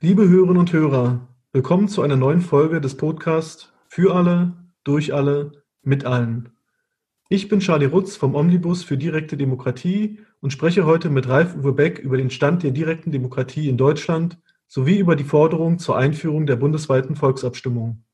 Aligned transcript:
Liebe 0.00 0.28
Hörerinnen 0.28 0.58
und 0.58 0.72
Hörer, 0.72 1.28
willkommen 1.52 1.88
zu 1.88 2.02
einer 2.02 2.16
neuen 2.16 2.42
Folge 2.42 2.80
des 2.80 2.96
Podcasts 2.96 3.72
Für 3.88 4.14
alle, 4.14 4.52
durch 4.82 5.14
alle, 5.14 5.62
mit 5.82 6.04
allen. 6.04 6.50
Ich 7.30 7.48
bin 7.48 7.60
Charlie 7.60 7.86
Rutz 7.86 8.16
vom 8.16 8.34
Omnibus 8.34 8.82
für 8.82 8.98
direkte 8.98 9.36
Demokratie 9.36 10.18
und 10.40 10.50
spreche 10.50 10.84
heute 10.84 11.08
mit 11.08 11.28
Ralf 11.28 11.56
Uwe 11.56 11.72
Beck 11.72 12.00
über 12.00 12.18
den 12.18 12.28
Stand 12.28 12.64
der 12.64 12.72
direkten 12.72 13.12
Demokratie 13.12 13.68
in 13.68 13.78
Deutschland 13.78 14.38
sowie 14.66 14.98
über 14.98 15.16
die 15.16 15.24
Forderung 15.24 15.78
zur 15.78 15.96
Einführung 15.96 16.44
der 16.44 16.56
bundesweiten 16.56 17.16
Volksabstimmung. 17.16 18.04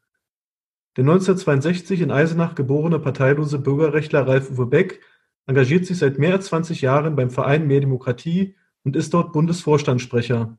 Der 0.96 1.02
1962 1.02 2.02
in 2.02 2.12
Eisenach 2.12 2.54
geborene 2.54 3.00
parteilose 3.00 3.58
Bürgerrechtler 3.58 4.28
Ralf 4.28 4.50
Uwe 4.50 4.66
Beck 4.66 5.00
engagiert 5.46 5.86
sich 5.86 5.98
seit 5.98 6.18
mehr 6.18 6.34
als 6.34 6.46
20 6.46 6.82
Jahren 6.82 7.16
beim 7.16 7.30
Verein 7.30 7.66
Mehr 7.66 7.80
Demokratie 7.80 8.54
und 8.84 8.94
ist 8.94 9.12
dort 9.12 9.32
Bundesvorstandssprecher. 9.32 10.56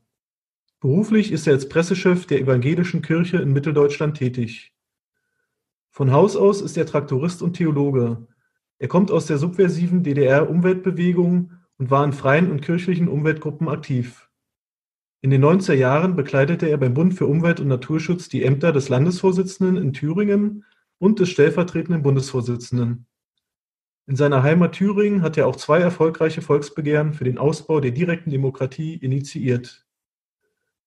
Beruflich 0.82 1.30
ist 1.30 1.46
er 1.46 1.52
als 1.52 1.68
Pressechef 1.68 2.26
der 2.26 2.40
Evangelischen 2.40 3.02
Kirche 3.02 3.36
in 3.36 3.52
Mitteldeutschland 3.52 4.16
tätig. 4.16 4.74
Von 5.90 6.10
Haus 6.10 6.34
aus 6.34 6.60
ist 6.60 6.76
er 6.76 6.86
Traktorist 6.86 7.40
und 7.40 7.52
Theologe. 7.52 8.26
Er 8.80 8.88
kommt 8.88 9.12
aus 9.12 9.26
der 9.26 9.38
subversiven 9.38 10.02
DDR-Umweltbewegung 10.02 11.52
und 11.78 11.92
war 11.92 12.04
in 12.04 12.12
freien 12.12 12.50
und 12.50 12.62
kirchlichen 12.62 13.06
Umweltgruppen 13.06 13.68
aktiv. 13.68 14.28
In 15.20 15.30
den 15.30 15.44
90er 15.44 15.74
Jahren 15.74 16.16
bekleidete 16.16 16.66
er 16.66 16.78
beim 16.78 16.94
Bund 16.94 17.14
für 17.14 17.28
Umwelt 17.28 17.60
und 17.60 17.68
Naturschutz 17.68 18.28
die 18.28 18.42
Ämter 18.42 18.72
des 18.72 18.88
Landesvorsitzenden 18.88 19.76
in 19.76 19.92
Thüringen 19.92 20.64
und 20.98 21.20
des 21.20 21.28
stellvertretenden 21.28 22.02
Bundesvorsitzenden. 22.02 23.06
In 24.08 24.16
seiner 24.16 24.42
Heimat 24.42 24.72
Thüringen 24.72 25.22
hat 25.22 25.38
er 25.38 25.46
auch 25.46 25.54
zwei 25.54 25.78
erfolgreiche 25.78 26.42
Volksbegehren 26.42 27.12
für 27.12 27.22
den 27.22 27.38
Ausbau 27.38 27.78
der 27.78 27.92
direkten 27.92 28.30
Demokratie 28.30 28.96
initiiert. 28.96 29.86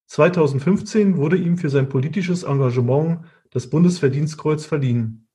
2015 0.07 1.17
wurde 1.17 1.37
ihm 1.37 1.57
für 1.57 1.69
sein 1.69 1.89
politisches 1.89 2.43
Engagement 2.43 3.25
das 3.49 3.69
Bundesverdienstkreuz 3.69 4.65
verliehen. 4.65 5.27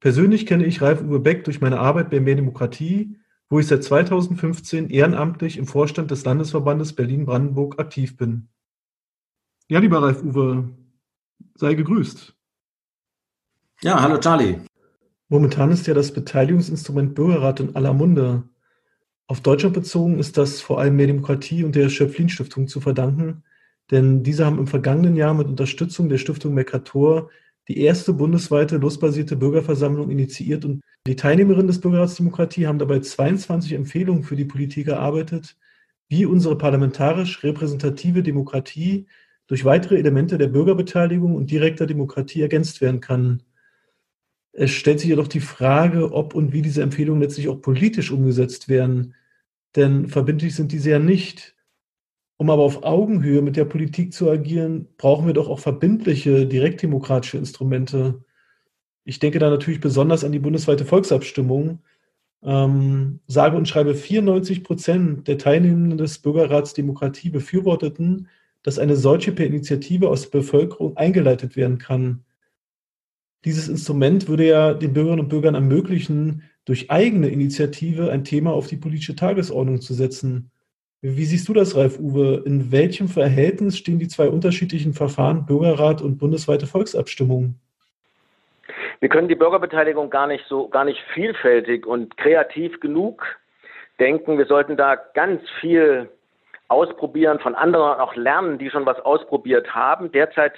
Persönlich 0.00 0.46
kenne 0.46 0.64
ich 0.64 0.80
Ralf 0.80 1.02
Uwe 1.02 1.18
Beck 1.18 1.44
durch 1.44 1.60
meine 1.60 1.80
Arbeit 1.80 2.10
bei 2.10 2.20
Mehr 2.20 2.36
Demokratie, 2.36 3.16
wo 3.48 3.58
ich 3.58 3.66
seit 3.66 3.82
2015 3.82 4.90
ehrenamtlich 4.90 5.56
im 5.56 5.66
Vorstand 5.66 6.10
des 6.10 6.24
Landesverbandes 6.24 6.92
Berlin-Brandenburg 6.92 7.80
aktiv 7.80 8.16
bin. 8.16 8.48
Ja, 9.68 9.80
lieber 9.80 10.02
Ralf 10.02 10.22
Uwe, 10.22 10.70
sei 11.54 11.74
gegrüßt. 11.74 12.34
Ja, 13.82 14.00
hallo 14.00 14.18
Charlie. 14.18 14.58
Momentan 15.28 15.70
ist 15.70 15.86
ja 15.86 15.94
das 15.94 16.12
Beteiligungsinstrument 16.12 17.14
Bürgerrat 17.14 17.60
in 17.60 17.76
aller 17.76 17.92
Munde. 17.92 18.48
Auf 19.26 19.40
Deutschland 19.40 19.74
bezogen 19.74 20.18
ist 20.18 20.38
das 20.38 20.60
vor 20.60 20.80
allem 20.80 20.96
Mehr 20.96 21.06
Demokratie 21.06 21.64
und 21.64 21.74
der 21.74 21.88
Schöpflin-Stiftung 21.90 22.66
zu 22.66 22.80
verdanken, 22.80 23.44
denn 23.90 24.22
diese 24.22 24.44
haben 24.44 24.58
im 24.58 24.66
vergangenen 24.66 25.16
Jahr 25.16 25.34
mit 25.34 25.48
Unterstützung 25.48 26.08
der 26.08 26.18
Stiftung 26.18 26.54
Mercator 26.54 27.30
die 27.68 27.80
erste 27.80 28.12
bundesweite 28.14 28.78
losbasierte 28.78 29.36
Bürgerversammlung 29.36 30.10
initiiert 30.10 30.64
und 30.64 30.80
die 31.06 31.16
Teilnehmerinnen 31.16 31.68
des 31.68 31.80
Bürgerrats 31.80 32.16
Demokratie 32.16 32.66
haben 32.66 32.78
dabei 32.78 33.00
22 33.00 33.72
Empfehlungen 33.72 34.24
für 34.24 34.36
die 34.36 34.44
Politik 34.46 34.88
erarbeitet, 34.88 35.56
wie 36.08 36.26
unsere 36.26 36.56
parlamentarisch 36.56 37.42
repräsentative 37.42 38.22
Demokratie 38.22 39.06
durch 39.46 39.64
weitere 39.64 39.96
Elemente 39.96 40.38
der 40.38 40.48
Bürgerbeteiligung 40.48 41.34
und 41.34 41.50
direkter 41.50 41.86
Demokratie 41.86 42.42
ergänzt 42.42 42.80
werden 42.80 43.00
kann. 43.00 43.42
Es 44.52 44.70
stellt 44.70 45.00
sich 45.00 45.08
jedoch 45.08 45.28
die 45.28 45.40
Frage, 45.40 46.12
ob 46.12 46.34
und 46.34 46.52
wie 46.52 46.62
diese 46.62 46.82
Empfehlungen 46.82 47.22
letztlich 47.22 47.48
auch 47.48 47.60
politisch 47.60 48.10
umgesetzt 48.10 48.68
werden. 48.68 49.14
Denn 49.76 50.08
verbindlich 50.08 50.54
sind 50.54 50.72
diese 50.72 50.90
ja 50.90 50.98
nicht. 50.98 51.54
Um 52.38 52.50
aber 52.50 52.62
auf 52.62 52.84
Augenhöhe 52.84 53.42
mit 53.42 53.56
der 53.56 53.64
Politik 53.64 54.12
zu 54.12 54.30
agieren, 54.30 54.86
brauchen 54.96 55.26
wir 55.26 55.34
doch 55.34 55.48
auch 55.48 55.58
verbindliche, 55.58 56.46
direktdemokratische 56.46 57.36
Instrumente. 57.36 58.24
Ich 59.04 59.18
denke 59.18 59.40
da 59.40 59.50
natürlich 59.50 59.80
besonders 59.80 60.22
an 60.22 60.30
die 60.30 60.38
bundesweite 60.38 60.84
Volksabstimmung. 60.84 61.80
Ähm, 62.44 63.18
sage 63.26 63.56
und 63.56 63.66
schreibe 63.66 63.96
94 63.96 64.62
Prozent 64.62 65.26
der 65.26 65.38
Teilnehmenden 65.38 65.98
des 65.98 66.20
Bürgerrats 66.20 66.74
Demokratie 66.74 67.30
befürworteten, 67.30 68.28
dass 68.62 68.78
eine 68.78 68.94
solche 68.94 69.32
per 69.32 69.46
Initiative 69.46 70.08
aus 70.08 70.30
der 70.30 70.38
Bevölkerung 70.38 70.96
eingeleitet 70.96 71.56
werden 71.56 71.78
kann. 71.78 72.24
Dieses 73.44 73.68
Instrument 73.68 74.28
würde 74.28 74.46
ja 74.46 74.74
den 74.74 74.92
Bürgerinnen 74.92 75.24
und 75.24 75.28
Bürgern 75.28 75.56
ermöglichen, 75.56 76.42
durch 76.64 76.88
eigene 76.88 77.28
Initiative 77.30 78.12
ein 78.12 78.22
Thema 78.22 78.52
auf 78.52 78.68
die 78.68 78.76
politische 78.76 79.16
Tagesordnung 79.16 79.80
zu 79.80 79.94
setzen. 79.94 80.52
Wie 81.00 81.24
siehst 81.24 81.48
du 81.48 81.52
das, 81.52 81.76
Ralf 81.76 82.00
Uwe? 82.00 82.42
In 82.44 82.72
welchem 82.72 83.06
Verhältnis 83.06 83.78
stehen 83.78 84.00
die 84.00 84.08
zwei 84.08 84.28
unterschiedlichen 84.28 84.94
Verfahren, 84.94 85.46
Bürgerrat 85.46 86.02
und 86.02 86.18
bundesweite 86.18 86.66
Volksabstimmung? 86.66 87.54
Wir 88.98 89.08
können 89.08 89.28
die 89.28 89.36
Bürgerbeteiligung 89.36 90.10
gar 90.10 90.26
nicht 90.26 90.44
so, 90.48 90.68
gar 90.68 90.84
nicht 90.84 90.98
vielfältig 91.14 91.86
und 91.86 92.16
kreativ 92.16 92.80
genug 92.80 93.24
denken. 94.00 94.38
Wir 94.38 94.46
sollten 94.46 94.76
da 94.76 94.96
ganz 94.96 95.40
viel 95.60 96.08
ausprobieren, 96.66 97.38
von 97.38 97.54
anderen 97.54 98.00
auch 98.00 98.16
lernen, 98.16 98.58
die 98.58 98.68
schon 98.68 98.84
was 98.84 98.98
ausprobiert 98.98 99.72
haben. 99.72 100.10
Derzeit 100.10 100.54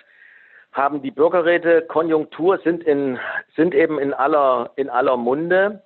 haben 0.72 1.02
die 1.02 1.10
Bürgerräte 1.10 1.82
Konjunktur, 1.82 2.58
sind, 2.64 2.82
in, 2.84 3.18
sind 3.56 3.74
eben 3.74 3.98
in 3.98 4.14
aller, 4.14 4.70
in 4.76 4.88
aller 4.88 5.18
Munde. 5.18 5.82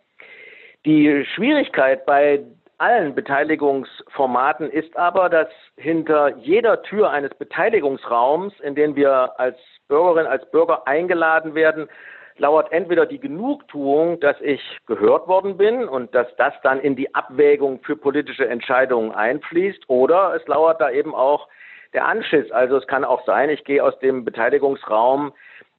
Die 0.87 1.25
Schwierigkeit 1.35 2.07
bei 2.07 2.45
allen 2.79 3.15
Beteiligungsformaten 3.15 4.71
ist 4.71 4.97
aber, 4.97 5.29
dass 5.29 5.49
hinter 5.77 6.37
jeder 6.37 6.83
Tür 6.83 7.11
eines 7.11 7.35
Beteiligungsraums, 7.35 8.59
in 8.61 8.75
den 8.75 8.97
wir 8.97 9.39
als 9.39 9.59
Bürgerin, 9.89 10.27
als 10.27 10.51
Bürger 10.51 10.87
eingeladen 10.87 11.55
werden, 11.55 11.89
lauert 12.37 12.73
entweder 12.73 13.07
die 13.07 13.21
Genugtuung, 13.21 14.19
dass 14.21 14.41
ich 14.41 14.61
gehört 14.87 15.29
worden 15.29 15.57
bin 15.57 15.89
und 15.89 16.15
dass 16.15 16.27
das 16.37 16.53
dann 16.63 16.81
in 16.81 16.97
die 16.97 17.15
Abwägung 17.15 17.81
für 17.83 17.97
politische 17.97 18.49
Entscheidungen 18.49 19.13
einfließt, 19.13 19.89
oder 19.89 20.35
es 20.35 20.47
lauert 20.47 20.81
da 20.81 20.91
eben 20.91 21.15
auch 21.15 21.49
der 21.93 22.07
Anschiss. 22.07 22.51
Also 22.51 22.77
es 22.77 22.87
kann 22.87 23.05
auch 23.05 23.25
sein, 23.25 23.51
ich 23.51 23.65
gehe 23.65 23.83
aus 23.83 23.97
dem 24.01 24.25
Beteiligungsraum 24.25 25.33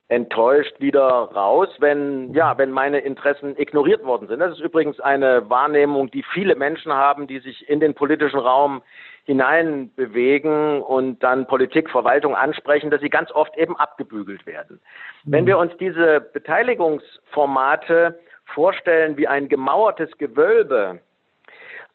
enttäuscht 0.08 0.80
wieder 0.80 1.02
raus, 1.04 1.70
wenn, 1.80 2.34
ja, 2.34 2.58
wenn 2.58 2.72
meine 2.72 3.00
Interessen 3.00 3.58
ignoriert 3.58 4.04
worden 4.06 4.28
sind. 4.28 4.40
Das 4.40 4.54
ist 4.54 4.64
übrigens 4.64 5.00
eine 5.00 5.50
Wahrnehmung, 5.50 6.12
die 6.12 6.24
viele 6.34 6.56
Menschen 6.56 6.94
haben, 6.94 7.26
die 7.26 7.40
sich 7.40 7.68
in 7.68 7.80
den 7.80 7.96
politischen 7.96 8.40
Raum 8.40 8.84
hinein 9.24 9.92
bewegen 9.96 10.84
und 10.84 11.24
dann 11.24 11.48
Politik, 11.48 11.90
Verwaltung 11.90 12.36
ansprechen, 12.36 12.92
dass 12.92 13.02
sie 13.02 13.10
ganz 13.10 13.32
oft 13.32 13.58
eben 13.58 13.76
abgebügelt 13.76 14.46
werden. 14.46 14.80
Mhm. 15.24 15.32
Wenn 15.32 15.48
wir 15.48 15.58
uns 15.58 15.76
diese 15.78 16.22
Beteiligungsformate 16.22 18.20
vorstellen 18.54 19.18
wie 19.18 19.28
ein 19.28 19.50
gemauertes 19.50 20.16
Gewölbe, 20.20 21.00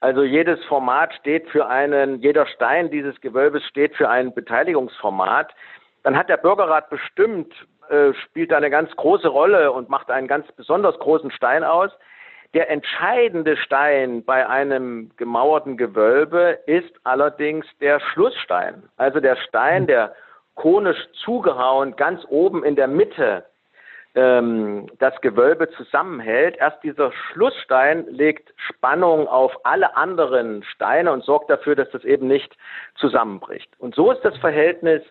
also 0.00 0.25
jedes 0.25 0.65
Format 0.65 1.15
steht 1.15 1.48
für 1.50 1.69
einen, 1.69 2.21
jeder 2.21 2.47
Stein 2.47 2.91
dieses 2.91 3.21
Gewölbes 3.21 3.62
steht 3.66 3.94
für 3.94 4.09
ein 4.09 4.34
Beteiligungsformat, 4.34 5.54
dann 6.03 6.16
hat 6.16 6.28
der 6.28 6.38
Bürgerrat 6.38 6.91
bestimmt, 6.91 7.54
äh, 7.91 8.15
spielt 8.15 8.53
eine 8.53 8.71
ganz 8.71 8.95
große 8.97 9.28
Rolle 9.28 9.73
und 9.73 9.89
macht 9.89 10.11
einen 10.11 10.28
ganz 10.28 10.51
besonders 10.53 10.99
großen 10.99 11.31
Stein 11.31 11.65
aus. 11.65 11.91
Der 12.55 12.71
entscheidende 12.71 13.56
Stein 13.56 14.25
bei 14.25 14.49
einem 14.49 15.11
gemauerten 15.17 15.77
Gewölbe 15.77 16.59
ist 16.67 16.93
allerdings 17.05 17.67
der 17.81 18.01
Schlussstein. 18.01 18.84
Also 18.97 19.21
der 19.21 19.37
Stein, 19.37 19.87
der 19.87 20.15
konisch 20.55 20.99
zugehauen 21.25 21.97
ganz 21.97 22.23
oben 22.28 22.65
in 22.65 22.77
der 22.77 22.89
Mitte 22.89 23.45
ähm, 24.15 24.89
das 24.99 25.21
Gewölbe 25.21 25.71
zusammenhält. 25.71 26.57
Erst 26.59 26.83
dieser 26.83 27.12
Schlussstein 27.12 28.07
legt 28.09 28.53
Spannung 28.57 29.28
auf 29.28 29.53
alle 29.65 29.97
anderen 29.97 30.65
Steine 30.65 31.12
und 31.12 31.25
sorgt 31.25 31.51
dafür, 31.51 31.77
dass 31.77 31.91
das 31.91 32.05
eben 32.05 32.27
nicht 32.27 32.57
zusammenbricht. 32.97 33.71
Und 33.78 33.95
so 33.95 34.11
ist 34.11 34.25
das 34.25 34.37
Verhältnis 34.39 35.03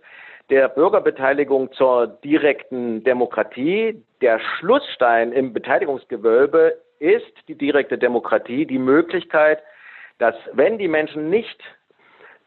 der 0.50 0.68
Bürgerbeteiligung 0.70 1.72
zur 1.74 2.08
direkten 2.08 3.04
Demokratie. 3.04 4.04
Der 4.22 4.40
Schlussstein 4.40 5.32
im 5.32 5.54
Beteiligungsgewölbe 5.54 6.78
ist 7.00 7.34
die 7.48 7.56
direkte 7.56 7.98
Demokratie, 7.98 8.66
die 8.66 8.80
Möglichkeit, 8.80 9.62
dass 10.18 10.36
wenn 10.54 10.78
die 10.78 10.88
Menschen 10.88 11.30
nicht 11.30 11.64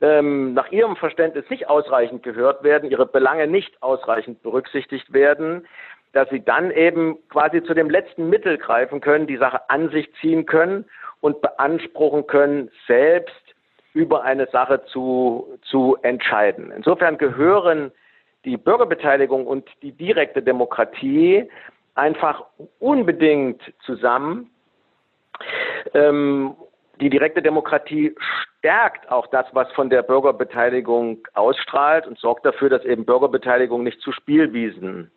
ähm, 0.00 0.52
nach 0.52 0.70
ihrem 0.70 0.96
Verständnis 0.96 1.48
nicht 1.48 1.68
ausreichend 1.68 2.22
gehört 2.22 2.62
werden, 2.64 2.90
ihre 2.90 3.06
Belange 3.06 3.46
nicht 3.46 3.82
ausreichend 3.82 4.42
berücksichtigt 4.42 5.12
werden, 5.12 5.66
dass 6.12 6.28
sie 6.28 6.44
dann 6.44 6.70
eben 6.70 7.16
quasi 7.30 7.62
zu 7.62 7.72
dem 7.72 7.88
letzten 7.88 8.28
Mittel 8.28 8.58
greifen 8.58 9.00
können, 9.00 9.26
die 9.26 9.38
Sache 9.38 9.70
an 9.70 9.88
sich 9.90 10.12
ziehen 10.20 10.44
können 10.44 10.84
und 11.20 11.40
beanspruchen 11.40 12.26
können, 12.26 12.70
selbst 12.86 13.41
über 13.94 14.22
eine 14.22 14.46
Sache 14.46 14.84
zu, 14.86 15.58
zu 15.62 15.96
entscheiden. 16.02 16.72
Insofern 16.74 17.18
gehören 17.18 17.92
die 18.44 18.56
Bürgerbeteiligung 18.56 19.46
und 19.46 19.68
die 19.82 19.92
direkte 19.92 20.42
Demokratie 20.42 21.48
einfach 21.94 22.44
unbedingt 22.78 23.60
zusammen. 23.84 24.50
Ähm, 25.94 26.54
die 27.00 27.10
direkte 27.10 27.42
Demokratie 27.42 28.14
stärkt 28.58 29.10
auch 29.10 29.26
das, 29.28 29.46
was 29.52 29.70
von 29.72 29.90
der 29.90 30.02
Bürgerbeteiligung 30.02 31.18
ausstrahlt 31.34 32.06
und 32.06 32.18
sorgt 32.18 32.46
dafür, 32.46 32.68
dass 32.68 32.84
eben 32.84 33.04
Bürgerbeteiligung 33.04 33.82
nicht 33.82 34.00
zu 34.00 34.12
Spielwiesen 34.12 35.10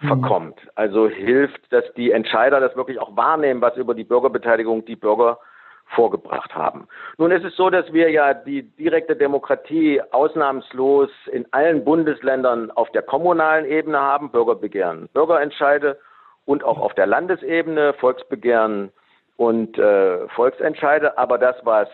mhm. 0.00 0.06
verkommt. 0.06 0.60
Also 0.74 1.08
hilft, 1.08 1.72
dass 1.72 1.84
die 1.94 2.12
Entscheider 2.12 2.60
das 2.60 2.76
wirklich 2.76 2.98
auch 2.98 3.16
wahrnehmen, 3.16 3.60
was 3.60 3.76
über 3.76 3.94
die 3.94 4.04
Bürgerbeteiligung 4.04 4.84
die 4.84 4.96
Bürger 4.96 5.38
vorgebracht 5.86 6.54
haben. 6.54 6.88
Nun 7.18 7.30
ist 7.30 7.44
es 7.44 7.56
so, 7.56 7.70
dass 7.70 7.92
wir 7.92 8.10
ja 8.10 8.34
die 8.34 8.62
direkte 8.62 9.16
Demokratie 9.16 10.00
ausnahmslos 10.12 11.10
in 11.30 11.46
allen 11.52 11.84
Bundesländern 11.84 12.70
auf 12.70 12.90
der 12.92 13.02
kommunalen 13.02 13.66
Ebene 13.66 14.00
haben, 14.00 14.30
Bürgerbegehren, 14.30 15.08
Bürgerentscheide 15.12 15.98
und 16.46 16.64
auch 16.64 16.78
auf 16.78 16.94
der 16.94 17.06
Landesebene 17.06 17.94
Volksbegehren 17.94 18.92
und 19.36 19.78
äh, 19.78 20.28
Volksentscheide. 20.28 21.16
Aber 21.18 21.38
das, 21.38 21.56
was 21.64 21.88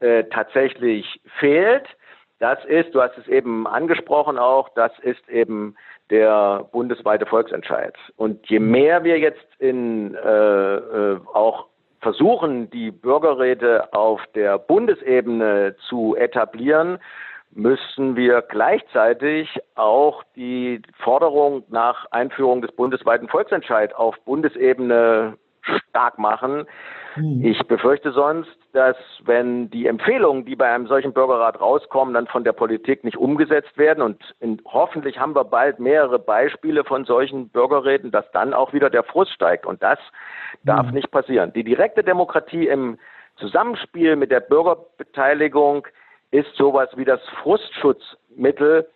äh, 0.00 0.24
tatsächlich 0.24 1.20
fehlt, 1.38 1.86
das 2.38 2.64
ist, 2.64 2.92
du 2.92 3.00
hast 3.00 3.16
es 3.18 3.28
eben 3.28 3.68
angesprochen 3.68 4.36
auch, 4.36 4.68
das 4.70 4.90
ist 5.02 5.28
eben 5.28 5.76
der 6.10 6.66
bundesweite 6.72 7.24
Volksentscheid. 7.24 7.94
Und 8.16 8.48
je 8.48 8.58
mehr 8.58 9.04
wir 9.04 9.18
jetzt 9.18 9.46
in 9.60 10.14
äh, 10.16 10.74
äh, 10.74 11.20
auch 11.32 11.68
versuchen, 12.02 12.68
die 12.70 12.90
Bürgerräte 12.90 13.92
auf 13.94 14.20
der 14.34 14.58
Bundesebene 14.58 15.76
zu 15.88 16.16
etablieren, 16.16 16.98
müssen 17.54 18.16
wir 18.16 18.42
gleichzeitig 18.42 19.48
auch 19.74 20.24
die 20.36 20.82
Forderung 20.98 21.64
nach 21.68 22.06
Einführung 22.10 22.62
des 22.62 22.72
bundesweiten 22.72 23.28
Volksentscheid 23.28 23.94
auf 23.94 24.18
Bundesebene 24.24 25.38
stark 25.88 26.18
machen. 26.18 26.66
Hm. 27.14 27.44
Ich 27.44 27.58
befürchte 27.66 28.12
sonst, 28.12 28.56
dass 28.72 28.96
wenn 29.24 29.70
die 29.70 29.86
Empfehlungen, 29.86 30.44
die 30.44 30.56
bei 30.56 30.72
einem 30.72 30.86
solchen 30.86 31.12
Bürgerrat 31.12 31.60
rauskommen, 31.60 32.14
dann 32.14 32.26
von 32.26 32.44
der 32.44 32.52
Politik 32.52 33.04
nicht 33.04 33.16
umgesetzt 33.16 33.76
werden 33.76 34.02
und 34.02 34.34
in, 34.40 34.60
hoffentlich 34.64 35.18
haben 35.18 35.34
wir 35.34 35.44
bald 35.44 35.78
mehrere 35.78 36.18
Beispiele 36.18 36.84
von 36.84 37.04
solchen 37.04 37.48
Bürgerräten, 37.48 38.10
dass 38.10 38.30
dann 38.32 38.54
auch 38.54 38.72
wieder 38.72 38.90
der 38.90 39.04
Frust 39.04 39.32
steigt 39.32 39.66
und 39.66 39.82
das 39.82 39.98
darf 40.64 40.86
hm. 40.86 40.94
nicht 40.94 41.10
passieren. 41.10 41.52
Die 41.52 41.64
direkte 41.64 42.02
Demokratie 42.02 42.66
im 42.66 42.98
Zusammenspiel 43.36 44.16
mit 44.16 44.30
der 44.30 44.40
Bürgerbeteiligung 44.40 45.86
ist 46.30 46.54
sowas 46.56 46.88
wie 46.96 47.04
das 47.04 47.20
Frustschutzmittel. 47.42 48.88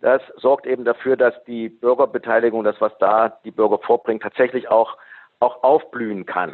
Das 0.00 0.20
sorgt 0.36 0.66
eben 0.66 0.84
dafür, 0.84 1.16
dass 1.16 1.32
die 1.44 1.68
Bürgerbeteiligung, 1.68 2.64
das 2.64 2.80
was 2.80 2.96
da 2.98 3.38
die 3.44 3.50
Bürger 3.50 3.78
vorbringt, 3.78 4.22
tatsächlich 4.22 4.68
auch 4.68 4.96
auch 5.42 5.62
aufblühen 5.62 6.24
kann. 6.24 6.50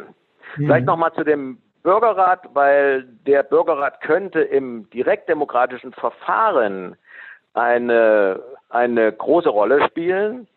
Mhm. 0.57 0.65
Vielleicht 0.65 0.85
nochmal 0.85 1.13
zu 1.13 1.23
dem 1.23 1.59
Bürgerrat, 1.83 2.49
weil 2.53 3.03
der 3.25 3.43
Bürgerrat 3.43 4.01
könnte 4.01 4.41
im 4.41 4.89
direktdemokratischen 4.89 5.93
Verfahren 5.93 6.97
eine, 7.53 8.41
eine 8.69 9.11
große 9.11 9.49
Rolle 9.49 9.85
spielen. 9.87 10.47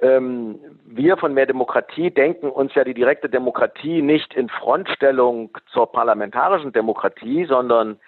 Ähm, 0.00 0.58
wir 0.84 1.16
von 1.16 1.32
Mehr 1.32 1.46
Demokratie 1.46 2.10
denken 2.10 2.50
uns 2.50 2.74
ja 2.74 2.84
die 2.84 2.94
direkte 2.94 3.28
Demokratie 3.28 4.02
nicht 4.02 4.34
in 4.34 4.48
Frontstellung 4.48 5.56
zur 5.72 5.90
parlamentarischen 5.90 6.72
Demokratie, 6.72 7.46
sondern 7.46 7.98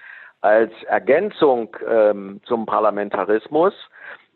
als 0.40 0.72
Ergänzung 0.84 1.76
ähm, 1.88 2.40
zum 2.44 2.66
Parlamentarismus. 2.66 3.72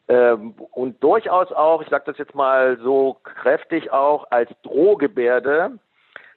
Ähm, 0.08 0.54
und 0.72 1.02
durchaus 1.02 1.52
auch, 1.52 1.82
ich 1.82 1.88
sage 1.88 2.04
das 2.06 2.18
jetzt 2.18 2.34
mal 2.34 2.78
so 2.82 3.18
kräftig 3.22 3.92
auch, 3.92 4.26
als 4.30 4.50
Drohgebärde 4.62 5.78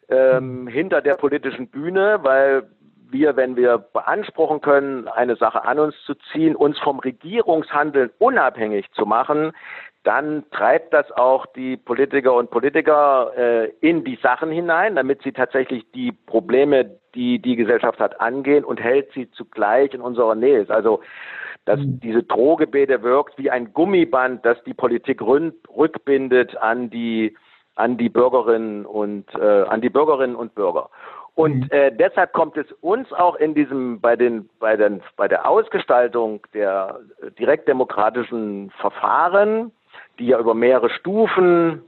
ähm, 0.10 0.64
mhm. 0.64 0.68
hinter 0.68 1.02
der 1.02 1.16
politischen 1.16 1.68
Bühne, 1.68 2.20
weil 2.22 2.70
wir, 3.10 3.36
wenn 3.36 3.56
wir 3.56 3.78
beanspruchen 3.78 4.62
können, 4.62 5.08
eine 5.08 5.36
Sache 5.36 5.64
an 5.64 5.80
uns 5.80 5.96
zu 6.06 6.16
ziehen, 6.32 6.56
uns 6.56 6.78
vom 6.80 7.00
Regierungshandeln 7.00 8.12
unabhängig 8.20 8.92
zu 8.92 9.06
machen, 9.06 9.52
dann 10.04 10.44
treibt 10.52 10.94
das 10.94 11.12
auch 11.12 11.48
die 11.48 11.78
Politiker 11.78 12.34
und 12.34 12.52
Politiker 12.52 13.32
äh, 13.36 13.72
in 13.82 14.04
die 14.04 14.20
Sachen 14.22 14.52
hinein, 14.52 14.96
damit 14.96 15.24
sie 15.24 15.32
tatsächlich 15.32 15.90
die 15.94 16.12
Probleme, 16.12 17.00
die 17.16 17.40
die 17.40 17.56
Gesellschaft 17.56 18.00
hat, 18.00 18.22
angehen 18.22 18.64
und 18.64 18.80
hält 18.80 19.12
sie 19.14 19.32
zugleich 19.32 19.94
in 19.94 20.02
unserer 20.02 20.36
Nähe. 20.36 20.66
Also 20.70 21.02
dass 21.66 21.80
mhm. 21.80 22.00
diese 22.00 22.24
Drohgebete 22.24 23.02
wirkt 23.04 23.38
wie 23.38 23.50
ein 23.50 23.74
Gummiband, 23.74 24.46
das 24.46 24.64
die 24.64 24.74
Politik 24.74 25.22
rückbindet 25.22 26.58
an 26.58 26.90
die 26.90 27.36
an 27.78 27.98
die 27.98 28.08
Bürgerinnen 28.08 28.86
und 28.86 29.26
äh, 29.36 29.64
an 29.64 29.82
die 29.82 29.90
Bürgerinnen 29.90 30.36
und 30.36 30.56
Bürger. 30.56 30.90
Und 31.34 31.66
mhm. 31.66 31.72
äh, 31.72 31.92
deshalb 31.92 32.32
kommt 32.32 32.56
es 32.56 32.72
uns 32.80 33.12
auch 33.12 33.36
in 33.36 33.54
diesem 33.54 34.00
bei 34.00 34.16
den 34.16 34.50
bei 34.60 34.78
den 34.78 35.02
bei 35.18 35.28
der 35.28 35.50
Ausgestaltung 35.50 36.40
der 36.54 37.00
direktdemokratischen 37.38 38.72
Verfahren, 38.80 39.72
die 40.20 40.28
ja 40.28 40.40
über 40.40 40.54
mehrere 40.54 40.90
Stufen 40.90 41.82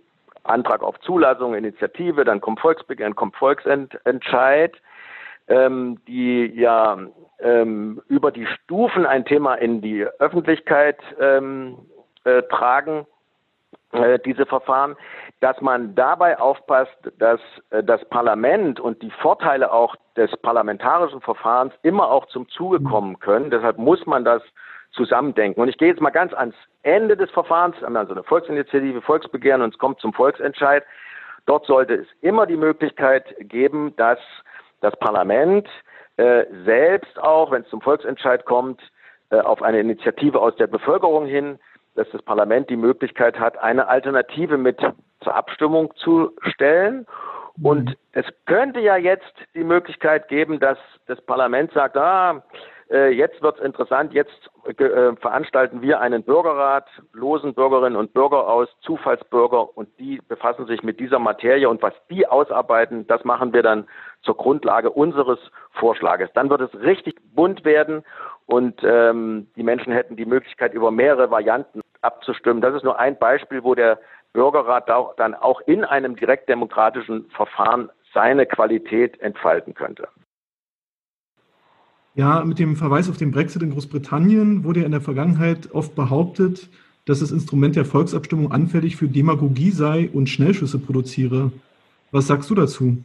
Antrag 0.43 0.81
auf 0.81 0.99
Zulassung, 1.01 1.55
Initiative, 1.55 2.23
dann 2.23 2.41
kommt 2.41 2.59
Volksbegehren, 2.59 3.15
kommt 3.15 3.35
Volksentscheid, 3.35 4.73
ähm, 5.47 5.99
die 6.07 6.45
ja 6.55 6.97
ähm, 7.39 8.01
über 8.07 8.31
die 8.31 8.45
Stufen 8.45 9.05
ein 9.05 9.25
Thema 9.25 9.55
in 9.55 9.81
die 9.81 10.03
Öffentlichkeit 10.19 10.97
ähm, 11.19 11.77
äh, 12.23 12.43
tragen, 12.43 13.05
äh, 13.93 14.19
diese 14.19 14.45
Verfahren, 14.45 14.95
dass 15.39 15.61
man 15.61 15.95
dabei 15.95 16.39
aufpasst, 16.39 16.97
dass 17.19 17.39
äh, 17.69 17.83
das 17.83 18.03
Parlament 18.09 18.79
und 18.79 19.01
die 19.01 19.11
Vorteile 19.11 19.71
auch 19.71 19.95
des 20.15 20.35
parlamentarischen 20.37 21.21
Verfahrens 21.21 21.73
immer 21.83 22.09
auch 22.09 22.25
zum 22.27 22.49
Zuge 22.49 22.81
kommen 22.81 23.19
können. 23.19 23.51
Deshalb 23.51 23.77
muss 23.77 24.05
man 24.05 24.25
das 24.25 24.41
zusammendenken. 24.91 25.61
Und 25.61 25.69
ich 25.69 25.77
gehe 25.77 25.89
jetzt 25.89 26.01
mal 26.01 26.09
ganz 26.09 26.33
ans 26.33 26.55
Ende 26.83 27.15
des 27.15 27.29
Verfahrens. 27.31 27.79
Wir 27.79 27.85
haben 27.85 27.95
also 27.95 28.13
eine 28.13 28.23
Volksinitiative, 28.23 29.01
Volksbegehren 29.01 29.61
und 29.61 29.73
es 29.73 29.79
kommt 29.79 29.99
zum 29.99 30.13
Volksentscheid. 30.13 30.83
Dort 31.45 31.65
sollte 31.65 31.93
es 31.93 32.07
immer 32.21 32.45
die 32.45 32.57
Möglichkeit 32.57 33.35
geben, 33.39 33.95
dass 33.95 34.19
das 34.81 34.95
Parlament 34.97 35.67
äh, 36.17 36.45
selbst 36.65 37.19
auch, 37.19 37.51
wenn 37.51 37.61
es 37.63 37.69
zum 37.69 37.81
Volksentscheid 37.81 38.45
kommt, 38.45 38.81
äh, 39.29 39.39
auf 39.39 39.61
eine 39.61 39.79
Initiative 39.79 40.39
aus 40.39 40.55
der 40.55 40.67
Bevölkerung 40.67 41.25
hin, 41.25 41.59
dass 41.95 42.09
das 42.11 42.21
Parlament 42.21 42.69
die 42.69 42.77
Möglichkeit 42.77 43.39
hat, 43.39 43.57
eine 43.57 43.87
Alternative 43.87 44.57
mit 44.57 44.79
zur 45.23 45.35
Abstimmung 45.35 45.93
zu 45.95 46.31
stellen. 46.41 47.05
Und 47.61 47.89
mhm. 47.89 47.95
es 48.13 48.25
könnte 48.45 48.79
ja 48.79 48.97
jetzt 48.97 49.33
die 49.55 49.63
Möglichkeit 49.63 50.27
geben, 50.27 50.59
dass 50.59 50.77
das 51.07 51.19
Parlament 51.21 51.71
sagt, 51.73 51.97
ah, 51.97 52.43
äh, 52.89 53.09
jetzt 53.09 53.41
wird 53.41 53.57
es 53.57 53.65
interessant, 53.65 54.13
jetzt 54.13 54.49
äh, 54.65 55.15
veranstalten 55.17 55.81
wir 55.81 55.99
einen 55.99 56.23
Bürgerrat, 56.23 56.87
losen 57.13 57.53
Bürgerinnen 57.53 57.95
und 57.95 58.13
Bürger 58.13 58.47
aus, 58.47 58.69
Zufallsbürger 58.81 59.77
und 59.77 59.89
die 59.99 60.21
befassen 60.27 60.67
sich 60.67 60.83
mit 60.83 60.99
dieser 60.99 61.19
Materie 61.19 61.69
und 61.69 61.81
was 61.81 61.93
die 62.09 62.27
ausarbeiten, 62.27 63.05
das 63.07 63.23
machen 63.25 63.53
wir 63.53 63.63
dann 63.63 63.87
zur 64.21 64.37
Grundlage 64.37 64.89
unseres 64.89 65.39
Vorschlages. 65.71 66.29
Dann 66.33 66.49
wird 66.49 66.61
es 66.61 66.81
richtig 66.81 67.15
bunt 67.33 67.65
werden 67.65 68.03
und 68.45 68.81
ähm, 68.83 69.47
die 69.55 69.63
Menschen 69.63 69.91
hätten 69.91 70.15
die 70.15 70.25
Möglichkeit, 70.25 70.73
über 70.73 70.91
mehrere 70.91 71.29
Varianten 71.29 71.81
abzustimmen. 72.01 72.61
Das 72.61 72.73
ist 72.73 72.83
nur 72.83 72.99
ein 72.99 73.17
Beispiel, 73.17 73.63
wo 73.63 73.75
der 73.75 73.99
Bürgerrat 74.33 74.89
dann 75.17 75.35
auch 75.35 75.61
in 75.61 75.83
einem 75.83 76.15
direktdemokratischen 76.15 77.29
Verfahren 77.31 77.89
seine 78.13 78.45
Qualität 78.45 79.19
entfalten 79.19 79.73
könnte. 79.73 80.07
Ja, 82.17 82.43
mit 82.43 82.57
dem 82.57 82.75
Verweis 82.75 83.11
auf 83.11 83.17
den 83.17 83.29
Brexit 83.29 83.61
in 83.61 83.69
Großbritannien 83.69 84.63
wurde 84.63 84.79
ja 84.79 84.87
in 84.87 84.91
der 84.91 85.01
Vergangenheit 85.01 85.69
oft 85.71 85.95
behauptet, 85.95 86.67
dass 87.05 87.19
das 87.19 87.31
Instrument 87.31 87.75
der 87.75 87.85
Volksabstimmung 87.85 88.51
anfällig 88.51 88.95
für 88.95 89.07
Demagogie 89.07 89.69
sei 89.69 90.09
und 90.11 90.27
Schnellschüsse 90.27 90.79
produziere. 90.79 91.51
Was 92.11 92.25
sagst 92.25 92.49
du 92.49 92.55
dazu? 92.55 92.97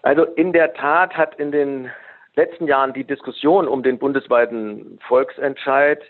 Also 0.00 0.22
in 0.24 0.54
der 0.54 0.72
Tat 0.72 1.12
hat 1.12 1.38
in 1.38 1.52
den 1.52 1.90
letzten 2.34 2.66
Jahren 2.66 2.94
die 2.94 3.04
Diskussion 3.04 3.68
um 3.68 3.82
den 3.82 3.98
bundesweiten 3.98 4.98
Volksentscheid, 5.06 6.00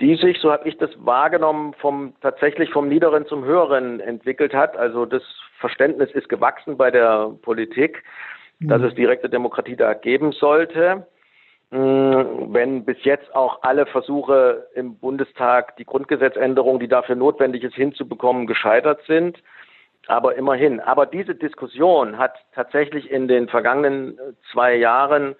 die 0.00 0.16
sich, 0.16 0.38
so 0.40 0.50
habe 0.50 0.66
ich 0.70 0.78
das 0.78 0.90
wahrgenommen, 1.04 1.74
vom 1.74 2.14
tatsächlich 2.22 2.70
vom 2.70 2.88
Niederen 2.88 3.26
zum 3.26 3.44
Höheren 3.44 4.00
entwickelt 4.00 4.54
hat. 4.54 4.74
Also 4.74 5.04
das 5.04 5.22
Verständnis 5.60 6.10
ist 6.12 6.30
gewachsen 6.30 6.78
bei 6.78 6.90
der 6.90 7.30
Politik 7.42 8.02
dass 8.68 8.82
es 8.82 8.94
direkte 8.94 9.28
Demokratie 9.28 9.76
da 9.76 9.94
geben 9.94 10.32
sollte. 10.32 11.06
Mm, 11.70 12.52
wenn 12.52 12.84
bis 12.84 13.02
jetzt 13.02 13.34
auch 13.34 13.62
alle 13.62 13.86
Versuche 13.86 14.66
im 14.74 14.96
Bundestag, 14.98 15.76
die 15.76 15.86
Grundgesetzänderung, 15.86 16.78
die 16.78 16.88
dafür 16.88 17.14
notwendig 17.14 17.64
ist, 17.64 17.74
hinzubekommen, 17.74 18.46
gescheitert 18.46 19.00
sind. 19.06 19.42
Aber 20.08 20.34
immerhin. 20.34 20.80
Aber 20.80 21.06
diese 21.06 21.34
Diskussion 21.34 22.18
hat 22.18 22.34
tatsächlich 22.54 23.10
in 23.10 23.28
den 23.28 23.48
vergangenen 23.48 24.18
zwei 24.52 24.74
Jahren 24.74 25.36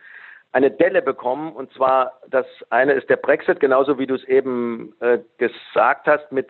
eine 0.52 0.70
Delle 0.70 1.02
bekommen. 1.02 1.52
Und 1.52 1.72
zwar, 1.72 2.20
das 2.30 2.46
eine 2.70 2.92
ist 2.92 3.10
der 3.10 3.16
Brexit, 3.16 3.60
genauso 3.60 3.98
wie 3.98 4.06
du 4.06 4.14
es 4.14 4.24
eben 4.24 4.94
äh, 5.00 5.18
gesagt 5.38 6.06
hast, 6.06 6.30
mit 6.30 6.48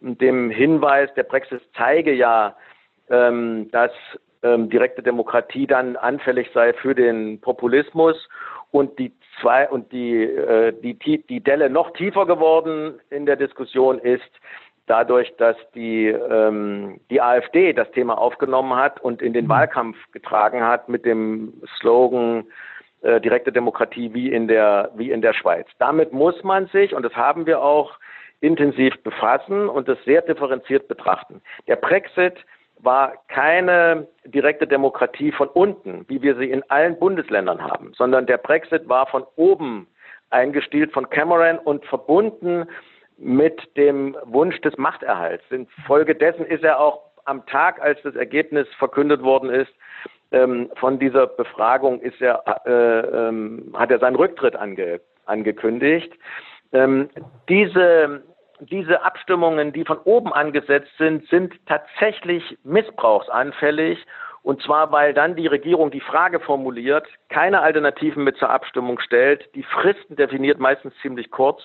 dem 0.00 0.50
Hinweis, 0.50 1.12
der 1.14 1.24
Brexit 1.24 1.60
zeige 1.76 2.12
ja, 2.12 2.56
ähm, 3.10 3.70
dass 3.70 3.92
ähm, 4.42 4.70
direkte 4.70 5.02
Demokratie 5.02 5.66
dann 5.66 5.96
anfällig 5.96 6.50
sei 6.54 6.72
für 6.72 6.94
den 6.94 7.40
Populismus 7.40 8.28
und 8.70 8.98
die 8.98 9.12
zwei 9.40 9.68
und 9.68 9.90
die, 9.92 10.22
äh, 10.22 10.72
die, 10.72 11.22
die 11.26 11.40
Delle 11.40 11.70
noch 11.70 11.92
tiefer 11.92 12.26
geworden 12.26 13.00
in 13.10 13.26
der 13.26 13.36
Diskussion 13.36 13.98
ist, 13.98 14.30
dadurch, 14.86 15.34
dass 15.36 15.56
die, 15.74 16.08
ähm, 16.08 17.00
die 17.10 17.20
AfD 17.20 17.72
das 17.72 17.90
Thema 17.92 18.18
aufgenommen 18.18 18.74
hat 18.76 19.00
und 19.00 19.22
in 19.22 19.32
den 19.32 19.44
mhm. 19.44 19.50
Wahlkampf 19.50 19.96
getragen 20.12 20.64
hat 20.64 20.88
mit 20.88 21.04
dem 21.04 21.54
Slogan 21.78 22.44
äh, 23.02 23.20
direkte 23.20 23.52
Demokratie 23.52 24.12
wie 24.14 24.32
in 24.32 24.48
der 24.48 24.90
wie 24.94 25.10
in 25.10 25.22
der 25.22 25.32
Schweiz. 25.32 25.66
Damit 25.78 26.12
muss 26.12 26.42
man 26.42 26.66
sich 26.66 26.94
und 26.94 27.02
das 27.04 27.14
haben 27.14 27.46
wir 27.46 27.62
auch 27.62 27.98
intensiv 28.40 29.00
befassen 29.02 29.68
und 29.68 29.86
das 29.88 29.98
sehr 30.04 30.22
differenziert 30.22 30.88
betrachten. 30.88 31.40
Der 31.68 31.76
Brexit 31.76 32.34
war 32.82 33.14
keine 33.28 34.08
direkte 34.24 34.66
Demokratie 34.66 35.32
von 35.32 35.48
unten, 35.48 36.04
wie 36.08 36.22
wir 36.22 36.36
sie 36.36 36.50
in 36.50 36.62
allen 36.70 36.98
Bundesländern 36.98 37.62
haben, 37.62 37.92
sondern 37.94 38.26
der 38.26 38.38
Brexit 38.38 38.88
war 38.88 39.06
von 39.06 39.24
oben 39.36 39.86
eingestielt 40.30 40.92
von 40.92 41.10
Cameron 41.10 41.58
und 41.58 41.84
verbunden 41.86 42.66
mit 43.18 43.76
dem 43.76 44.16
Wunsch 44.24 44.60
des 44.62 44.76
Machterhalts. 44.78 45.44
Infolgedessen 45.50 46.46
ist 46.46 46.64
er 46.64 46.80
auch 46.80 47.02
am 47.24 47.44
Tag, 47.46 47.80
als 47.80 48.00
das 48.02 48.14
Ergebnis 48.14 48.66
verkündet 48.78 49.22
worden 49.22 49.50
ist, 49.50 49.72
ähm, 50.32 50.70
von 50.76 50.98
dieser 50.98 51.26
Befragung 51.26 52.00
ist 52.00 52.20
er, 52.20 52.42
äh, 52.64 53.28
ähm, 53.28 53.74
hat 53.74 53.90
er 53.90 53.98
seinen 53.98 54.16
Rücktritt 54.16 54.54
ange, 54.56 55.00
angekündigt. 55.26 56.12
Ähm, 56.72 57.08
diese 57.48 58.22
diese 58.60 59.02
Abstimmungen, 59.02 59.72
die 59.72 59.84
von 59.84 59.98
oben 59.98 60.32
angesetzt 60.32 60.90
sind, 60.98 61.28
sind 61.28 61.54
tatsächlich 61.66 62.56
missbrauchsanfällig. 62.64 64.04
Und 64.42 64.62
zwar, 64.62 64.90
weil 64.90 65.12
dann 65.12 65.36
die 65.36 65.46
Regierung 65.46 65.90
die 65.90 66.00
Frage 66.00 66.40
formuliert, 66.40 67.06
keine 67.28 67.60
Alternativen 67.60 68.24
mit 68.24 68.38
zur 68.38 68.48
Abstimmung 68.48 68.98
stellt, 68.98 69.54
die 69.54 69.62
Fristen 69.62 70.16
definiert 70.16 70.58
meistens 70.58 70.94
ziemlich 71.02 71.30
kurz 71.30 71.60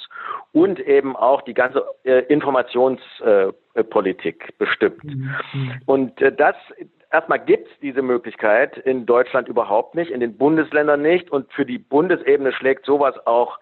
und 0.51 0.81
eben 0.81 1.15
auch 1.15 1.41
die 1.43 1.53
ganze 1.53 1.85
äh, 2.03 2.23
Informationspolitik 2.23 4.49
äh, 4.49 4.53
bestimmt. 4.57 5.05
Mhm. 5.05 5.33
Und 5.85 6.21
äh, 6.21 6.35
das 6.35 6.57
erstmal 7.11 7.39
gibt 7.39 7.69
es 7.69 7.79
diese 7.79 8.01
Möglichkeit 8.01 8.77
in 8.79 9.05
Deutschland 9.05 9.47
überhaupt 9.47 9.95
nicht, 9.95 10.11
in 10.11 10.19
den 10.19 10.37
Bundesländern 10.37 11.01
nicht. 11.01 11.31
Und 11.31 11.49
für 11.53 11.65
die 11.65 11.77
Bundesebene 11.77 12.51
schlägt 12.51 12.85
sowas 12.85 13.15
auch 13.25 13.57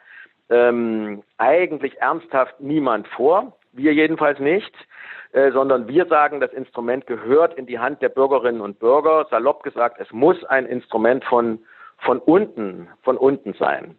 ähm, 0.49 1.23
eigentlich 1.37 1.99
ernsthaft 2.01 2.59
niemand 2.59 3.07
vor. 3.07 3.57
Wir 3.71 3.93
jedenfalls 3.93 4.39
nicht, 4.39 4.73
äh, 5.31 5.51
sondern 5.51 5.87
wir 5.87 6.05
sagen, 6.05 6.39
das 6.39 6.53
Instrument 6.53 7.07
gehört 7.07 7.55
in 7.55 7.65
die 7.65 7.79
Hand 7.79 8.01
der 8.01 8.09
Bürgerinnen 8.09 8.61
und 8.61 8.79
Bürger. 8.79 9.25
Salopp 9.29 9.63
gesagt, 9.63 9.99
es 9.99 10.11
muss 10.11 10.43
ein 10.45 10.65
Instrument 10.65 11.23
von, 11.25 11.59
von 11.97 12.19
unten, 12.19 12.87
von 13.01 13.17
unten 13.17 13.53
sein. 13.53 13.95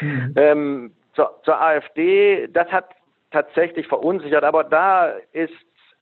Mhm. 0.00 0.32
Ähm, 0.36 0.92
zur, 1.14 1.40
zur 1.44 1.60
AfD, 1.60 2.48
das 2.48 2.70
hat 2.70 2.90
tatsächlich 3.30 3.88
verunsichert, 3.88 4.44
aber 4.44 4.64
da 4.64 5.12
ist 5.32 5.52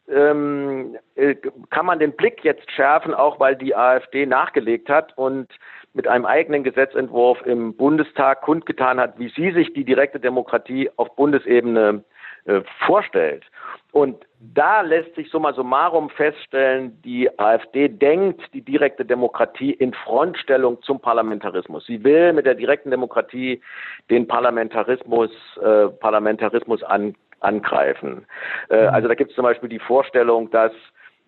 ähm, 0.09 0.97
äh, 1.15 1.35
kann 1.71 1.87
man 1.87 1.99
den 1.99 2.13
Blick 2.13 2.45
jetzt 2.45 2.71
schärfen, 2.71 3.15
auch 3.15 3.41
weil 3.41 3.57
die 3.57 3.75
AfD 3.75 4.27
nachgelegt 4.27 4.89
hat 4.91 5.17
und 5.17 5.49
mit 5.95 6.09
einem 6.09 6.27
eigenen 6.27 6.65
Gesetzentwurf 6.65 7.41
im 7.47 7.75
Bundestag 7.77 8.43
kundgetan 8.43 9.01
hat, 9.01 9.19
wie 9.19 9.29
sie 9.29 9.53
sich 9.53 9.73
die 9.73 9.85
direkte 9.85 10.21
Demokratie 10.21 10.91
auf 10.97 11.15
Bundesebene 11.17 12.05
äh, 12.47 12.61
vorstellt. 12.85 13.45
Und 13.93 14.27
da 14.41 14.81
lässt 14.81 15.15
sich 15.15 15.31
summa 15.31 15.53
summarum 15.53 16.11
feststellen, 16.11 17.01
die 17.03 17.31
AfD 17.39 17.89
denkt 17.89 18.43
die 18.53 18.61
direkte 18.61 19.05
Demokratie 19.05 19.71
in 19.71 19.95
Frontstellung 19.95 20.83
zum 20.83 21.01
Parlamentarismus. 21.01 21.87
Sie 21.87 22.03
will 22.03 22.33
mit 22.33 22.45
der 22.45 22.57
direkten 22.57 22.91
Demokratie 22.91 23.63
den 24.11 24.27
Parlamentarismus, 24.27 25.31
äh, 25.63 25.89
Parlamentarismus 25.89 26.83
an, 26.83 27.15
angreifen. 27.41 28.27
Äh, 28.69 28.79
also 28.87 29.07
da 29.07 29.15
gibt 29.15 29.31
es 29.31 29.37
zum 29.37 29.45
Beispiel 29.45 29.69
die 29.69 29.79
Vorstellung, 29.79 30.51
dass 30.51 30.73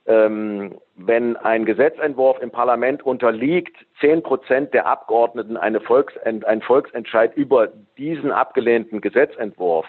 ähm, 0.07 0.79
wenn 0.95 1.37
ein 1.37 1.65
Gesetzentwurf 1.65 2.41
im 2.41 2.51
Parlament 2.51 3.05
unterliegt, 3.05 3.77
zehn 4.01 4.23
Prozent 4.23 4.73
der 4.73 4.87
Abgeordneten 4.87 5.57
eine 5.57 5.81
Volksent 5.81 6.45
einen 6.45 6.63
Volksentscheid 6.63 7.37
über 7.37 7.69
diesen 7.99 8.31
abgelehnten 8.31 9.01
Gesetzentwurf 9.01 9.87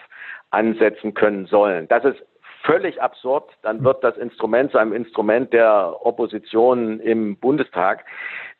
ansetzen 0.50 1.14
können 1.14 1.46
sollen. 1.46 1.88
Das 1.88 2.04
ist 2.04 2.22
völlig 2.64 3.00
absurd. 3.00 3.50
Dann 3.62 3.84
wird 3.84 4.02
das 4.02 4.16
Instrument 4.16 4.72
zu 4.72 4.78
einem 4.78 4.92
Instrument 4.92 5.52
der 5.52 5.94
Opposition 6.02 7.00
im 7.00 7.36
Bundestag. 7.36 8.04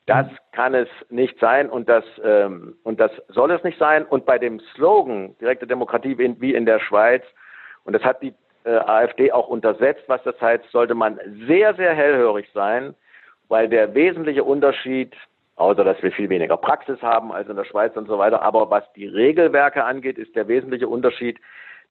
Das 0.07 0.27
kann 0.53 0.75
es 0.75 0.89
nicht 1.11 1.39
sein 1.39 1.69
und 1.69 1.89
das, 1.89 2.05
ähm, 2.25 2.77
und 2.83 2.99
das 2.99 3.11
soll 3.29 3.51
es 3.51 3.63
nicht 3.63 3.79
sein. 3.79 4.07
Und 4.07 4.25
bei 4.25 4.39
dem 4.39 4.61
Slogan 4.75 5.37
direkte 5.39 5.67
Demokratie 5.67 6.17
wie 6.17 6.55
in 6.55 6.65
der 6.65 6.81
Schweiz, 6.81 7.23
und 7.85 7.93
das 7.93 8.03
hat 8.05 8.23
die 8.23 8.35
äh, 8.69 8.77
AfD 8.77 9.33
auch 9.33 9.49
untersetzt. 9.49 10.05
Was 10.09 10.23
das 10.25 10.39
heißt, 10.41 10.71
sollte 10.71 10.95
man 10.95 11.19
sehr, 11.47 11.75
sehr 11.75 11.95
hellhörig 11.95 12.51
sein, 12.53 12.95
weil 13.49 13.67
der 13.69 13.95
wesentliche 13.95 14.45
Unterschied, 14.45 15.17
außer 15.57 15.85
dass 15.85 16.03
wir 16.03 16.13
viel 16.13 16.29
weniger 16.29 16.59
Praxis 16.59 17.01
haben 17.01 17.33
als 17.33 17.49
in 17.49 17.57
der 17.57 17.65
Schweiz 17.65 17.97
und 17.97 18.07
so 18.09 18.19
weiter, 18.19 18.43
aber 18.43 18.71
was 18.71 18.85
die 18.93 19.07
Regelwerke 19.07 19.85
angeht, 19.85 20.19
ist 20.19 20.37
der 20.37 20.49
wesentliche 20.49 20.87
Unterschied, 20.87 21.39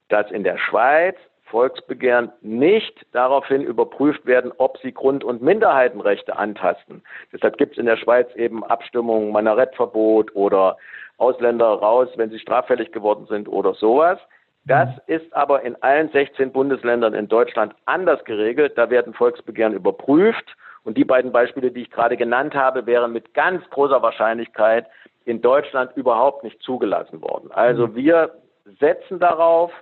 dass 0.08 0.30
in 0.30 0.44
der 0.44 0.56
Schweiz 0.56 1.16
Volksbegehren 1.46 2.30
nicht 2.42 3.06
daraufhin 3.12 3.62
überprüft 3.62 4.24
werden, 4.26 4.52
ob 4.58 4.78
sie 4.78 4.92
Grund- 4.92 5.24
und 5.24 5.42
Minderheitenrechte 5.42 6.36
antasten. 6.36 7.02
Deshalb 7.32 7.56
gibt 7.56 7.72
es 7.72 7.78
in 7.78 7.86
der 7.86 7.96
Schweiz 7.96 8.32
eben 8.36 8.62
Abstimmungen, 8.62 9.32
Minarettverbot 9.32 10.36
oder 10.36 10.76
Ausländer 11.16 11.66
raus, 11.66 12.08
wenn 12.16 12.30
sie 12.30 12.38
straffällig 12.38 12.92
geworden 12.92 13.26
sind 13.26 13.48
oder 13.48 13.74
sowas. 13.74 14.20
Das 14.68 14.90
ist 15.06 15.34
aber 15.34 15.62
in 15.62 15.82
allen 15.82 16.10
16 16.10 16.52
Bundesländern 16.52 17.14
in 17.14 17.26
Deutschland 17.26 17.74
anders 17.86 18.22
geregelt. 18.24 18.76
Da 18.76 18.90
werden 18.90 19.14
Volksbegehren 19.14 19.72
überprüft. 19.72 20.56
Und 20.84 20.96
die 20.98 21.04
beiden 21.04 21.32
Beispiele, 21.32 21.70
die 21.70 21.82
ich 21.82 21.90
gerade 21.90 22.16
genannt 22.16 22.54
habe, 22.54 22.86
wären 22.86 23.12
mit 23.12 23.32
ganz 23.32 23.68
großer 23.70 24.02
Wahrscheinlichkeit 24.02 24.86
in 25.24 25.40
Deutschland 25.40 25.96
überhaupt 25.96 26.44
nicht 26.44 26.62
zugelassen 26.62 27.20
worden. 27.22 27.50
Also 27.50 27.88
mhm. 27.88 27.94
wir 27.96 28.34
setzen 28.78 29.18
darauf, 29.18 29.72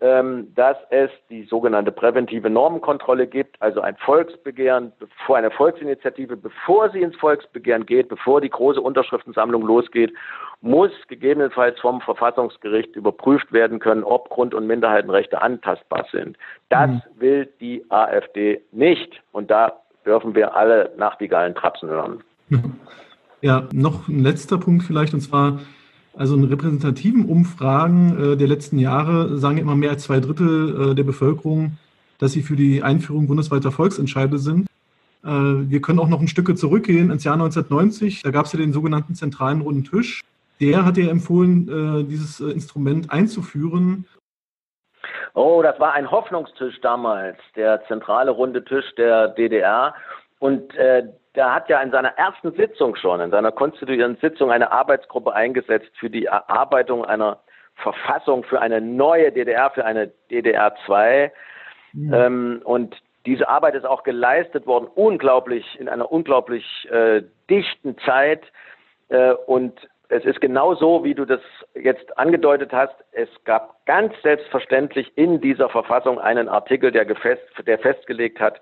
dass 0.00 0.76
es 0.90 1.10
die 1.28 1.42
sogenannte 1.44 1.90
präventive 1.90 2.48
Normenkontrolle 2.48 3.26
gibt, 3.26 3.60
also 3.60 3.80
ein 3.80 3.96
Volksbegehren, 3.96 4.92
vor 5.26 5.36
eine 5.36 5.50
Volksinitiative, 5.50 6.36
bevor 6.36 6.90
sie 6.90 7.02
ins 7.02 7.16
Volksbegehren 7.16 7.84
geht, 7.84 8.08
bevor 8.08 8.40
die 8.40 8.48
große 8.48 8.80
Unterschriftensammlung 8.80 9.62
losgeht, 9.62 10.12
muss 10.60 10.92
gegebenenfalls 11.08 11.80
vom 11.80 12.00
Verfassungsgericht 12.00 12.94
überprüft 12.94 13.52
werden 13.52 13.80
können, 13.80 14.04
ob 14.04 14.28
Grund- 14.28 14.54
und 14.54 14.68
Minderheitenrechte 14.68 15.42
antastbar 15.42 16.06
sind. 16.12 16.36
Das 16.68 16.90
mhm. 16.90 17.00
will 17.16 17.48
die 17.60 17.84
AfD 17.88 18.60
nicht. 18.70 19.20
Und 19.32 19.50
da 19.50 19.80
dürfen 20.06 20.34
wir 20.36 20.54
alle 20.56 20.92
Nachtigallen 20.96 21.56
trapsen 21.56 21.88
hören. 21.88 22.22
Ja, 23.40 23.68
noch 23.72 24.08
ein 24.08 24.22
letzter 24.22 24.58
Punkt 24.58 24.84
vielleicht, 24.84 25.14
und 25.14 25.20
zwar 25.20 25.60
also 26.18 26.34
in 26.34 26.44
repräsentativen 26.44 27.26
Umfragen 27.26 28.32
äh, 28.32 28.36
der 28.36 28.48
letzten 28.48 28.78
Jahre 28.78 29.38
sagen 29.38 29.58
immer 29.58 29.76
mehr 29.76 29.90
als 29.90 30.04
zwei 30.04 30.20
Drittel 30.20 30.90
äh, 30.90 30.94
der 30.94 31.04
Bevölkerung, 31.04 31.78
dass 32.18 32.32
sie 32.32 32.42
für 32.42 32.56
die 32.56 32.82
Einführung 32.82 33.26
bundesweiter 33.28 33.70
Volksentscheide 33.70 34.38
sind. 34.38 34.68
Äh, 35.24 35.28
wir 35.28 35.80
können 35.80 35.98
auch 35.98 36.08
noch 36.08 36.20
ein 36.20 36.28
Stück 36.28 36.56
zurückgehen 36.58 37.10
ins 37.10 37.24
Jahr 37.24 37.34
1990. 37.34 38.22
Da 38.22 38.30
gab 38.30 38.46
es 38.46 38.52
ja 38.52 38.58
den 38.58 38.72
sogenannten 38.72 39.14
zentralen 39.14 39.60
runden 39.60 39.84
Tisch. 39.84 40.22
Der 40.60 40.84
hat 40.84 40.96
ja 40.96 41.08
empfohlen, 41.08 41.68
äh, 41.68 42.04
dieses 42.04 42.40
äh, 42.40 42.50
Instrument 42.50 43.12
einzuführen. 43.12 44.04
Oh, 45.34 45.62
das 45.62 45.78
war 45.78 45.92
ein 45.92 46.10
Hoffnungstisch 46.10 46.80
damals, 46.80 47.38
der 47.54 47.84
zentrale 47.86 48.32
runde 48.32 48.64
Tisch 48.64 48.86
der 48.96 49.28
DDR. 49.28 49.94
Und 50.40 50.74
äh, 50.74 51.04
der 51.34 51.54
hat 51.54 51.68
ja 51.68 51.80
in 51.80 51.90
seiner 51.90 52.16
ersten 52.18 52.52
Sitzung 52.52 52.96
schon, 52.96 53.20
in 53.20 53.30
seiner 53.30 53.52
konstituierenden 53.52 54.20
Sitzung, 54.20 54.50
eine 54.50 54.72
Arbeitsgruppe 54.72 55.32
eingesetzt 55.32 55.90
für 55.98 56.10
die 56.10 56.26
Erarbeitung 56.26 57.04
einer 57.04 57.40
Verfassung 57.76 58.44
für 58.44 58.60
eine 58.60 58.80
neue 58.80 59.30
DDR, 59.32 59.70
für 59.70 59.84
eine 59.84 60.08
DDR 60.30 60.74
2. 60.86 61.32
Mhm. 61.92 62.14
Ähm, 62.14 62.60
und 62.64 62.96
diese 63.26 63.48
Arbeit 63.48 63.74
ist 63.74 63.86
auch 63.86 64.02
geleistet 64.02 64.66
worden, 64.66 64.88
unglaublich, 64.94 65.78
in 65.78 65.88
einer 65.88 66.10
unglaublich 66.10 66.64
äh, 66.90 67.22
dichten 67.48 67.96
Zeit. 67.98 68.42
Äh, 69.08 69.32
und 69.32 69.88
es 70.08 70.24
ist 70.24 70.40
genau 70.40 70.74
so, 70.74 71.04
wie 71.04 71.14
du 71.14 71.24
das 71.24 71.40
jetzt 71.74 72.16
angedeutet 72.16 72.72
hast. 72.72 72.94
Es 73.12 73.28
gab 73.44 73.84
ganz 73.84 74.14
selbstverständlich 74.22 75.16
in 75.16 75.40
dieser 75.40 75.68
Verfassung 75.68 76.18
einen 76.18 76.48
Artikel, 76.48 76.90
der, 76.90 77.04
gefest, 77.04 77.42
der 77.66 77.78
festgelegt 77.78 78.40
hat, 78.40 78.60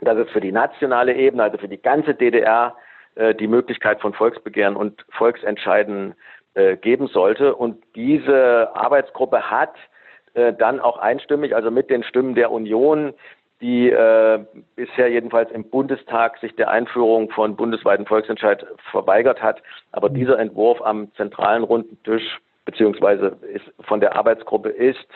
dass 0.00 0.18
es 0.18 0.30
für 0.30 0.40
die 0.40 0.52
nationale 0.52 1.14
Ebene, 1.14 1.44
also 1.44 1.58
für 1.58 1.68
die 1.68 1.80
ganze 1.80 2.14
DDR, 2.14 2.76
äh, 3.14 3.34
die 3.34 3.46
Möglichkeit 3.46 4.00
von 4.00 4.12
Volksbegehren 4.12 4.76
und 4.76 5.04
Volksentscheiden 5.10 6.14
äh, 6.54 6.76
geben 6.76 7.08
sollte. 7.08 7.54
Und 7.54 7.82
diese 7.94 8.74
Arbeitsgruppe 8.74 9.50
hat 9.50 9.74
äh, 10.34 10.52
dann 10.52 10.80
auch 10.80 10.98
einstimmig, 10.98 11.54
also 11.54 11.70
mit 11.70 11.90
den 11.90 12.02
Stimmen 12.02 12.34
der 12.34 12.50
Union, 12.50 13.14
die 13.60 13.88
äh, 13.88 14.44
bisher 14.76 15.08
jedenfalls 15.08 15.50
im 15.50 15.70
Bundestag 15.70 16.38
sich 16.38 16.54
der 16.56 16.70
Einführung 16.70 17.30
von 17.30 17.56
bundesweiten 17.56 18.04
Volksentscheid 18.04 18.66
verweigert 18.90 19.42
hat. 19.42 19.62
Aber 19.92 20.10
mhm. 20.10 20.14
dieser 20.14 20.38
Entwurf 20.38 20.82
am 20.82 21.12
zentralen 21.14 21.62
runden 21.62 22.02
Tisch 22.02 22.40
beziehungsweise 22.64 23.36
ist 23.52 23.64
von 23.80 24.00
der 24.00 24.16
Arbeitsgruppe 24.16 24.70
ist 24.70 25.08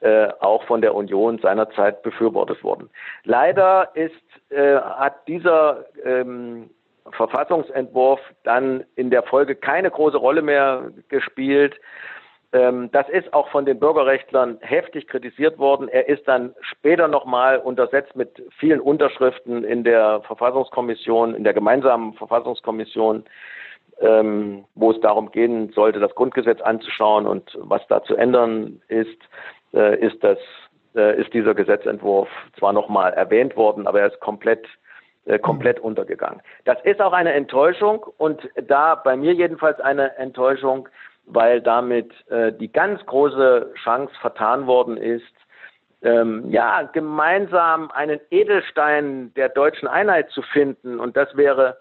äh, 0.00 0.28
auch 0.40 0.64
von 0.64 0.80
der 0.80 0.94
Union 0.94 1.38
seinerzeit 1.38 2.02
befürwortet 2.02 2.62
worden. 2.62 2.88
Leider 3.24 3.90
ist, 3.94 4.12
äh, 4.50 4.76
hat 4.76 5.26
dieser 5.26 5.84
ähm, 6.04 6.70
Verfassungsentwurf 7.12 8.20
dann 8.44 8.84
in 8.96 9.10
der 9.10 9.22
Folge 9.22 9.54
keine 9.54 9.90
große 9.90 10.16
Rolle 10.16 10.42
mehr 10.42 10.90
gespielt. 11.08 11.74
Ähm, 12.52 12.90
das 12.92 13.08
ist 13.08 13.32
auch 13.34 13.50
von 13.50 13.66
den 13.66 13.78
Bürgerrechtlern 13.78 14.58
heftig 14.60 15.06
kritisiert 15.06 15.58
worden. 15.58 15.88
Er 15.88 16.08
ist 16.08 16.26
dann 16.26 16.54
später 16.60 17.08
nochmal 17.08 17.58
untersetzt 17.58 18.16
mit 18.16 18.42
vielen 18.58 18.80
Unterschriften 18.80 19.64
in 19.64 19.84
der 19.84 20.22
Verfassungskommission, 20.22 21.34
in 21.34 21.44
der 21.44 21.52
gemeinsamen 21.52 22.14
Verfassungskommission, 22.14 23.24
ähm, 24.00 24.64
wo 24.74 24.92
es 24.92 25.00
darum 25.00 25.30
gehen 25.30 25.72
sollte, 25.72 26.00
das 26.00 26.14
Grundgesetz 26.14 26.60
anzuschauen 26.62 27.26
und 27.26 27.58
was 27.60 27.86
da 27.88 28.02
zu 28.02 28.16
ändern 28.16 28.80
ist, 28.88 29.18
äh, 29.72 29.98
ist 29.98 30.22
das 30.22 30.38
äh, 30.94 31.20
ist 31.20 31.32
dieser 31.32 31.54
Gesetzentwurf 31.54 32.28
zwar 32.58 32.72
nochmal 32.72 33.12
erwähnt 33.12 33.56
worden, 33.56 33.86
aber 33.86 34.00
er 34.00 34.06
ist 34.08 34.20
komplett 34.20 34.66
äh, 35.26 35.38
komplett 35.38 35.78
untergegangen. 35.78 36.40
Das 36.64 36.78
ist 36.84 37.00
auch 37.00 37.12
eine 37.12 37.32
Enttäuschung 37.32 38.04
und 38.16 38.48
da 38.66 38.94
bei 38.94 39.16
mir 39.16 39.34
jedenfalls 39.34 39.78
eine 39.80 40.16
Enttäuschung, 40.16 40.88
weil 41.26 41.60
damit 41.60 42.12
äh, 42.30 42.52
die 42.52 42.72
ganz 42.72 43.04
große 43.04 43.72
Chance 43.82 44.14
vertan 44.20 44.66
worden 44.66 44.96
ist, 44.96 45.34
ähm, 46.02 46.50
ja, 46.50 46.82
gemeinsam 46.82 47.90
einen 47.90 48.20
Edelstein 48.30 49.32
der 49.34 49.48
deutschen 49.48 49.88
Einheit 49.88 50.30
zu 50.30 50.42
finden. 50.42 50.98
Und 51.00 51.16
das 51.16 51.36
wäre 51.36 51.76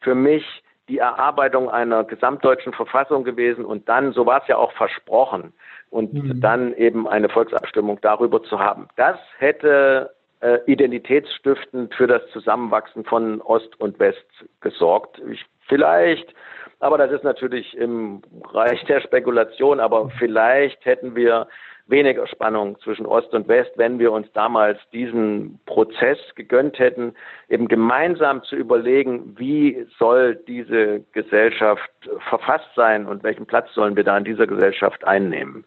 für 0.00 0.14
mich 0.14 0.62
die 0.88 0.98
Erarbeitung 0.98 1.70
einer 1.70 2.04
gesamtdeutschen 2.04 2.72
Verfassung 2.72 3.24
gewesen 3.24 3.64
und 3.64 3.88
dann, 3.88 4.12
so 4.12 4.26
war 4.26 4.42
es 4.42 4.48
ja 4.48 4.56
auch 4.56 4.72
versprochen, 4.72 5.54
und 5.92 6.12
mhm. 6.12 6.40
dann 6.40 6.74
eben 6.74 7.06
eine 7.06 7.28
Volksabstimmung 7.28 7.98
darüber 8.00 8.42
zu 8.42 8.58
haben. 8.58 8.88
Das 8.96 9.18
hätte 9.38 10.10
äh, 10.40 10.58
identitätsstiftend 10.66 11.94
für 11.94 12.06
das 12.06 12.22
Zusammenwachsen 12.32 13.04
von 13.04 13.40
Ost 13.42 13.78
und 13.80 13.98
West 14.00 14.26
gesorgt. 14.60 15.20
Ich, 15.30 15.44
vielleicht 15.68 16.34
aber 16.82 16.98
das 16.98 17.12
ist 17.12 17.22
natürlich 17.22 17.76
im 17.76 18.22
Bereich 18.42 18.84
der 18.86 19.00
Spekulation. 19.00 19.78
Aber 19.78 20.10
vielleicht 20.18 20.84
hätten 20.84 21.14
wir 21.14 21.46
weniger 21.86 22.26
Spannung 22.26 22.76
zwischen 22.80 23.06
Ost 23.06 23.32
und 23.34 23.46
West, 23.46 23.70
wenn 23.76 24.00
wir 24.00 24.10
uns 24.10 24.26
damals 24.32 24.80
diesen 24.92 25.60
Prozess 25.64 26.18
gegönnt 26.34 26.80
hätten, 26.80 27.14
eben 27.48 27.68
gemeinsam 27.68 28.42
zu 28.42 28.56
überlegen, 28.56 29.38
wie 29.38 29.86
soll 29.96 30.34
diese 30.34 31.04
Gesellschaft 31.12 31.88
verfasst 32.28 32.70
sein 32.74 33.06
und 33.06 33.22
welchen 33.22 33.46
Platz 33.46 33.72
sollen 33.74 33.94
wir 33.94 34.04
da 34.04 34.18
in 34.18 34.24
dieser 34.24 34.48
Gesellschaft 34.48 35.04
einnehmen. 35.04 35.64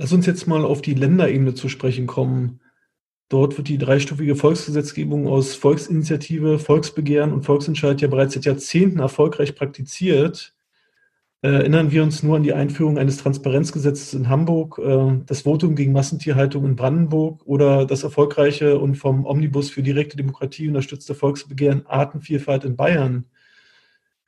Lass 0.00 0.14
uns 0.14 0.24
jetzt 0.24 0.46
mal 0.46 0.64
auf 0.64 0.80
die 0.80 0.94
Länderebene 0.94 1.52
zu 1.52 1.68
sprechen 1.68 2.06
kommen. 2.06 2.60
Dort 3.28 3.58
wird 3.58 3.68
die 3.68 3.76
dreistufige 3.76 4.34
Volksgesetzgebung 4.34 5.28
aus 5.28 5.54
Volksinitiative, 5.54 6.58
Volksbegehren 6.58 7.34
und 7.34 7.42
Volksentscheid 7.42 8.00
ja 8.00 8.08
bereits 8.08 8.32
seit 8.32 8.46
Jahrzehnten 8.46 9.00
erfolgreich 9.00 9.54
praktiziert. 9.54 10.54
Erinnern 11.42 11.90
wir 11.90 12.02
uns 12.02 12.22
nur 12.22 12.36
an 12.36 12.42
die 12.42 12.54
Einführung 12.54 12.96
eines 12.96 13.18
Transparenzgesetzes 13.18 14.14
in 14.14 14.30
Hamburg, 14.30 14.78
äh, 14.78 15.20
das 15.26 15.42
Votum 15.42 15.76
gegen 15.76 15.92
Massentierhaltung 15.92 16.64
in 16.64 16.76
Brandenburg 16.76 17.42
oder 17.44 17.84
das 17.84 18.02
erfolgreiche 18.02 18.78
und 18.78 18.94
vom 18.94 19.26
Omnibus 19.26 19.68
für 19.68 19.82
direkte 19.82 20.16
Demokratie 20.16 20.68
unterstützte 20.68 21.14
Volksbegehren 21.14 21.84
Artenvielfalt 21.86 22.64
in 22.64 22.74
Bayern. 22.74 23.26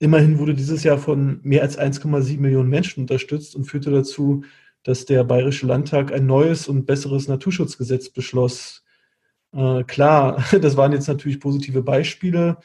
Immerhin 0.00 0.38
wurde 0.38 0.52
dieses 0.52 0.84
Jahr 0.84 0.98
von 0.98 1.40
mehr 1.44 1.62
als 1.62 1.78
1,7 1.78 2.40
Millionen 2.40 2.68
Menschen 2.68 3.00
unterstützt 3.00 3.56
und 3.56 3.64
führte 3.64 3.90
dazu, 3.90 4.42
dass 4.84 5.04
der 5.06 5.24
Bayerische 5.24 5.66
Landtag 5.66 6.12
ein 6.12 6.26
neues 6.26 6.68
und 6.68 6.86
besseres 6.86 7.28
Naturschutzgesetz 7.28 8.08
beschloss. 8.08 8.84
Äh, 9.54 9.84
klar, 9.84 10.44
das 10.60 10.76
waren 10.76 10.92
jetzt 10.92 11.08
natürlich 11.08 11.40
positive 11.40 11.82
Beispiele. 11.82 12.58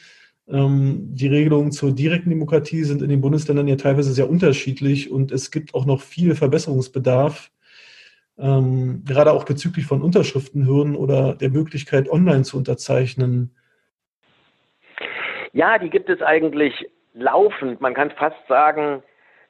Ähm, 0.49 1.13
die 1.13 1.27
Regelungen 1.27 1.71
zur 1.71 1.93
direkten 1.93 2.29
Demokratie 2.29 2.83
sind 2.83 3.01
in 3.01 3.09
den 3.09 3.21
Bundesländern 3.21 3.67
ja 3.67 3.75
teilweise 3.75 4.13
sehr 4.13 4.29
unterschiedlich 4.29 5.11
und 5.11 5.31
es 5.31 5.51
gibt 5.51 5.75
auch 5.75 5.85
noch 5.85 6.01
viel 6.01 6.35
Verbesserungsbedarf, 6.35 7.51
ähm, 8.37 9.03
gerade 9.05 9.33
auch 9.33 9.43
bezüglich 9.43 9.85
von 9.85 10.01
Unterschriftenhürden 10.01 10.95
oder 10.95 11.35
der 11.35 11.49
Möglichkeit, 11.49 12.09
online 12.09 12.43
zu 12.43 12.57
unterzeichnen. 12.57 13.51
Ja, 15.51 15.77
die 15.79 15.89
gibt 15.89 16.09
es 16.09 16.21
eigentlich 16.21 16.87
laufend. 17.13 17.81
Man 17.81 17.93
kann 17.93 18.11
fast 18.11 18.37
sagen, 18.47 19.03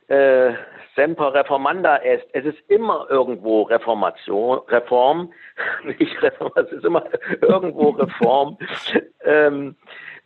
äh, 0.07 0.53
semper 0.97 1.33
reformanda 1.33 1.97
est. 1.97 2.27
Es 2.33 2.43
ist 2.43 2.57
immer 2.67 3.07
irgendwo 3.09 3.61
Reformation, 3.63 4.59
Reform, 4.67 5.31
nicht 5.83 6.21
Reform, 6.21 6.51
es 6.55 6.71
ist 6.71 6.83
immer 6.83 7.05
irgendwo 7.41 7.91
Reform. 7.91 8.57
ähm, 9.23 9.75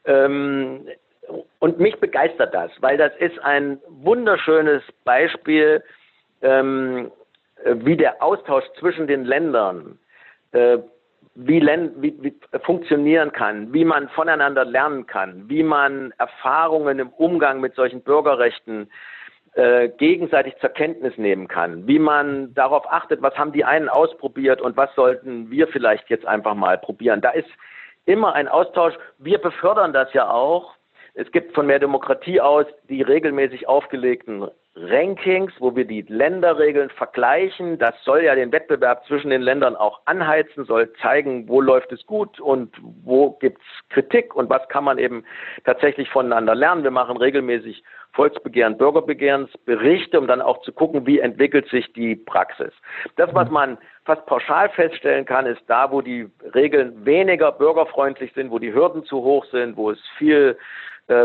ähm, 0.06 0.88
und 1.60 1.80
mich 1.80 2.00
begeistert 2.00 2.54
das, 2.54 2.72
weil 2.80 2.98
das 2.98 3.16
ist 3.18 3.38
ein 3.40 3.80
wunderschönes 3.88 4.82
Beispiel, 5.04 5.84
ähm, 6.42 7.12
wie 7.64 7.96
der 7.96 8.24
Austausch 8.24 8.66
zwischen 8.80 9.06
den 9.06 9.26
Ländern 9.26 10.00
äh, 10.54 10.80
wie, 11.36 11.62
wie, 11.62 12.16
wie, 12.22 12.34
funktionieren 12.64 13.32
kann, 13.32 13.74
wie 13.74 13.86
man 13.86 14.10
voneinander 14.10 14.66
lernen 14.66 15.06
kann, 15.06 15.48
wie 15.48 15.64
man 15.64 16.14
Erfahrungen 16.18 17.00
im 17.00 17.10
Umgang 17.10 17.62
mit 17.62 17.76
solchen 17.76 18.02
Bürgerrechten 18.02 18.90
äh, 19.54 19.90
gegenseitig 19.90 20.56
zur 20.62 20.70
Kenntnis 20.70 21.18
nehmen 21.18 21.48
kann, 21.48 21.88
wie 21.88 22.00
man 22.00 22.54
darauf 22.54 22.90
achtet, 22.90 23.22
was 23.22 23.38
haben 23.38 23.52
die 23.52 23.66
einen 23.66 23.90
ausprobiert 23.90 24.62
und 24.62 24.78
was 24.78 24.94
sollten 24.96 25.52
wir 25.52 25.68
vielleicht 25.68 26.10
jetzt 26.10 26.26
einfach 26.26 26.56
mal 26.56 26.78
probieren. 26.78 27.22
Da 27.22 27.32
ist 27.32 27.50
immer 28.06 28.34
ein 28.34 28.48
Austausch. 28.48 28.94
Wir 29.18 29.40
befördern 29.40 29.94
das 29.94 30.14
ja 30.14 30.30
auch. 30.30 30.76
Es 31.14 31.30
gibt 31.32 31.54
von 31.54 31.68
mehr 31.68 31.80
Demokratie 31.80 32.40
aus 32.40 32.66
die 32.88 33.02
regelmäßig 33.02 33.68
aufgelegten 33.68 34.48
Rankings, 34.76 35.52
wo 35.60 35.76
wir 35.76 35.84
die 35.84 36.04
Länderregeln 36.04 36.90
vergleichen. 36.92 37.78
Das 37.78 37.94
soll 38.04 38.24
ja 38.24 38.36
den 38.36 38.54
Wettbewerb 38.54 39.06
zwischen 39.06 39.30
den 39.30 39.42
Ländern 39.42 39.76
auch 39.76 40.02
anheizen, 40.06 40.64
soll 40.64 40.94
zeigen, 41.02 41.50
wo 41.50 41.60
läuft 41.60 41.92
es 41.92 42.06
gut 42.06 42.40
und 42.40 42.74
wo 43.04 43.32
gibt 43.32 43.60
es 43.60 43.90
Kritik 43.90 44.34
und 44.34 44.50
was 44.50 44.68
kann 44.70 44.86
man 44.86 44.98
eben 44.98 45.26
tatsächlich 45.66 46.10
voneinander 46.10 46.56
lernen. 46.56 46.84
Wir 46.84 46.92
machen 46.92 47.18
regelmäßig 47.18 47.84
Volksbegehren, 48.14 48.78
Bürgerbegehrensberichte, 48.78 50.18
um 50.18 50.28
dann 50.28 50.42
auch 50.42 50.62
zu 50.62 50.72
gucken, 50.72 51.06
wie 51.06 51.20
entwickelt 51.20 51.70
sich 51.70 51.92
die 51.94 52.16
Praxis. 52.16 52.74
Das, 53.18 53.34
was 53.34 53.50
man 53.50 53.78
fast 54.06 54.26
pauschal 54.26 54.70
feststellen 54.70 55.26
kann, 55.26 55.46
ist 55.46 55.62
da, 55.68 55.92
wo 55.92 56.02
die 56.02 56.30
Regeln 56.54 57.06
weniger 57.06 57.52
bürgerfreundlich 57.52 58.34
sind, 58.34 58.52
wo 58.52 58.60
die 58.60 58.74
Hürden 58.74 59.04
zu 59.04 59.22
hoch 59.22 59.46
sind, 59.46 59.78
wo 59.78 59.92
es 59.92 60.00
viel 60.18 60.58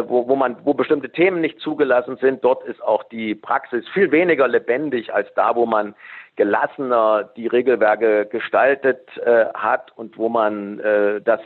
wo, 0.09 0.29
wo, 0.29 0.37
man, 0.37 0.57
wo 0.65 0.75
bestimmte 0.75 1.11
Themen 1.11 1.41
nicht 1.41 1.61
zugelassen 1.61 2.17
sind, 2.21 2.45
dort 2.45 2.65
ist 2.65 2.83
auch 2.83 3.05
die 3.05 3.35
Praxis 3.35 3.87
viel 3.89 4.11
weniger 4.11 4.49
lebendig 4.49 5.13
als 5.13 5.33
da, 5.35 5.55
wo 5.55 5.67
man 5.67 5.95
gelassener 6.37 7.31
die 7.37 7.47
Regelwerke 7.47 8.27
gestaltet 8.27 9.09
äh, 9.19 9.47
hat 9.55 9.93
und 9.97 10.19
wo 10.19 10.29
man 10.29 10.81
äh, 10.81 11.21
das 11.23 11.41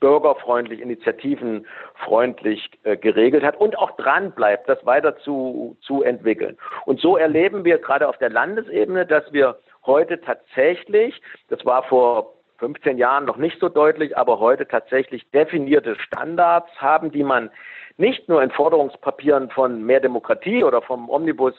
bürgerfreundlich, 0.00 0.80
initiativenfreundlich 0.80 2.70
äh, 2.84 2.96
geregelt 2.96 3.42
hat 3.42 3.56
und 3.56 3.78
auch 3.78 3.96
dran 3.96 4.32
bleibt, 4.32 4.68
das 4.68 4.84
weiter 4.84 5.16
zu, 5.18 5.76
zu 5.80 6.02
entwickeln. 6.02 6.56
Und 6.84 7.00
so 7.00 7.16
erleben 7.16 7.64
wir 7.64 7.78
gerade 7.78 8.08
auf 8.08 8.18
der 8.18 8.30
Landesebene, 8.30 9.06
dass 9.06 9.32
wir 9.32 9.58
heute 9.84 10.20
tatsächlich, 10.20 11.20
das 11.48 11.64
war 11.64 11.82
vor 11.84 12.34
15 12.58 12.98
Jahren 12.98 13.24
noch 13.24 13.36
nicht 13.36 13.58
so 13.60 13.68
deutlich, 13.68 14.16
aber 14.16 14.38
heute 14.38 14.66
tatsächlich 14.66 15.30
definierte 15.30 15.96
Standards 15.96 16.70
haben, 16.80 17.10
die 17.10 17.24
man 17.24 17.50
nicht 17.96 18.28
nur 18.28 18.42
in 18.42 18.50
Forderungspapieren 18.50 19.50
von 19.50 19.82
mehr 19.82 20.00
Demokratie 20.00 20.64
oder 20.64 20.82
vom 20.82 21.08
Omnibus 21.08 21.54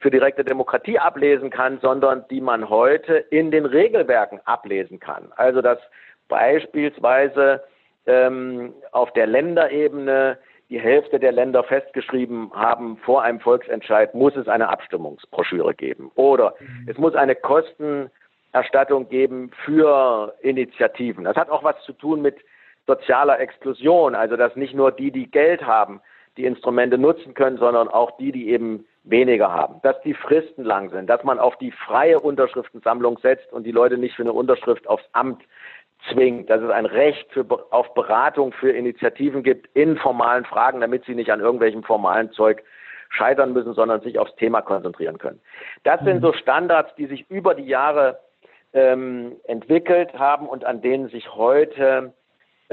für 0.00 0.10
direkte 0.10 0.44
Demokratie 0.44 0.98
ablesen 0.98 1.50
kann, 1.50 1.78
sondern 1.80 2.24
die 2.30 2.40
man 2.40 2.68
heute 2.68 3.16
in 3.30 3.50
den 3.50 3.66
Regelwerken 3.66 4.40
ablesen 4.44 5.00
kann. 5.00 5.32
Also 5.36 5.62
dass 5.62 5.78
beispielsweise 6.28 7.62
ähm, 8.06 8.72
auf 8.92 9.12
der 9.12 9.26
Länderebene 9.26 10.38
die 10.70 10.80
Hälfte 10.80 11.18
der 11.18 11.32
Länder 11.32 11.64
festgeschrieben 11.64 12.52
haben, 12.54 12.96
vor 12.98 13.22
einem 13.22 13.40
Volksentscheid 13.40 14.14
muss 14.14 14.36
es 14.36 14.46
eine 14.46 14.68
Abstimmungsbroschüre 14.68 15.74
geben. 15.74 16.12
Oder 16.14 16.54
mhm. 16.60 16.86
es 16.88 16.96
muss 16.96 17.14
eine 17.16 17.34
Kostenerstattung 17.34 19.08
geben 19.08 19.50
für 19.64 20.34
Initiativen. 20.42 21.24
Das 21.24 21.36
hat 21.36 21.50
auch 21.50 21.64
was 21.64 21.82
zu 21.82 21.92
tun 21.92 22.22
mit 22.22 22.36
sozialer 22.90 23.38
Exklusion, 23.40 24.14
also 24.14 24.36
dass 24.36 24.56
nicht 24.56 24.74
nur 24.74 24.92
die, 24.92 25.10
die 25.10 25.30
Geld 25.30 25.64
haben, 25.64 26.00
die 26.36 26.44
Instrumente 26.44 26.98
nutzen 26.98 27.34
können, 27.34 27.58
sondern 27.58 27.88
auch 27.88 28.16
die, 28.18 28.32
die 28.32 28.50
eben 28.50 28.86
weniger 29.04 29.52
haben. 29.52 29.80
Dass 29.82 30.00
die 30.02 30.14
Fristen 30.14 30.64
lang 30.64 30.90
sind, 30.90 31.08
dass 31.08 31.24
man 31.24 31.38
auf 31.38 31.56
die 31.58 31.70
freie 31.70 32.18
Unterschriftensammlung 32.20 33.18
setzt 33.18 33.52
und 33.52 33.64
die 33.64 33.72
Leute 33.72 33.98
nicht 33.98 34.14
für 34.14 34.22
eine 34.22 34.32
Unterschrift 34.32 34.88
aufs 34.88 35.04
Amt 35.12 35.42
zwingt, 36.10 36.48
dass 36.48 36.62
es 36.62 36.70
ein 36.70 36.86
Recht 36.86 37.30
für, 37.32 37.44
auf 37.70 37.92
Beratung 37.94 38.52
für 38.52 38.70
Initiativen 38.70 39.42
gibt 39.42 39.68
in 39.74 39.96
formalen 39.96 40.44
Fragen, 40.44 40.80
damit 40.80 41.04
sie 41.04 41.14
nicht 41.14 41.30
an 41.30 41.40
irgendwelchem 41.40 41.82
formalen 41.82 42.32
Zeug 42.32 42.62
scheitern 43.10 43.52
müssen, 43.52 43.74
sondern 43.74 44.00
sich 44.00 44.18
aufs 44.18 44.34
Thema 44.36 44.62
konzentrieren 44.62 45.18
können. 45.18 45.40
Das 45.82 46.00
sind 46.00 46.18
mhm. 46.18 46.26
so 46.26 46.32
Standards, 46.32 46.94
die 46.96 47.06
sich 47.06 47.28
über 47.28 47.54
die 47.54 47.66
Jahre 47.66 48.18
ähm, 48.72 49.36
entwickelt 49.44 50.14
haben 50.14 50.48
und 50.48 50.64
an 50.64 50.80
denen 50.80 51.08
sich 51.08 51.34
heute 51.34 52.14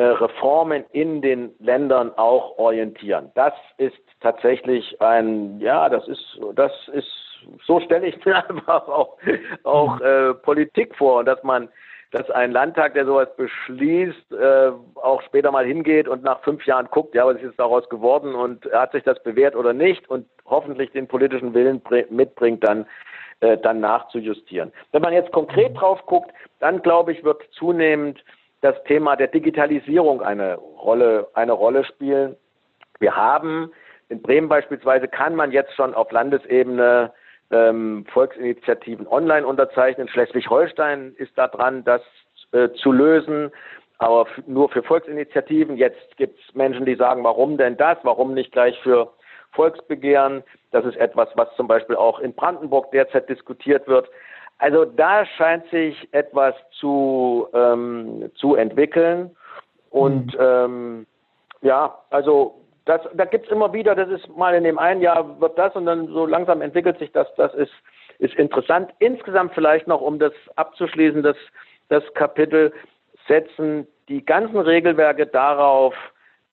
Reformen 0.04 0.86
in 0.92 1.22
den 1.22 1.54
Ländern 1.60 2.12
auch 2.18 2.58
orientieren. 2.58 3.32
Das 3.36 3.54
ist 3.78 3.98
tatsächlich 4.22 5.02
ein, 5.02 5.60
ja, 5.60 5.90
das 5.90 6.08
ist, 6.08 6.40
das 6.54 6.72
ist, 6.94 7.08
so 7.66 7.80
stelle 7.80 8.08
ich 8.08 8.26
mir 8.26 8.36
einfach 8.50 8.88
auch, 8.88 9.18
auch 9.64 10.00
äh, 10.02 10.34
Politik 10.34 10.96
vor, 10.96 11.24
dass 11.24 11.42
man 11.44 11.70
dass 12.12 12.30
ein 12.32 12.52
Landtag, 12.52 12.94
der 12.94 13.06
sowas 13.06 13.28
beschließt, 13.36 14.32
äh, 14.32 14.72
auch 14.96 15.22
später 15.24 15.52
mal 15.52 15.66
hingeht 15.66 16.08
und 16.08 16.24
nach 16.24 16.42
fünf 16.42 16.66
Jahren 16.66 16.88
guckt, 16.90 17.14
ja, 17.14 17.26
was 17.26 17.36
ist 17.36 17.44
jetzt 17.44 17.60
daraus 17.60 17.88
geworden 17.90 18.34
und 18.34 18.66
hat 18.72 18.94
sich 18.94 19.04
das 19.04 19.22
bewährt 19.24 19.56
oder 19.56 19.74
nicht 19.74 20.10
und 20.10 20.26
hoffentlich 20.46 20.92
den 20.92 21.08
politischen 21.08 21.54
Willen 21.54 21.82
mitbringt, 22.10 22.64
dann, 22.64 22.86
äh, 23.42 23.58
dann 23.58 23.82
nachzujustieren. 23.82 24.72
Wenn 24.94 25.02
man 25.02 25.14
jetzt 25.14 25.34
konkret 25.34 25.76
drauf 25.78 26.06
guckt, 26.06 26.32
dann 26.60 26.82
glaube 26.82 27.12
ich, 27.12 27.26
wird 27.26 27.44
zunehmend 27.52 28.24
das 28.62 28.76
Thema 28.86 29.16
der 29.16 29.28
Digitalisierung 29.28 30.22
eine 30.22 30.56
Rolle, 30.56 31.28
eine 31.34 31.52
Rolle 31.54 31.84
spielen. 31.86 32.36
Wir 33.00 33.16
haben 33.16 33.72
in 34.10 34.22
Bremen 34.22 34.48
beispielsweise 34.48 35.08
kann 35.08 35.36
man 35.36 35.52
jetzt 35.52 35.74
schon 35.74 35.94
auf 35.94 36.12
Landesebene 36.12 37.12
ähm, 37.52 38.06
Volksinitiativen 38.12 39.08
online 39.08 39.46
unterzeichnen. 39.46 40.08
Schleswig-Holstein 40.08 41.14
ist 41.18 41.38
da 41.38 41.48
dran, 41.48 41.84
das 41.84 42.02
äh, 42.52 42.70
zu 42.82 42.92
lösen, 42.92 43.52
aber 43.98 44.28
nur 44.46 44.70
für 44.70 44.84
Volksinitiativen. 44.84 45.78
Jetzt 45.78 46.18
gibt 46.18 46.40
es 46.40 46.56
Menschen, 46.56 46.86
die 46.86 46.96
sagen, 46.96 47.24
warum 47.24 47.58
denn 47.58 47.78
das? 47.78 47.98
Warum 48.04 48.34
nicht 48.34 48.52
gleich 48.52 48.80
für 48.82 49.12
Volksbegehren? 49.52 50.44
Das 50.72 50.86
ist 50.86 50.98
etwas, 50.98 51.30
was 51.36 51.54
zum 51.56 51.68
Beispiel 51.68 51.96
auch 51.96 52.20
in 52.20 52.34
Brandenburg 52.34 52.92
derzeit 52.92 53.28
diskutiert 53.30 53.88
wird. 53.88 54.10
Also 54.60 54.86
da 54.86 55.26
scheint 55.26 55.70
sich 55.70 56.08
etwas 56.14 56.56
zu, 56.80 57.48
ähm, 57.54 58.32
zu 58.36 58.56
entwickeln. 58.56 59.36
Und 59.90 60.34
mhm. 60.34 60.40
ähm, 60.40 61.08
ja, 61.62 61.98
also 62.10 62.56
das, 62.86 63.02
da 63.14 63.26
gibt's 63.26 63.52
immer 63.52 63.74
wieder, 63.74 63.96
das 63.96 64.10
ist 64.10 64.28
mal 64.36 64.56
in 64.56 64.64
dem 64.64 64.80
einen 64.80 65.02
Jahr 65.02 65.40
wird 65.40 65.58
das 65.58 65.76
und 65.76 65.86
dann 65.86 66.08
so 66.08 66.26
langsam 66.26 66.62
entwickelt 66.62 66.98
sich 67.00 67.12
das, 67.12 67.28
das 67.36 67.54
ist, 67.54 67.74
ist 68.20 68.36
interessant. 68.36 68.92
Insgesamt 69.00 69.54
vielleicht 69.54 69.88
noch, 69.88 70.02
um 70.02 70.20
das 70.20 70.34
abzuschließen, 70.56 71.22
das, 71.22 71.38
das 71.90 72.04
Kapitel, 72.14 72.74
setzen 73.28 73.88
die 74.08 74.26
ganzen 74.26 74.58
Regelwerke 74.58 75.28
darauf, 75.28 75.94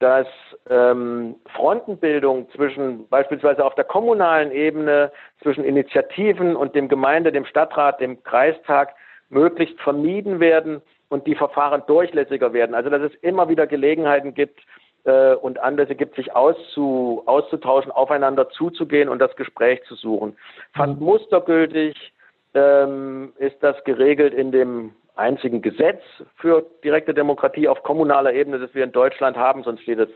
dass 0.00 0.26
ähm, 0.68 1.36
Frontenbildung 1.54 2.50
zwischen 2.50 3.08
beispielsweise 3.08 3.64
auf 3.64 3.74
der 3.74 3.84
kommunalen 3.84 4.50
Ebene 4.50 5.12
zwischen 5.42 5.64
Initiativen 5.64 6.56
und 6.56 6.74
dem 6.74 6.88
Gemeinde, 6.88 7.32
dem 7.32 7.46
Stadtrat, 7.46 8.00
dem 8.00 8.22
Kreistag 8.22 8.94
möglichst 9.28 9.80
vermieden 9.80 10.40
werden 10.40 10.82
und 11.08 11.26
die 11.26 11.34
Verfahren 11.34 11.82
durchlässiger 11.86 12.52
werden. 12.52 12.74
Also 12.74 12.90
dass 12.90 13.02
es 13.02 13.14
immer 13.22 13.48
wieder 13.48 13.66
Gelegenheiten 13.66 14.34
gibt, 14.34 14.60
äh, 15.04 15.34
und 15.34 15.60
Anlässe 15.60 15.94
gibt, 15.94 16.16
sich 16.16 16.34
auszu, 16.34 17.22
auszutauschen, 17.26 17.92
aufeinander 17.92 18.48
zuzugehen 18.50 19.08
und 19.08 19.18
das 19.18 19.36
Gespräch 19.36 19.82
zu 19.84 19.94
suchen. 19.94 20.36
Fast 20.74 20.98
mhm. 20.98 21.04
mustergültig 21.04 22.12
ähm, 22.54 23.32
ist 23.38 23.56
das 23.60 23.82
geregelt 23.84 24.34
in 24.34 24.50
dem 24.52 24.94
einzigen 25.16 25.62
Gesetz 25.62 26.02
für 26.36 26.64
direkte 26.82 27.14
Demokratie 27.14 27.68
auf 27.68 27.82
kommunaler 27.82 28.32
Ebene, 28.32 28.58
das 28.58 28.74
wir 28.74 28.84
in 28.84 28.92
Deutschland 28.92 29.36
haben, 29.36 29.62
sonst 29.62 29.82
steht 29.82 29.98
es 29.98 30.08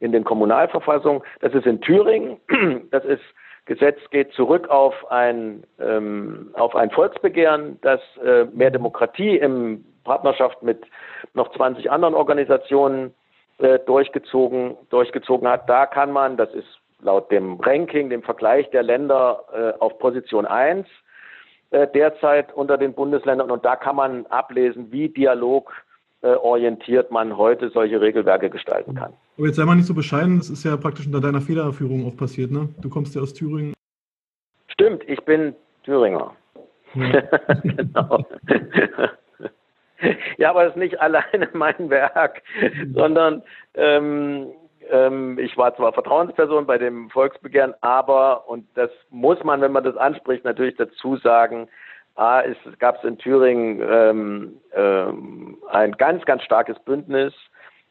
in 0.00 0.12
den 0.12 0.24
Kommunalverfassungen. 0.24 1.22
Das 1.40 1.54
ist 1.54 1.66
in 1.66 1.80
Thüringen. 1.80 2.38
Das 2.90 3.04
ist 3.04 3.22
Gesetz 3.66 3.98
geht 4.10 4.32
zurück 4.34 4.68
auf 4.68 5.10
ein, 5.10 5.64
ähm, 5.80 6.50
auf 6.52 6.76
ein 6.76 6.90
Volksbegehren, 6.90 7.78
das 7.80 8.00
äh, 8.22 8.44
mehr 8.52 8.70
Demokratie 8.70 9.38
in 9.38 9.84
Partnerschaft 10.04 10.62
mit 10.62 10.84
noch 11.32 11.50
20 11.56 11.90
anderen 11.90 12.14
Organisationen 12.14 13.14
äh, 13.58 13.78
durchgezogen, 13.78 14.76
durchgezogen 14.90 15.48
hat. 15.48 15.68
Da 15.68 15.86
kann 15.86 16.12
man, 16.12 16.36
das 16.36 16.52
ist 16.52 16.68
laut 17.00 17.30
dem 17.30 17.58
Ranking, 17.60 18.10
dem 18.10 18.22
Vergleich 18.22 18.68
der 18.70 18.82
Länder 18.82 19.44
äh, 19.54 19.80
auf 19.80 19.98
Position 19.98 20.44
1 20.44 20.86
äh, 20.86 20.90
derzeit 21.94 22.52
unter 22.54 22.78
den 22.78 22.94
Bundesländern 22.94 23.50
und 23.50 23.64
da 23.64 23.76
kann 23.76 23.96
man 23.96 24.26
ablesen, 24.26 24.92
wie 24.92 25.08
dialogorientiert 25.08 27.10
man 27.10 27.36
heute 27.36 27.70
solche 27.70 28.00
Regelwerke 28.00 28.50
gestalten 28.50 28.94
kann. 28.94 29.12
Aber 29.36 29.46
jetzt 29.46 29.56
sei 29.56 29.64
mal 29.64 29.74
nicht 29.74 29.86
so 29.86 29.94
bescheiden, 29.94 30.38
das 30.38 30.50
ist 30.50 30.64
ja 30.64 30.76
praktisch 30.76 31.06
unter 31.06 31.20
deiner 31.20 31.40
Federführung 31.40 32.06
auch 32.06 32.16
passiert, 32.16 32.50
ne? 32.50 32.68
Du 32.80 32.88
kommst 32.88 33.14
ja 33.14 33.22
aus 33.22 33.34
Thüringen. 33.34 33.74
Stimmt, 34.68 35.02
ich 35.08 35.20
bin 35.24 35.54
Thüringer. 35.84 36.34
Ja. 36.94 37.20
genau. 37.62 38.24
ja, 40.36 40.50
aber 40.50 40.64
es 40.64 40.70
ist 40.70 40.76
nicht 40.76 41.00
alleine 41.00 41.48
mein 41.52 41.90
Werk, 41.90 42.42
sondern 42.92 43.42
ähm, 43.74 44.48
ähm, 44.90 45.38
ich 45.38 45.56
war 45.56 45.74
zwar 45.76 45.92
Vertrauensperson 45.92 46.66
bei 46.66 46.78
dem 46.78 47.10
Volksbegehren, 47.10 47.74
aber, 47.80 48.48
und 48.48 48.66
das 48.74 48.90
muss 49.10 49.42
man, 49.44 49.60
wenn 49.60 49.72
man 49.72 49.84
das 49.84 49.96
anspricht, 49.96 50.44
natürlich 50.44 50.76
dazu 50.76 51.16
sagen, 51.16 51.68
A, 52.16 52.42
es 52.42 52.56
gab 52.78 53.04
in 53.04 53.18
Thüringen 53.18 53.80
ähm, 53.82 54.60
ähm, 54.72 55.58
ein 55.70 55.92
ganz, 55.92 56.24
ganz 56.24 56.42
starkes 56.42 56.78
Bündnis, 56.80 57.34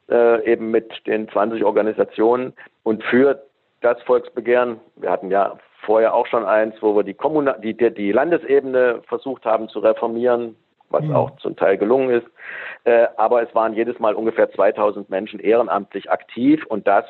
äh, 0.10 0.52
eben 0.52 0.72
mit 0.72 1.06
den 1.08 1.30
20 1.30 1.64
Organisationen 1.64 2.54
und 2.84 3.04
für 3.04 3.44
das 3.82 4.02
Volksbegehren, 4.04 4.80
wir 4.96 5.10
hatten 5.10 5.30
ja 5.30 5.58
vorher 5.86 6.14
auch 6.14 6.28
schon 6.28 6.46
eins, 6.46 6.76
wo 6.82 6.96
wir 6.96 7.04
die, 7.04 7.14
Kommunal 7.14 7.60
die, 7.62 7.76
die 7.76 8.12
Landesebene 8.12 9.02
versucht 9.08 9.46
haben 9.46 9.68
zu 9.68 9.80
reformieren, 9.80 10.56
was 10.94 11.04
mhm. 11.04 11.16
auch 11.16 11.36
zum 11.38 11.56
Teil 11.56 11.78
gelungen 11.78 12.10
ist. 12.12 12.28
Äh, 12.86 13.08
aber 13.18 13.42
es 13.42 13.54
waren 13.56 13.74
jedes 13.74 14.00
Mal 14.00 14.14
ungefähr 14.14 14.52
2000 14.52 15.10
Menschen 15.10 15.40
ehrenamtlich 15.40 16.12
aktiv 16.12 16.66
und 16.68 16.88
das 16.88 17.06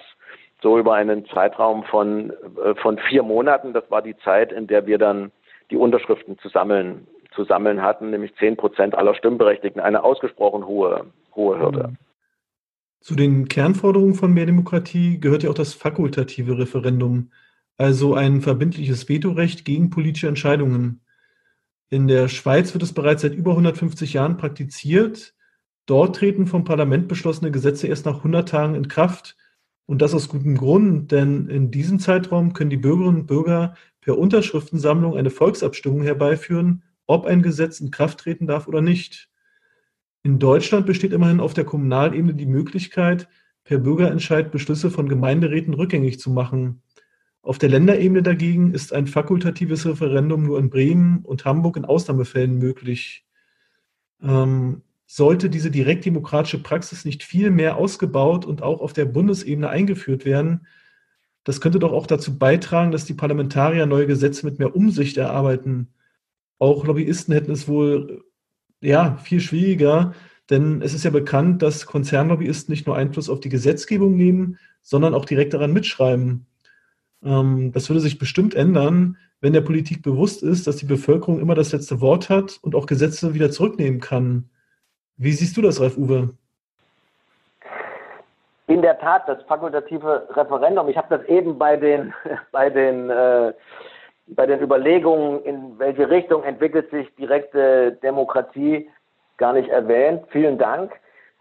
so 0.62 0.80
über 0.80 0.94
einen 0.94 1.26
Zeitraum 1.28 1.84
von, 1.84 2.32
äh, 2.32 2.74
von 2.82 2.98
vier 3.10 3.22
Monaten. 3.22 3.74
Das 3.74 3.84
war 3.92 4.02
die 4.02 4.18
Zeit, 4.18 4.52
in 4.52 4.68
der 4.68 4.88
wir 4.88 4.98
dann 4.98 5.32
die 5.70 5.78
Unterschriften 5.78 6.40
zu 6.40 6.50
sammeln, 6.50 7.08
zu 7.36 7.44
sammeln 7.44 7.82
hatten, 7.82 8.10
nämlich 8.10 8.34
10 8.36 8.58
Prozent 8.58 8.96
aller 8.96 9.14
Stimmberechtigten. 9.14 9.82
Eine 9.82 10.04
ausgesprochen 10.04 10.66
hohe, 10.66 11.06
hohe 11.36 11.60
Hürde. 11.60 11.90
Mhm. 11.90 11.98
Zu 13.02 13.16
den 13.16 13.50
Kernforderungen 13.50 14.14
von 14.14 14.34
mehr 14.34 14.46
Demokratie 14.46 15.20
gehört 15.20 15.44
ja 15.44 15.50
auch 15.50 15.56
das 15.56 15.74
fakultative 15.74 16.58
Referendum, 16.58 17.32
also 17.78 18.14
ein 18.14 18.40
verbindliches 18.40 19.10
Vetorecht 19.10 19.66
gegen 19.66 19.90
politische 19.90 20.30
Entscheidungen. 20.30 21.02
In 21.94 22.08
der 22.08 22.28
Schweiz 22.28 22.74
wird 22.74 22.82
es 22.82 22.92
bereits 22.92 23.22
seit 23.22 23.36
über 23.36 23.52
150 23.52 24.14
Jahren 24.14 24.38
praktiziert. 24.38 25.36
Dort 25.86 26.16
treten 26.16 26.48
vom 26.48 26.64
Parlament 26.64 27.08
beschlossene 27.08 27.52
Gesetze 27.52 27.86
erst 27.86 28.08
nach 28.08 28.18
100 28.18 28.50
Tagen 28.50 28.74
in 28.74 28.88
Kraft. 28.88 29.38
Und 29.86 30.02
das 30.02 30.16
aus 30.16 30.28
gutem 30.28 30.58
Grund, 30.58 31.12
denn 31.12 31.46
in 31.50 31.70
diesem 31.70 32.00
Zeitraum 32.00 32.54
können 32.54 32.72
die 32.72 32.78
Bürgerinnen 32.78 33.20
und 33.20 33.28
Bürger 33.28 33.76
per 34.02 34.18
Unterschriftensammlung 34.18 35.16
eine 35.16 35.30
Volksabstimmung 35.30 36.02
herbeiführen, 36.02 36.82
ob 37.06 37.28
ein 37.28 37.44
Gesetz 37.44 37.80
in 37.80 37.92
Kraft 37.92 38.22
treten 38.22 38.48
darf 38.48 38.68
oder 38.68 38.82
nicht. 38.82 39.30
In 40.24 40.40
Deutschland 40.40 40.88
besteht 40.88 41.14
immerhin 41.14 41.40
auf 41.40 41.54
der 41.54 41.66
Kommunalebene 41.66 42.34
die 42.34 42.48
Möglichkeit, 42.48 43.30
per 43.66 43.78
Bürgerentscheid 43.78 44.52
Beschlüsse 44.52 44.90
von 44.90 45.08
Gemeinderäten 45.08 45.76
rückgängig 45.76 46.20
zu 46.20 46.32
machen. 46.32 46.82
Auf 47.44 47.60
der 47.60 47.70
Länderebene 47.70 48.24
dagegen 48.24 48.74
ist 48.74 48.94
ein 48.94 49.06
fakultatives 49.06 49.86
Referendum 49.86 50.44
nur 50.44 50.58
in 50.58 50.72
Bremen 50.72 51.20
und 51.20 51.46
Hamburg 51.46 51.78
in 51.78 51.86
Ausnahmefällen 51.86 52.58
möglich. 52.58 53.26
Ähm, 54.24 54.82
sollte 55.06 55.52
diese 55.52 55.70
direktdemokratische 55.70 56.64
Praxis 56.64 57.06
nicht 57.06 57.22
viel 57.22 57.52
mehr 57.52 57.78
ausgebaut 57.78 58.46
und 58.46 58.64
auch 58.64 58.82
auf 58.82 58.94
der 58.94 59.06
Bundesebene 59.06 59.70
eingeführt 59.70 60.26
werden, 60.26 60.66
das 61.44 61.60
könnte 61.60 61.80
doch 61.80 61.92
auch 61.92 62.08
dazu 62.08 62.38
beitragen, 62.38 62.92
dass 62.92 63.06
die 63.06 63.14
Parlamentarier 63.14 63.86
neue 63.86 64.08
Gesetze 64.08 64.46
mit 64.46 64.60
mehr 64.60 64.76
Umsicht 64.76 65.18
erarbeiten. 65.18 65.90
Auch 66.58 66.86
Lobbyisten 66.86 67.34
hätten 67.34 67.52
es 67.52 67.68
wohl 67.68 68.24
ja 68.80 69.18
viel 69.18 69.42
schwieriger, 69.42 70.14
denn 70.50 70.82
es 70.82 70.94
ist 70.94 71.04
ja 71.04 71.12
bekannt, 71.12 71.62
dass 71.62 71.86
Konzernlobbyisten 71.86 72.72
nicht 72.72 72.88
nur 72.88 72.96
Einfluss 72.96 73.30
auf 73.30 73.42
die 73.42 73.50
Gesetzgebung 73.50 74.16
nehmen, 74.16 74.58
sondern 74.82 75.14
auch 75.14 75.26
direkt 75.26 75.54
daran 75.54 75.74
mitschreiben. 75.74 76.46
Ähm, 77.26 77.72
das 77.74 77.90
würde 77.90 78.00
sich 78.00 78.20
bestimmt 78.20 78.56
ändern, 78.56 79.18
wenn 79.42 79.54
der 79.54 79.62
Politik 79.62 80.02
bewusst 80.02 80.42
ist, 80.44 80.68
dass 80.68 80.78
die 80.78 80.86
Bevölkerung 80.86 81.40
immer 81.40 81.56
das 81.56 81.74
letzte 81.74 82.02
Wort 82.02 82.30
hat 82.30 82.60
und 82.62 82.76
auch 82.76 82.86
Gesetze 82.86 83.34
wieder 83.34 83.52
zurücknehmen 83.52 84.00
kann. 84.00 84.50
Wie 85.18 85.32
siehst 85.32 85.58
du 85.58 85.62
das, 85.62 85.82
Ralf 85.82 85.98
Uwe? 85.98 86.34
In 88.68 88.82
der 88.82 88.98
Tat, 89.00 89.28
das 89.28 89.44
fakultative 89.44 90.28
Referendum, 90.32 90.88
ich 90.88 90.98
habe 90.98 91.18
das 91.18 91.28
eben 91.28 91.58
bei 91.58 91.76
den, 91.76 92.14
bei 92.52 92.70
den, 92.70 93.10
äh, 93.10 93.54
bei 94.28 94.46
den 94.46 94.62
Überlegungen, 94.62 95.44
in 95.44 95.78
welche 95.78 96.10
Richtung 96.10 96.44
entwickelt 96.44 96.90
sich 96.90 97.14
direkte 97.16 97.98
Demokratie, 98.02 98.90
gar 99.38 99.54
nicht 99.54 99.70
erwähnt. 99.70 100.24
Vielen 100.30 100.58
Dank 100.58 100.94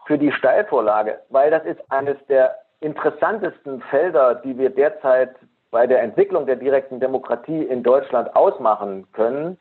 für 0.05 0.17
die 0.17 0.31
Steilvorlage, 0.33 1.19
weil 1.29 1.51
das 1.51 1.63
ist 1.65 1.79
eines 1.89 2.17
der 2.27 2.55
interessantesten 2.81 3.81
Felder, 3.89 4.35
die 4.35 4.57
wir 4.57 4.69
derzeit 4.69 5.33
bei 5.73 5.87
der 5.87 6.01
Entwicklung 6.01 6.45
der 6.45 6.55
direkten 6.55 7.01
Demokratie 7.01 7.63
in 7.63 7.83
Deutschland 7.83 8.33
ausmachen 8.35 9.05
können. 9.11 9.57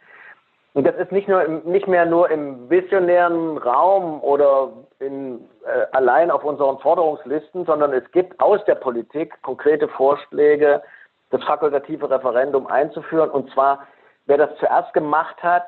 Und 0.75 0.87
das 0.87 0.95
ist 0.97 1.11
nicht 1.11 1.27
nur 1.27 1.43
nicht 1.65 1.89
mehr 1.89 2.07
nur 2.07 2.31
im 2.31 2.71
visionären 2.71 3.59
Raum 3.59 4.23
oder 4.23 4.73
in, 5.01 5.41
äh, 5.65 5.87
allein 5.93 6.31
auf 6.31 6.45
unseren 6.45 6.79
Forderungslisten, 6.79 7.65
sondern 7.65 7.93
es 7.93 8.09
gibt 8.13 8.39
aus 8.41 8.65
der 8.67 8.77
Politik 8.77 9.41
konkrete 9.43 9.89
Vorschläge, 9.89 10.83
das 11.31 11.43
fakultative 11.45 12.09
Referendum 12.09 12.67
einzuführen. 12.67 13.31
Und 13.31 13.51
zwar, 13.53 13.87
wer 14.27 14.39
das 14.39 14.51
zuerst 14.59 14.93
gemacht 14.95 15.43
hat, 15.43 15.67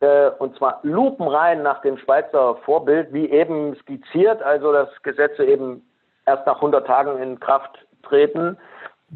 äh, 0.00 0.30
und 0.38 0.56
zwar 0.56 0.80
lupenrein 0.82 1.62
nach 1.62 1.80
dem 1.82 1.98
Schweizer 1.98 2.56
Vorbild, 2.64 3.12
wie 3.12 3.30
eben 3.30 3.76
skizziert, 3.76 4.42
also 4.42 4.72
dass 4.72 4.88
Gesetze 5.02 5.44
eben 5.44 5.86
erst 6.26 6.46
nach 6.46 6.56
100 6.56 6.86
Tagen 6.86 7.18
in 7.22 7.38
Kraft 7.38 7.78
treten 8.02 8.58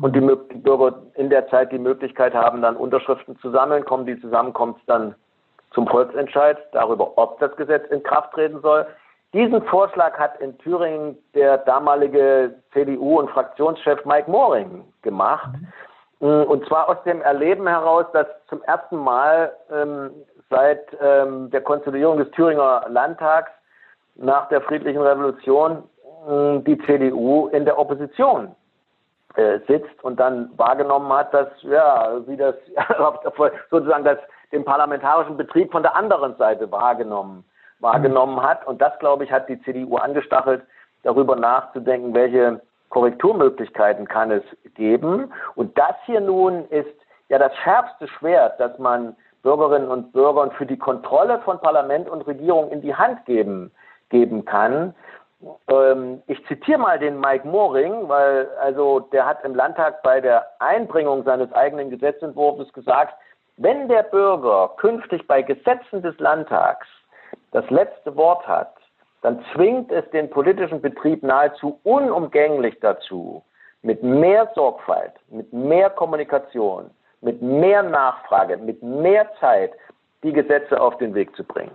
und 0.01 0.15
die, 0.15 0.21
die 0.21 0.59
Bürger 0.59 1.03
in 1.15 1.31
der 1.31 1.49
Zeit 1.49 1.73
die 1.73 1.79
Möglichkeit 1.79 2.35
haben, 2.35 2.63
dann 2.63 2.77
Unterschriften 2.77 3.39
zu 3.39 3.51
sammeln, 3.51 3.85
kommen 3.85 4.07
die 4.07 4.21
zusammen, 4.21 4.53
kommt 4.53 4.79
es 4.79 4.87
dann 4.87 5.15
zum 5.73 5.87
Volksentscheid 5.87 6.59
darüber, 6.73 7.17
ob 7.19 7.39
das 7.41 7.55
Gesetz 7.57 7.91
in 7.91 8.03
Kraft 8.03 8.33
treten 8.33 8.61
soll. 8.61 8.87
Diesen 9.35 9.63
Vorschlag 9.65 10.19
hat 10.19 10.41
in 10.41 10.57
Thüringen 10.59 11.19
der 11.35 11.59
damalige 11.59 12.55
CDU- 12.73 13.19
und 13.19 13.31
Fraktionschef 13.31 14.05
Mike 14.07 14.31
Moring 14.31 14.85
gemacht. 15.03 15.51
Mhm. 16.21 16.45
Und 16.45 16.67
zwar 16.67 16.89
aus 16.89 16.97
dem 17.05 17.21
Erleben 17.23 17.67
heraus, 17.67 18.07
dass 18.13 18.27
zum 18.49 18.63
ersten 18.63 18.97
Mal 18.97 19.53
ähm, 19.71 20.11
seit 20.49 20.85
ähm, 21.01 21.51
der 21.51 21.61
Konsolidierung 21.61 22.19
des 22.19 22.31
Thüringer 22.31 22.87
Landtags 22.89 23.51
nach 24.15 24.49
der 24.49 24.63
friedlichen 24.63 25.03
Revolution 25.03 25.83
äh, 26.27 26.59
die 26.61 26.79
CDU 26.87 27.49
in 27.49 27.67
der 27.67 27.79
Opposition 27.79 28.55
äh, 29.39 29.61
sitzt 29.69 30.03
und 30.03 30.19
dann 30.19 30.51
wahrgenommen 30.57 31.13
hat, 31.13 31.33
dass 31.33 31.49
ja, 31.63 32.21
wie 32.27 32.37
das 32.37 32.57
sozusagen 33.71 34.05
das 34.05 34.19
den 34.51 34.65
parlamentarischen 34.65 35.37
Betrieb 35.37 35.71
von 35.71 35.83
der 35.83 35.95
anderen 35.95 36.37
Seite 36.37 36.71
wahrgenommen 36.73 37.45
wahrgenommen 37.81 38.43
hat. 38.43 38.67
Und 38.67 38.83
das 38.83 38.99
glaube 38.99 39.23
ich 39.23 39.31
hat 39.31 39.49
die 39.49 39.63
CDU 39.63 39.97
angestachelt, 39.97 40.63
darüber 41.05 41.37
nachzudenken, 41.37 42.15
welche 42.15 42.61
Korrekturmöglichkeiten 42.89 44.09
kann 44.09 44.33
es 44.33 44.43
geben. 44.75 45.33
Und 45.55 45.79
das 45.79 45.95
hier 46.05 46.21
nun 46.21 46.65
ist 46.71 46.89
ja 47.29 47.39
das 47.39 47.55
schärfste 47.59 48.09
Schwert, 48.09 48.59
das 48.59 48.77
man 48.81 49.15
Bürgerinnen 49.45 49.89
und 49.89 50.13
Bürgern 50.13 50.51
für 50.51 50.67
die 50.67 50.79
Kontrolle 50.79 51.39
von 51.45 51.61
Parlament 51.61 52.09
und 52.09 52.27
Regierung 52.27 52.71
in 52.71 52.81
die 52.81 52.97
Hand 52.97 53.25
geben 53.25 53.71
geben 54.11 54.45
kann. 54.45 54.95
Ähm, 55.69 56.23
ich 56.27 56.45
zitiere 56.47 56.79
mal 56.79 56.99
den 56.99 57.21
Mike 57.21 57.47
Moring, 57.47 58.09
weil 58.09 58.49
also 58.61 59.01
der 59.01 59.27
hat 59.27 59.45
im 59.45 59.55
Landtag 59.55 60.03
bei 60.03 60.21
der 60.21 60.47
Einbringung 60.59 61.25
seines 61.25 61.53
eigenen 61.53 61.91
Gesetzentwurfs 61.91 62.73
gesagt, 62.73 63.15
wenn 63.57 63.89
der 63.89 64.05
Bürger 64.05 64.73
künftig 64.77 65.27
bei 65.27 65.43
Gesetzen 65.43 66.03
des 66.03 66.19
Landtags 66.19 66.87
das 67.51 67.69
letzte 67.71 68.15
Wort 68.17 68.47
hat, 68.47 68.75
dann 69.23 69.45
zwingt 69.53 69.91
es 69.91 70.09
den 70.11 70.31
politischen 70.31 70.81
Betrieb 70.81 71.23
nahezu 71.23 71.81
unumgänglich 71.83 72.79
dazu, 72.81 73.43
mit 73.83 74.03
mehr 74.03 74.51
Sorgfalt, 74.55 75.13
mit 75.29 75.53
mehr 75.53 75.91
Kommunikation, 75.91 76.91
mit 77.21 77.43
mehr 77.43 77.83
Nachfrage, 77.83 78.57
mit 78.57 78.83
mehr 78.83 79.29
Zeit 79.41 79.73
die 80.23 80.33
Gesetze 80.33 80.81
auf 80.81 80.97
den 80.99 81.15
Weg 81.15 81.35
zu 81.37 81.45
bringen. 81.45 81.75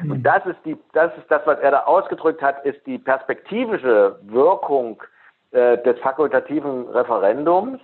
Und 0.00 0.22
das 0.22 0.44
ist, 0.46 0.58
die, 0.64 0.76
das 0.92 1.16
ist 1.16 1.30
das, 1.30 1.42
was 1.44 1.58
er 1.60 1.70
da 1.72 1.80
ausgedrückt 1.80 2.42
hat, 2.42 2.64
ist 2.64 2.84
die 2.86 2.98
perspektivische 2.98 4.18
Wirkung 4.22 5.02
äh, 5.50 5.78
des 5.78 5.98
fakultativen 6.00 6.88
Referendums. 6.88 7.80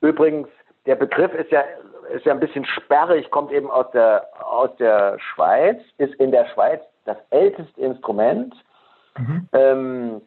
Übrigens, 0.00 0.48
der 0.86 0.96
Begriff 0.96 1.32
ist 1.34 1.50
ja, 1.50 1.62
ist 2.14 2.24
ja 2.24 2.32
ein 2.32 2.40
bisschen 2.40 2.64
sperrig, 2.64 3.30
kommt 3.30 3.52
eben 3.52 3.70
aus 3.70 3.90
der, 3.92 4.26
aus 4.42 4.70
der 4.76 5.18
Schweiz, 5.18 5.80
ist 5.98 6.14
in 6.14 6.30
der 6.30 6.46
Schweiz 6.46 6.80
das 7.04 7.16
älteste 7.30 7.80
Instrument, 7.80 8.54
mhm. 9.18 9.48
ähm, 9.52 10.22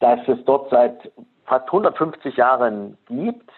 das 0.00 0.20
es 0.28 0.44
dort 0.44 0.70
seit 0.70 1.10
fast 1.46 1.66
150 1.66 2.36
Jahren 2.36 2.96
gibt 3.06 3.50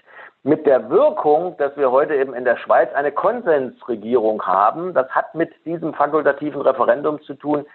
mit 0.42 0.66
der 0.66 0.88
Wirkung, 0.88 1.56
dass 1.58 1.76
wir 1.76 1.90
heute 1.90 2.14
eben 2.14 2.34
in 2.34 2.44
der 2.44 2.56
Schweiz 2.56 2.92
eine 2.94 3.12
Konsensregierung 3.12 4.42
haben. 4.42 4.94
Das 4.94 5.08
hat 5.10 5.34
mit 5.34 5.52
diesem 5.66 5.92
fakultativen 5.92 6.62
Referendum 6.62 7.20
zu 7.22 7.34
tun, 7.34 7.66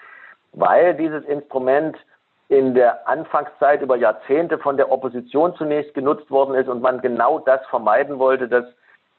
weil 0.53 0.95
dieses 0.95 1.23
Instrument 1.25 1.97
in 2.47 2.73
der 2.73 3.07
Anfangszeit 3.07 3.81
über 3.81 3.95
Jahrzehnte 3.95 4.57
von 4.57 4.77
der 4.77 4.91
Opposition 4.91 5.55
zunächst 5.55 5.93
genutzt 5.93 6.29
worden 6.29 6.55
ist 6.55 6.67
und 6.67 6.81
man 6.81 7.01
genau 7.01 7.39
das 7.39 7.65
vermeiden 7.67 8.19
wollte, 8.19 8.47
dass 8.47 8.65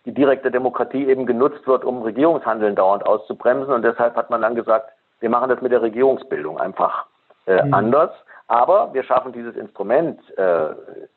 die 0.05 0.15
direkte 0.15 0.51
Demokratie 0.51 1.09
eben 1.09 1.27
genutzt 1.27 1.67
wird, 1.67 1.85
um 1.85 2.03
Regierungshandeln 2.03 2.77
dauernd 2.77 3.05
auszubremsen. 3.05 3.73
Und 3.73 3.83
deshalb 3.83 4.15
hat 4.15 4.31
man 4.31 4.43
dann 4.43 4.55
gesagt, 4.55 4.91
wir 5.19 5.31
machen 5.31 5.49
das 5.49 5.61
mit 5.61 5.73
der 5.73 5.83
Regierungsbildung 5.83 6.61
einfach 6.61 7.07
äh, 7.47 7.65
mhm. 7.65 7.75
anders. 7.75 8.11
Aber 8.47 8.95
wir 8.95 9.03
schaffen 9.03 9.33
dieses 9.33 9.57
Instrument 9.57 10.21
äh, 10.39 10.69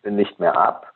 nicht 0.10 0.40
mehr 0.40 0.58
ab. 0.58 0.88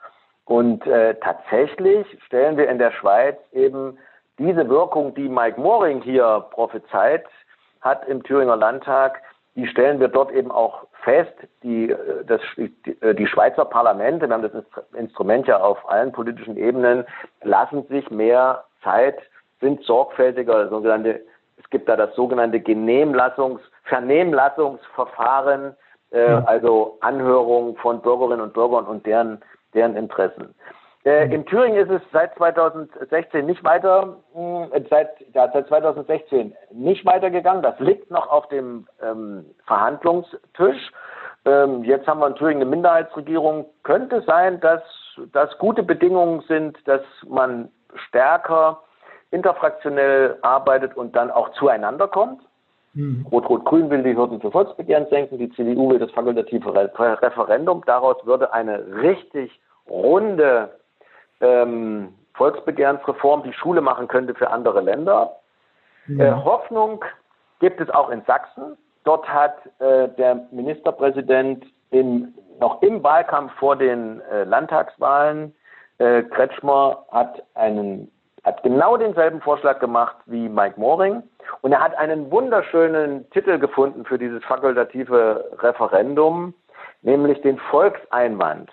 Und 0.46 0.86
äh, 0.86 1.16
tatsächlich 1.16 2.06
stellen 2.26 2.58
wir 2.58 2.70
in 2.70 2.78
der 2.78 2.92
Schweiz 2.92 3.38
eben 3.54 3.98
diese 4.38 4.68
Wirkung, 4.68 5.14
die 5.14 5.30
Mike 5.30 5.60
Moring 5.60 6.02
hier 6.02 6.46
prophezeit 6.52 7.26
hat 7.82 8.08
im 8.08 8.24
Thüringer 8.24 8.56
Landtag, 8.56 9.22
die 9.56 9.68
stellen 9.68 10.00
wir 10.00 10.08
dort 10.08 10.32
eben 10.32 10.52
auch 10.52 10.88
fest. 11.04 11.34
Die, 11.62 11.92
äh, 11.92 12.26
das, 12.26 12.42
die, 12.58 12.74
äh, 13.02 13.14
die 13.14 13.28
Schweizer 13.28 13.66
Parlamente, 13.66 14.28
wir 14.28 14.34
haben 14.34 14.42
das 14.42 14.84
Instrument 14.94 15.48
ja 15.48 15.62
auf 15.62 15.88
allen 15.90 16.12
politischen 16.12 16.58
Ebenen, 16.58 17.06
lassen 17.44 17.86
sich 17.88 18.10
mehr 18.10 18.64
Zeit, 18.84 19.20
sind 19.62 19.84
sorgfältiger, 19.84 20.70
sogenannte, 20.70 21.22
es 21.58 21.70
gibt 21.70 21.88
da 21.88 21.96
das 21.96 22.16
sogenannte 22.16 22.60
Genehmlassungs, 22.60 23.62
Vernehmlassungsverfahren, 23.84 25.76
äh, 26.12 26.22
also 26.22 26.98
Anhörung 27.02 27.78
von 27.78 28.02
Bürgerinnen 28.02 28.42
und 28.42 28.54
Bürgern 28.54 28.86
und 28.86 29.06
deren 29.06 29.42
deren 29.74 29.96
Interessen. 29.96 30.54
Äh, 31.06 31.34
in 31.34 31.46
Thüringen 31.46 31.78
ist 31.78 31.92
es 31.92 32.02
seit 32.12 32.34
2016 32.36 33.46
nicht 33.46 33.64
weiter, 33.64 34.18
äh, 34.36 34.82
seit, 34.90 35.10
ja, 35.34 35.50
seit 35.52 35.68
2016 35.68 36.56
nicht 36.72 37.06
weitergegangen. 37.06 37.62
Das 37.62 37.78
liegt 37.80 38.10
noch 38.10 38.30
auf 38.30 38.48
dem 38.48 38.88
ähm, 39.02 39.46
Verhandlungstisch. 39.66 40.92
Ähm, 41.46 41.84
jetzt 41.84 42.08
haben 42.08 42.22
wir 42.22 42.28
in 42.28 42.36
Thüringen 42.36 42.62
eine 42.62 42.70
Minderheitsregierung. 42.70 43.66
Könnte 43.84 44.22
sein, 44.22 44.62
dass 44.62 44.82
das 45.34 45.58
gute 45.58 45.84
Bedingungen 45.84 46.42
sind, 46.48 46.78
dass 46.88 47.02
man 47.28 47.70
stärker 48.08 48.82
interfraktionell 49.32 50.38
arbeitet 50.42 50.96
und 50.96 51.16
dann 51.16 51.32
auch 51.32 51.50
zueinander 51.54 52.08
kommt. 52.08 52.42
Mhm. 52.94 53.26
Rot-Rot-Grün 53.32 53.90
will 53.90 54.04
die 54.04 54.16
Hürden 54.16 54.40
für 54.40 54.52
Volksbegehren 54.52 55.08
senken, 55.10 55.38
die 55.38 55.50
CDU 55.52 55.90
will 55.90 56.00
das 56.00 56.12
fakultative 56.12 56.74
Referendum. 56.76 57.84
Daraus 57.86 58.24
würde 58.26 58.54
eine 58.54 59.02
richtig 59.02 59.60
runde 59.90 60.70
ähm, 61.42 62.14
Volksbegehrensreform, 62.36 63.44
die 63.44 63.54
Schule 63.54 63.82
machen 63.82 64.08
könnte 64.08 64.36
für 64.36 64.50
andere 64.50 64.82
Länder. 64.82 65.38
Mhm. 66.08 66.20
Äh, 66.20 66.32
Hoffnung 66.32 67.04
gibt 67.60 67.82
es 67.82 67.90
auch 67.90 68.10
in 68.10 68.22
Sachsen. 68.26 68.78
Dort 69.04 69.28
hat 69.28 69.56
äh, 69.80 70.10
der 70.10 70.48
Ministerpräsident 70.52 71.66
im, 71.92 72.34
noch 72.60 72.82
im 72.82 73.04
Wahlkampf 73.04 73.54
vor 73.54 73.76
den 73.76 74.22
äh, 74.22 74.44
Landtagswahlen, 74.44 75.54
äh, 75.98 76.24
Kretschmer, 76.24 77.06
hat 77.12 77.44
einen 77.56 78.12
hat 78.44 78.62
genau 78.64 78.98
denselben 78.98 79.42
Vorschlag 79.42 79.80
gemacht 79.80 80.18
wie 80.26 80.50
Mike 80.50 80.80
Moring 80.80 81.24
und 81.62 81.72
er 81.72 81.82
hat 81.82 81.98
einen 81.98 82.30
wunderschönen 82.30 83.30
Titel 83.32 83.58
gefunden 83.58 84.06
für 84.06 84.18
dieses 84.18 84.44
fakultative 84.44 85.50
Referendum, 85.60 86.54
nämlich 87.02 87.42
den 87.42 87.58
Volkseinwand. 87.58 88.70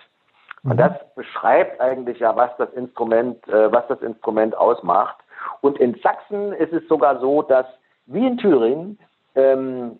Und 0.63 0.73
mhm. 0.73 0.77
das 0.77 0.91
beschreibt 1.15 1.79
eigentlich 1.79 2.19
ja, 2.19 2.35
was 2.35 2.51
das 2.57 2.71
Instrument, 2.73 3.47
äh, 3.47 3.71
was 3.71 3.87
das 3.87 4.01
Instrument 4.01 4.55
ausmacht. 4.57 5.17
Und 5.61 5.79
in 5.79 5.95
Sachsen 6.03 6.53
ist 6.53 6.73
es 6.73 6.87
sogar 6.87 7.19
so, 7.19 7.41
dass 7.41 7.65
wie 8.05 8.27
in 8.27 8.37
Thüringen 8.37 8.99
ähm, 9.35 9.99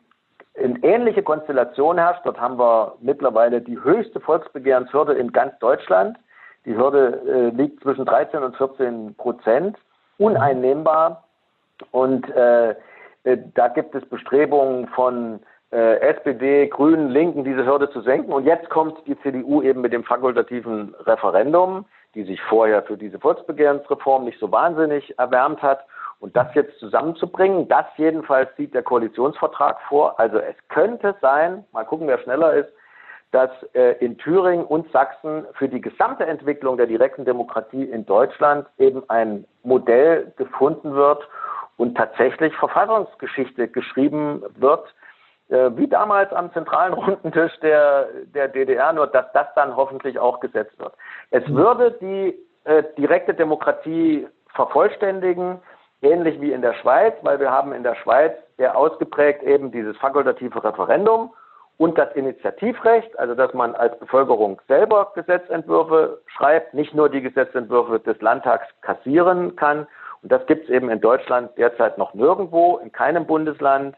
eine 0.57 0.83
ähnliche 0.83 1.23
Konstellation 1.23 1.97
herrscht. 1.97 2.25
Dort 2.25 2.39
haben 2.39 2.59
wir 2.59 2.95
mittlerweile 2.99 3.61
die 3.61 3.81
höchste 3.81 4.19
Volksbegehrenshürde 4.19 5.13
in 5.13 5.31
ganz 5.31 5.57
Deutschland. 5.59 6.17
Die 6.65 6.75
Hürde 6.75 7.21
äh, 7.27 7.55
liegt 7.55 7.81
zwischen 7.81 8.05
13 8.05 8.43
und 8.43 8.55
14 8.55 9.15
Prozent, 9.15 9.77
uneinnehmbar. 10.17 11.23
Und 11.91 12.29
äh, 12.29 12.71
äh, 13.23 13.37
da 13.55 13.67
gibt 13.67 13.95
es 13.95 14.07
Bestrebungen 14.07 14.87
von 14.87 15.39
SPD, 15.73 16.67
Grünen, 16.67 17.11
Linken, 17.11 17.45
diese 17.45 17.65
Hürde 17.65 17.89
zu 17.91 18.01
senken. 18.01 18.33
Und 18.33 18.43
jetzt 18.43 18.69
kommt 18.69 19.07
die 19.07 19.17
CDU 19.21 19.61
eben 19.61 19.79
mit 19.79 19.93
dem 19.93 20.03
fakultativen 20.03 20.93
Referendum, 21.05 21.85
die 22.13 22.25
sich 22.25 22.41
vorher 22.41 22.83
für 22.83 22.97
diese 22.97 23.17
Volksbegehrensreform 23.19 24.25
nicht 24.25 24.37
so 24.37 24.51
wahnsinnig 24.51 25.17
erwärmt 25.17 25.61
hat. 25.61 25.85
Und 26.19 26.35
das 26.35 26.53
jetzt 26.55 26.77
zusammenzubringen, 26.79 27.69
das 27.69 27.85
jedenfalls 27.95 28.49
sieht 28.57 28.73
der 28.73 28.83
Koalitionsvertrag 28.83 29.79
vor. 29.87 30.19
Also 30.19 30.39
es 30.39 30.55
könnte 30.67 31.15
sein, 31.21 31.65
mal 31.71 31.85
gucken, 31.85 32.07
wer 32.07 32.19
schneller 32.19 32.53
ist, 32.53 32.69
dass 33.31 33.49
äh, 33.73 33.93
in 34.03 34.17
Thüringen 34.17 34.65
und 34.65 34.91
Sachsen 34.91 35.45
für 35.53 35.69
die 35.69 35.81
gesamte 35.81 36.25
Entwicklung 36.25 36.77
der 36.77 36.87
direkten 36.87 37.25
Demokratie 37.25 37.83
in 37.83 38.05
Deutschland 38.05 38.67
eben 38.77 39.09
ein 39.09 39.45
Modell 39.63 40.33
gefunden 40.35 40.93
wird 40.93 41.27
und 41.77 41.95
tatsächlich 41.95 42.53
Verfassungsgeschichte 42.57 43.69
geschrieben 43.69 44.43
wird, 44.57 44.93
äh, 45.49 45.71
wie 45.75 45.87
damals 45.87 46.31
am 46.33 46.51
zentralen 46.51 46.93
Rundentisch 46.93 47.57
der, 47.61 48.09
der 48.33 48.49
DDR, 48.49 48.91
nur 48.91 49.07
dass 49.07 49.31
das 49.33 49.47
dann 49.55 49.75
hoffentlich 49.75 50.19
auch 50.19 50.41
gesetzt 50.41 50.77
wird. 50.79 50.93
Es 51.29 51.47
mhm. 51.47 51.55
würde 51.55 51.91
die 52.01 52.37
äh, 52.65 52.83
direkte 52.97 53.33
Demokratie 53.33 54.27
vervollständigen, 54.53 55.59
ähnlich 56.01 56.41
wie 56.41 56.51
in 56.51 56.61
der 56.61 56.73
Schweiz, 56.73 57.13
weil 57.21 57.39
wir 57.39 57.51
haben 57.51 57.71
in 57.71 57.83
der 57.83 57.95
Schweiz 57.95 58.33
sehr 58.57 58.77
ausgeprägt 58.77 59.41
eben 59.43 59.71
dieses 59.71 59.95
fakultative 59.97 60.61
Referendum 60.63 61.33
und 61.81 61.97
das 61.97 62.13
Initiativrecht, 62.13 63.17
also 63.17 63.33
dass 63.33 63.55
man 63.55 63.73
als 63.73 63.97
Bevölkerung 63.97 64.61
selber 64.67 65.13
Gesetzentwürfe 65.15 66.21
schreibt, 66.27 66.75
nicht 66.75 66.93
nur 66.93 67.09
die 67.09 67.21
Gesetzentwürfe 67.21 67.99
des 67.99 68.21
Landtags 68.21 68.67
kassieren 68.81 69.55
kann. 69.55 69.87
Und 70.21 70.31
das 70.31 70.45
gibt 70.45 70.65
es 70.65 70.69
eben 70.69 70.91
in 70.91 71.01
Deutschland 71.01 71.49
derzeit 71.57 71.97
noch 71.97 72.13
nirgendwo, 72.13 72.77
in 72.77 72.91
keinem 72.91 73.25
Bundesland. 73.25 73.95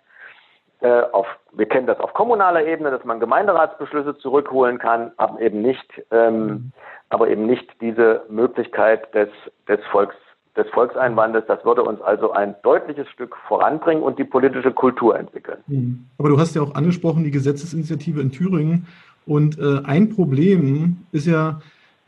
Äh, 0.80 1.02
auf, 1.12 1.28
wir 1.52 1.66
kennen 1.66 1.86
das 1.86 2.00
auf 2.00 2.14
kommunaler 2.14 2.66
Ebene, 2.66 2.90
dass 2.90 3.04
man 3.04 3.20
Gemeinderatsbeschlüsse 3.20 4.18
zurückholen 4.20 4.80
kann, 4.80 5.12
aber 5.18 5.42
eben 5.42 5.62
nicht, 5.62 6.02
ähm, 6.12 6.72
aber 7.10 7.28
eben 7.28 7.46
nicht 7.46 7.70
diese 7.82 8.24
Möglichkeit 8.30 9.14
des, 9.14 9.28
des 9.68 9.84
Volks 9.88 10.16
des 10.56 10.68
Volkseinwandes. 10.70 11.44
Das 11.48 11.64
würde 11.66 11.84
uns 11.84 12.02
also 12.02 12.32
ein 12.32 12.56
deutliches 12.64 13.08
Stück 13.10 13.36
voranbringen 13.48 14.04
und 14.04 14.20
die 14.20 14.24
politische 14.24 14.72
Kultur 14.72 15.18
entwickeln. 15.18 15.58
Mhm. 15.68 16.06
Aber 16.18 16.30
du 16.30 16.40
hast 16.40 16.56
ja 16.56 16.62
auch 16.62 16.76
angesprochen, 16.76 17.24
die 17.24 17.32
Gesetzesinitiative 17.32 18.22
in 18.22 18.32
Thüringen. 18.32 18.88
Und 19.26 19.58
äh, 19.58 19.80
ein 19.84 20.10
Problem 20.10 21.06
ist 21.12 21.26
ja, 21.26 21.62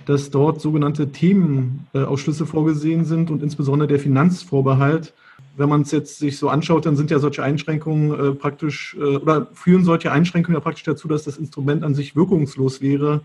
dass 0.05 0.29
dort 0.29 0.61
sogenannte 0.61 1.11
Themenausschlüsse 1.11 2.45
vorgesehen 2.45 3.05
sind 3.05 3.31
und 3.31 3.41
insbesondere 3.41 3.87
der 3.87 3.99
Finanzvorbehalt. 3.99 5.13
Wenn 5.57 5.69
man 5.69 5.81
es 5.81 5.91
jetzt 5.91 6.19
sich 6.19 6.37
so 6.37 6.49
anschaut, 6.49 6.85
dann 6.85 6.95
sind 6.95 7.09
ja 7.11 7.19
solche 7.19 7.41
Einschränkungen 7.41 8.11
äh, 8.11 8.35
praktisch 8.35 8.95
äh, 8.99 9.17
oder 9.17 9.47
führen 9.53 9.83
solche 9.83 10.11
Einschränkungen 10.11 10.55
ja 10.55 10.59
praktisch 10.59 10.83
dazu, 10.83 11.07
dass 11.07 11.23
das 11.23 11.37
Instrument 11.37 11.83
an 11.83 11.95
sich 11.95 12.15
wirkungslos 12.15 12.81
wäre, 12.81 13.21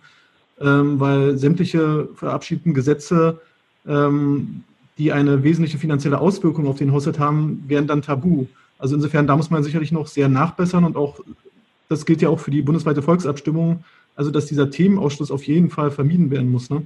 ähm, 0.60 0.98
weil 1.00 1.36
sämtliche 1.36 2.08
verabschiedeten 2.14 2.72
Gesetze 2.72 3.40
ähm, 3.86 4.64
die 5.00 5.12
eine 5.12 5.42
wesentliche 5.42 5.78
finanzielle 5.78 6.20
Auswirkung 6.20 6.68
auf 6.68 6.76
den 6.76 6.92
Haushalt 6.92 7.18
haben, 7.18 7.64
wären 7.66 7.86
dann 7.86 8.02
tabu. 8.02 8.44
Also 8.78 8.94
insofern, 8.94 9.26
da 9.26 9.34
muss 9.34 9.50
man 9.50 9.62
sicherlich 9.62 9.92
noch 9.92 10.06
sehr 10.06 10.28
nachbessern 10.28 10.84
und 10.84 10.94
auch, 10.94 11.20
das 11.88 12.04
gilt 12.04 12.20
ja 12.20 12.28
auch 12.28 12.38
für 12.38 12.50
die 12.50 12.60
bundesweite 12.60 13.00
Volksabstimmung, 13.00 13.82
also 14.14 14.30
dass 14.30 14.44
dieser 14.44 14.70
Themenausschluss 14.70 15.30
auf 15.30 15.44
jeden 15.44 15.70
Fall 15.70 15.90
vermieden 15.90 16.30
werden 16.30 16.52
muss. 16.52 16.68
Ne? 16.68 16.82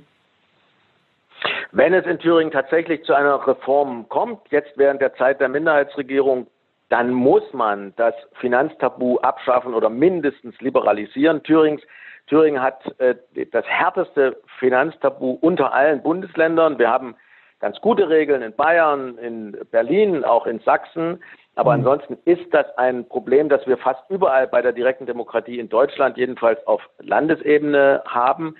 Wenn 1.72 1.92
es 1.92 2.06
in 2.06 2.20
Thüringen 2.20 2.52
tatsächlich 2.52 3.02
zu 3.02 3.14
einer 3.14 3.44
Reform 3.48 4.08
kommt, 4.08 4.38
jetzt 4.50 4.70
während 4.76 5.00
der 5.00 5.14
Zeit 5.16 5.40
der 5.40 5.48
Minderheitsregierung, 5.48 6.46
dann 6.90 7.12
muss 7.12 7.42
man 7.52 7.94
das 7.96 8.14
Finanztabu 8.40 9.18
abschaffen 9.18 9.74
oder 9.74 9.90
mindestens 9.90 10.54
liberalisieren. 10.60 11.42
Thürings, 11.42 11.82
Thüringen 12.28 12.62
hat 12.62 12.80
äh, 13.00 13.16
das 13.50 13.66
härteste 13.66 14.36
Finanztabu 14.60 15.36
unter 15.40 15.72
allen 15.72 16.00
Bundesländern. 16.00 16.78
Wir 16.78 16.90
haben 16.90 17.16
ganz 17.64 17.80
gute 17.80 18.10
Regeln 18.10 18.42
in 18.42 18.52
Bayern, 18.52 19.16
in 19.16 19.56
Berlin, 19.70 20.22
auch 20.22 20.46
in 20.46 20.60
Sachsen. 20.60 21.22
Aber 21.54 21.74
mhm. 21.74 21.78
ansonsten 21.78 22.18
ist 22.26 22.52
das 22.52 22.66
ein 22.76 23.08
Problem, 23.08 23.48
das 23.48 23.66
wir 23.66 23.78
fast 23.78 24.02
überall 24.10 24.46
bei 24.46 24.60
der 24.60 24.72
direkten 24.72 25.06
Demokratie 25.06 25.58
in 25.58 25.70
Deutschland, 25.70 26.18
jedenfalls 26.18 26.58
auf 26.66 26.82
Landesebene 26.98 28.02
haben. 28.06 28.56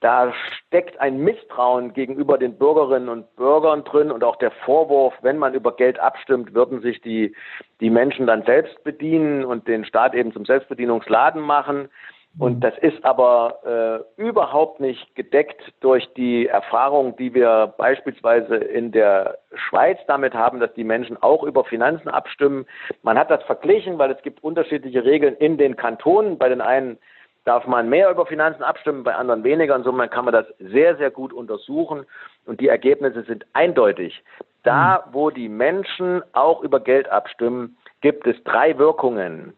Da 0.00 0.32
steckt 0.56 0.98
ein 1.02 1.18
Misstrauen 1.18 1.92
gegenüber 1.92 2.38
den 2.38 2.56
Bürgerinnen 2.56 3.10
und 3.10 3.36
Bürgern 3.36 3.84
drin 3.84 4.10
und 4.10 4.24
auch 4.24 4.36
der 4.36 4.52
Vorwurf, 4.64 5.12
wenn 5.20 5.36
man 5.36 5.52
über 5.52 5.76
Geld 5.76 5.98
abstimmt, 5.98 6.54
würden 6.54 6.80
sich 6.80 7.02
die, 7.02 7.36
die 7.80 7.90
Menschen 7.90 8.26
dann 8.26 8.42
selbst 8.44 8.82
bedienen 8.84 9.44
und 9.44 9.68
den 9.68 9.84
Staat 9.84 10.14
eben 10.14 10.32
zum 10.32 10.46
Selbstbedienungsladen 10.46 11.42
machen. 11.42 11.90
Und 12.38 12.60
das 12.60 12.74
ist 12.78 13.04
aber 13.04 14.06
äh, 14.16 14.22
überhaupt 14.22 14.80
nicht 14.80 15.14
gedeckt 15.16 15.60
durch 15.80 16.08
die 16.14 16.46
Erfahrung, 16.46 17.16
die 17.16 17.34
wir 17.34 17.74
beispielsweise 17.76 18.54
in 18.56 18.92
der 18.92 19.38
Schweiz 19.54 19.98
damit 20.06 20.32
haben, 20.32 20.60
dass 20.60 20.72
die 20.74 20.84
Menschen 20.84 21.20
auch 21.20 21.42
über 21.42 21.64
Finanzen 21.64 22.08
abstimmen. 22.08 22.66
Man 23.02 23.18
hat 23.18 23.30
das 23.30 23.42
verglichen, 23.42 23.98
weil 23.98 24.12
es 24.12 24.22
gibt 24.22 24.44
unterschiedliche 24.44 25.04
Regeln 25.04 25.34
in 25.36 25.58
den 25.58 25.76
Kantonen. 25.76 26.38
Bei 26.38 26.48
den 26.48 26.60
einen 26.60 26.98
darf 27.44 27.66
man 27.66 27.88
mehr 27.88 28.10
über 28.10 28.26
Finanzen 28.26 28.62
abstimmen, 28.62 29.02
bei 29.02 29.14
anderen 29.14 29.42
weniger. 29.42 29.74
Insofern 29.74 30.08
kann 30.08 30.24
man 30.24 30.34
das 30.34 30.46
sehr, 30.60 30.96
sehr 30.96 31.10
gut 31.10 31.32
untersuchen. 31.32 32.06
Und 32.46 32.60
die 32.60 32.68
Ergebnisse 32.68 33.24
sind 33.24 33.44
eindeutig. 33.54 34.22
Da, 34.62 35.04
mhm. 35.06 35.14
wo 35.14 35.30
die 35.30 35.48
Menschen 35.48 36.22
auch 36.32 36.62
über 36.62 36.80
Geld 36.80 37.08
abstimmen, 37.10 37.76
gibt 38.02 38.26
es 38.26 38.42
drei 38.44 38.78
Wirkungen. 38.78 39.54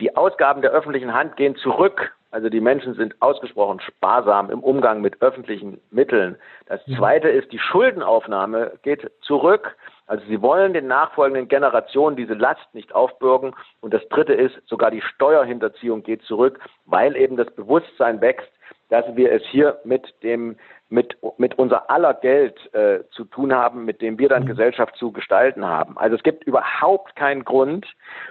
Die 0.00 0.16
Ausgaben 0.16 0.62
der 0.62 0.70
öffentlichen 0.70 1.14
Hand 1.14 1.36
gehen 1.36 1.56
zurück. 1.56 2.14
Also 2.30 2.48
die 2.48 2.62
Menschen 2.62 2.94
sind 2.94 3.14
ausgesprochen 3.20 3.80
sparsam 3.80 4.50
im 4.50 4.60
Umgang 4.60 5.02
mit 5.02 5.20
öffentlichen 5.20 5.80
Mitteln. 5.90 6.36
Das 6.66 6.80
zweite 6.96 7.28
ist, 7.28 7.52
die 7.52 7.58
Schuldenaufnahme 7.58 8.72
geht 8.82 9.10
zurück. 9.20 9.76
Also 10.06 10.24
sie 10.26 10.40
wollen 10.40 10.72
den 10.72 10.86
nachfolgenden 10.86 11.48
Generationen 11.48 12.16
diese 12.16 12.32
Last 12.32 12.74
nicht 12.74 12.94
aufbürgen. 12.94 13.54
Und 13.80 13.92
das 13.92 14.06
dritte 14.08 14.32
ist, 14.32 14.54
sogar 14.66 14.90
die 14.90 15.02
Steuerhinterziehung 15.02 16.02
geht 16.02 16.22
zurück, 16.22 16.58
weil 16.86 17.16
eben 17.16 17.36
das 17.36 17.50
Bewusstsein 17.54 18.22
wächst, 18.22 18.50
dass 18.88 19.04
wir 19.14 19.30
es 19.30 19.42
hier 19.50 19.78
mit 19.84 20.14
dem 20.22 20.56
mit, 20.92 21.16
mit 21.38 21.58
unser 21.58 21.90
aller 21.90 22.12
Geld 22.12 22.72
äh, 22.74 23.00
zu 23.12 23.24
tun 23.24 23.54
haben, 23.54 23.86
mit 23.86 24.02
dem 24.02 24.18
wir 24.18 24.28
dann 24.28 24.42
mhm. 24.42 24.48
Gesellschaft 24.48 24.94
zu 24.96 25.10
gestalten 25.10 25.64
haben. 25.64 25.96
Also 25.96 26.16
es 26.16 26.22
gibt 26.22 26.44
überhaupt 26.44 27.16
keinen 27.16 27.44
Grund 27.44 27.86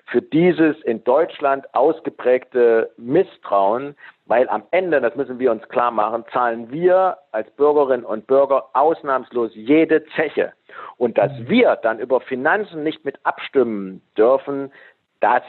für 0.05 0.21
dieses 0.21 0.79
in 0.83 1.03
Deutschland 1.03 1.73
ausgeprägte 1.73 2.91
Misstrauen, 2.97 3.95
weil 4.27 4.47
am 4.47 4.63
Ende, 4.69 5.01
das 5.01 5.15
müssen 5.15 5.39
wir 5.39 5.51
uns 5.51 5.67
klar 5.69 5.89
machen, 5.89 6.23
zahlen 6.31 6.71
wir 6.71 7.17
als 7.31 7.49
Bürgerinnen 7.51 8.05
und 8.05 8.27
Bürger 8.27 8.65
ausnahmslos 8.73 9.51
jede 9.55 10.05
Zeche. 10.15 10.53
Und 10.97 11.17
dass 11.17 11.31
mhm. 11.31 11.49
wir 11.49 11.75
dann 11.77 11.97
über 11.97 12.21
Finanzen 12.21 12.83
nicht 12.83 13.03
mit 13.03 13.17
abstimmen 13.23 14.03
dürfen, 14.15 14.71
das 15.19 15.43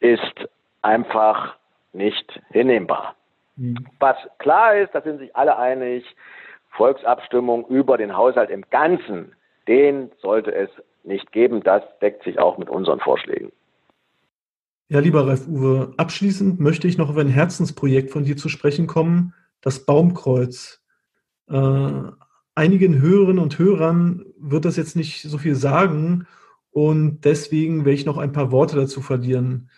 ist 0.00 0.48
einfach 0.80 1.56
nicht 1.92 2.40
hinnehmbar. 2.50 3.14
Was 3.98 4.16
klar 4.38 4.76
ist, 4.76 4.94
da 4.94 5.02
sind 5.02 5.18
sich 5.18 5.34
alle 5.36 5.58
einig, 5.58 6.04
Volksabstimmung 6.70 7.66
über 7.66 7.98
den 7.98 8.16
Haushalt 8.16 8.50
im 8.50 8.64
Ganzen, 8.70 9.32
den 9.68 10.10
sollte 10.20 10.54
es 10.54 10.70
nicht 11.04 11.30
geben. 11.32 11.62
Das 11.62 11.82
deckt 12.00 12.24
sich 12.24 12.38
auch 12.38 12.58
mit 12.58 12.70
unseren 12.70 13.00
Vorschlägen. 13.00 13.52
Ja, 14.88 14.98
lieber 14.98 15.26
Ralf 15.26 15.46
Uwe, 15.46 15.92
abschließend 15.98 16.58
möchte 16.58 16.88
ich 16.88 16.98
noch 16.98 17.10
auf 17.10 17.16
ein 17.16 17.28
Herzensprojekt 17.28 18.10
von 18.10 18.24
dir 18.24 18.36
zu 18.36 18.48
sprechen 18.48 18.86
kommen, 18.86 19.34
das 19.60 19.86
Baumkreuz. 19.86 20.82
Äh, 21.48 22.02
einigen 22.54 23.00
Hörerinnen 23.00 23.42
und 23.42 23.58
Hörern 23.58 24.24
wird 24.38 24.64
das 24.64 24.76
jetzt 24.76 24.96
nicht 24.96 25.22
so 25.22 25.38
viel 25.38 25.54
sagen 25.54 26.26
und 26.72 27.20
deswegen 27.24 27.84
werde 27.84 27.94
ich 27.94 28.06
noch 28.06 28.18
ein 28.18 28.32
paar 28.32 28.50
Worte 28.50 28.76
dazu 28.76 29.00
verlieren. 29.00 29.70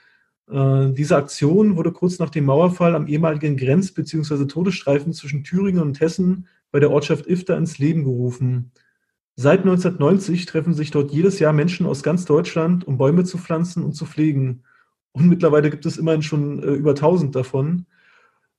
Äh, 0.52 0.92
diese 0.92 1.16
Aktion 1.16 1.76
wurde 1.76 1.92
kurz 1.92 2.18
nach 2.18 2.30
dem 2.30 2.44
Mauerfall 2.44 2.94
am 2.94 3.06
ehemaligen 3.06 3.56
Grenz- 3.56 3.92
bzw. 3.92 4.46
Todesstreifen 4.46 5.12
zwischen 5.12 5.44
Thüringen 5.44 5.82
und 5.82 6.00
Hessen 6.00 6.46
bei 6.70 6.80
der 6.80 6.90
Ortschaft 6.90 7.26
Ifter 7.26 7.56
ins 7.56 7.78
Leben 7.78 8.04
gerufen. 8.04 8.72
Seit 9.34 9.60
1990 9.60 10.44
treffen 10.44 10.74
sich 10.74 10.90
dort 10.90 11.10
jedes 11.10 11.38
Jahr 11.38 11.54
Menschen 11.54 11.86
aus 11.86 12.02
ganz 12.02 12.26
Deutschland, 12.26 12.86
um 12.86 12.98
Bäume 12.98 13.24
zu 13.24 13.38
pflanzen 13.38 13.82
und 13.82 13.94
zu 13.94 14.04
pflegen. 14.04 14.64
Und 15.12 15.28
mittlerweile 15.28 15.70
gibt 15.70 15.86
es 15.86 15.96
immerhin 15.96 16.22
schon 16.22 16.62
äh, 16.62 16.72
über 16.72 16.90
1000 16.90 17.34
davon. 17.34 17.86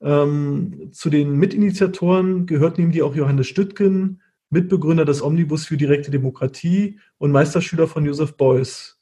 Ähm, 0.01 0.89
zu 0.91 1.12
den 1.12 1.37
Mitinitiatoren 1.37 2.48
gehört 2.48 2.79
neben 2.79 2.91
dir 2.91 3.06
auch 3.06 3.15
Johannes 3.15 3.48
Stüttgen, 3.48 4.21
Mitbegründer 4.50 5.06
des 5.06 5.21
Omnibus 5.21 5.65
für 5.65 5.77
direkte 5.77 6.12
Demokratie 6.12 7.00
und 7.19 7.31
Meisterschüler 7.31 7.87
von 7.87 8.06
Josef 8.06 8.35
Beuys. 8.35 9.00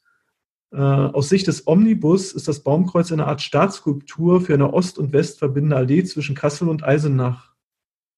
Äh, 0.72 0.76
aus 0.78 1.28
Sicht 1.28 1.46
des 1.46 1.66
Omnibus 1.66 2.32
ist 2.32 2.48
das 2.48 2.60
Baumkreuz 2.60 3.12
eine 3.12 3.26
Art 3.26 3.42
Staatsskulptur 3.42 4.40
für 4.40 4.54
eine 4.54 4.72
Ost- 4.72 4.98
und 4.98 5.12
West 5.12 5.38
verbindende 5.38 5.76
Allee 5.76 6.04
zwischen 6.04 6.34
Kassel 6.34 6.68
und 6.68 6.82
Eisenach. 6.82 7.52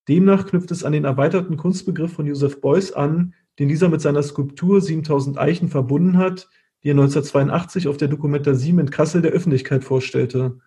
Demnach 0.09 0.47
knüpft 0.47 0.71
es 0.71 0.85
an 0.85 0.93
den 0.93 1.05
erweiterten 1.05 1.57
Kunstbegriff 1.57 2.13
von 2.13 2.27
Joseph 2.27 2.61
Beuys 2.61 2.93
an, 2.93 3.35
den 3.59 3.69
dieser 3.69 3.89
mit 3.89 4.01
seiner 4.01 4.23
Skulptur 4.23 4.81
7000 4.81 5.39
Eichen 5.39 5.69
verbunden 5.69 6.19
hat, 6.19 6.49
die 6.83 6.89
er 6.89 6.93
1982 6.93 7.89
auf 7.89 7.97
der 7.97 8.09
Documenta 8.09 8.55
7 8.55 8.79
in 8.79 8.91
Kassel 8.91 9.23
der 9.23 9.33
Öffentlichkeit 9.33 9.83
vorstellte. 9.83 10.59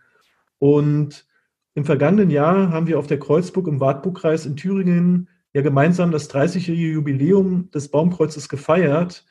Und 0.58 1.26
im 1.76 1.86
vergangenen 1.86 2.32
Jahr 2.32 2.72
haben 2.72 2.88
wir 2.88 2.98
auf 2.98 3.08
der 3.08 3.20
Kreuzburg 3.20 3.68
im 3.68 3.80
Wartburgkreis 3.80 4.46
in 4.46 4.56
Thüringen 4.56 5.30
ja 5.54 5.62
gemeinsam 5.62 6.12
das 6.12 6.30
30-jährige 6.30 6.94
Jubiläum 6.94 7.70
des 7.72 7.90
Baumkreuzes 7.90 8.50
gefeiert 8.50 9.26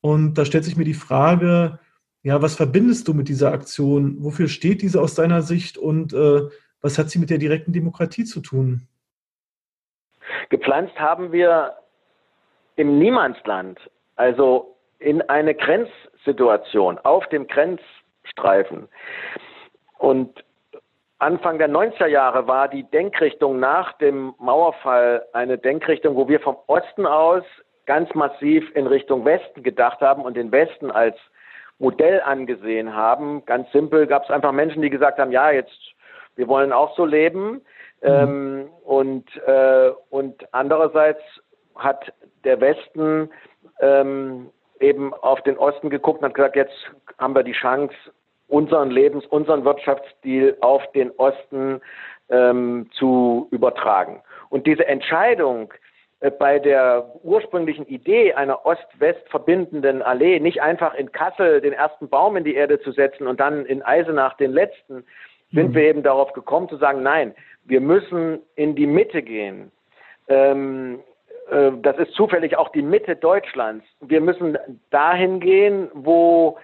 Und 0.00 0.34
da 0.34 0.44
stellt 0.44 0.64
sich 0.64 0.76
mir 0.76 0.84
die 0.84 0.94
Frage, 0.94 1.78
ja, 2.22 2.42
was 2.42 2.56
verbindest 2.56 3.08
du 3.08 3.14
mit 3.14 3.28
dieser 3.28 3.52
Aktion? 3.52 4.16
Wofür 4.20 4.48
steht 4.48 4.82
diese 4.82 5.00
aus 5.00 5.14
deiner 5.14 5.42
Sicht 5.42 5.78
und 5.78 6.12
äh, 6.12 6.48
was 6.80 6.98
hat 6.98 7.10
sie 7.10 7.18
mit 7.18 7.30
der 7.30 7.38
direkten 7.38 7.72
Demokratie 7.72 8.24
zu 8.24 8.40
tun? 8.40 8.86
Gepflanzt 10.50 10.98
haben 10.98 11.32
wir 11.32 11.74
im 12.76 12.98
Niemandsland, 12.98 13.78
also 14.16 14.76
in 14.98 15.22
eine 15.22 15.54
Grenzsituation, 15.54 16.98
auf 16.98 17.26
dem 17.28 17.46
Grenzstreifen. 17.46 18.88
Und 19.98 20.44
Anfang 21.18 21.58
der 21.58 21.68
90er 21.68 22.06
Jahre 22.06 22.46
war 22.46 22.68
die 22.68 22.84
Denkrichtung 22.84 23.58
nach 23.58 23.92
dem 23.98 24.34
Mauerfall 24.38 25.26
eine 25.32 25.58
Denkrichtung, 25.58 26.14
wo 26.14 26.28
wir 26.28 26.40
vom 26.40 26.56
Osten 26.68 27.06
aus 27.06 27.42
ganz 27.86 28.14
massiv 28.14 28.64
in 28.76 28.86
Richtung 28.86 29.24
Westen 29.24 29.62
gedacht 29.62 30.00
haben 30.00 30.22
und 30.22 30.36
den 30.36 30.52
Westen 30.52 30.90
als 30.90 31.16
Modell 31.78 32.20
angesehen 32.20 32.94
haben. 32.94 33.44
Ganz 33.44 33.70
simpel 33.72 34.06
gab 34.06 34.24
es 34.24 34.30
einfach 34.30 34.52
Menschen, 34.52 34.82
die 34.82 34.90
gesagt 34.90 35.18
haben, 35.18 35.32
ja, 35.32 35.50
jetzt, 35.50 35.94
wir 36.36 36.48
wollen 36.48 36.72
auch 36.72 36.96
so 36.96 37.04
leben. 37.04 37.62
Mhm. 38.02 38.08
Ähm, 38.08 38.68
und, 38.84 39.24
äh, 39.46 39.90
und 40.10 40.46
andererseits 40.52 41.22
hat 41.76 42.12
der 42.44 42.60
Westen 42.60 43.30
ähm, 43.80 44.50
eben 44.80 45.14
auf 45.14 45.42
den 45.42 45.58
Osten 45.58 45.90
geguckt 45.90 46.20
und 46.20 46.26
hat 46.26 46.34
gesagt, 46.34 46.56
jetzt 46.56 46.90
haben 47.18 47.34
wir 47.34 47.42
die 47.42 47.52
Chance, 47.52 47.94
unseren 48.48 48.90
Lebens-, 48.90 49.26
unseren 49.26 49.64
Wirtschaftsstil 49.64 50.56
auf 50.60 50.82
den 50.92 51.10
Osten 51.12 51.80
ähm, 52.30 52.88
zu 52.92 53.48
übertragen. 53.50 54.22
Und 54.48 54.66
diese 54.66 54.86
Entscheidung, 54.86 55.72
bei 56.38 56.58
der 56.58 57.14
ursprünglichen 57.22 57.86
Idee 57.86 58.34
einer 58.34 58.66
Ost-West 58.66 59.28
verbindenden 59.28 60.02
Allee 60.02 60.40
nicht 60.40 60.60
einfach 60.60 60.94
in 60.94 61.12
Kassel 61.12 61.60
den 61.60 61.72
ersten 61.72 62.08
Baum 62.08 62.36
in 62.36 62.44
die 62.44 62.54
Erde 62.54 62.80
zu 62.80 62.90
setzen 62.90 63.26
und 63.28 63.38
dann 63.38 63.64
in 63.66 63.82
Eisenach 63.82 64.36
den 64.36 64.52
letzten, 64.52 65.04
sind 65.52 65.70
mhm. 65.70 65.74
wir 65.74 65.82
eben 65.84 66.02
darauf 66.02 66.32
gekommen 66.32 66.68
zu 66.68 66.76
sagen, 66.76 67.02
nein, 67.02 67.34
wir 67.64 67.80
müssen 67.80 68.40
in 68.56 68.74
die 68.74 68.86
Mitte 68.86 69.22
gehen. 69.22 69.70
Ähm, 70.26 71.00
äh, 71.50 71.70
das 71.82 71.96
ist 71.98 72.12
zufällig 72.14 72.56
auch 72.56 72.70
die 72.70 72.82
Mitte 72.82 73.14
Deutschlands. 73.14 73.86
Wir 74.00 74.20
müssen 74.20 74.58
dahin 74.90 75.38
gehen, 75.38 75.88
wo 75.94 76.58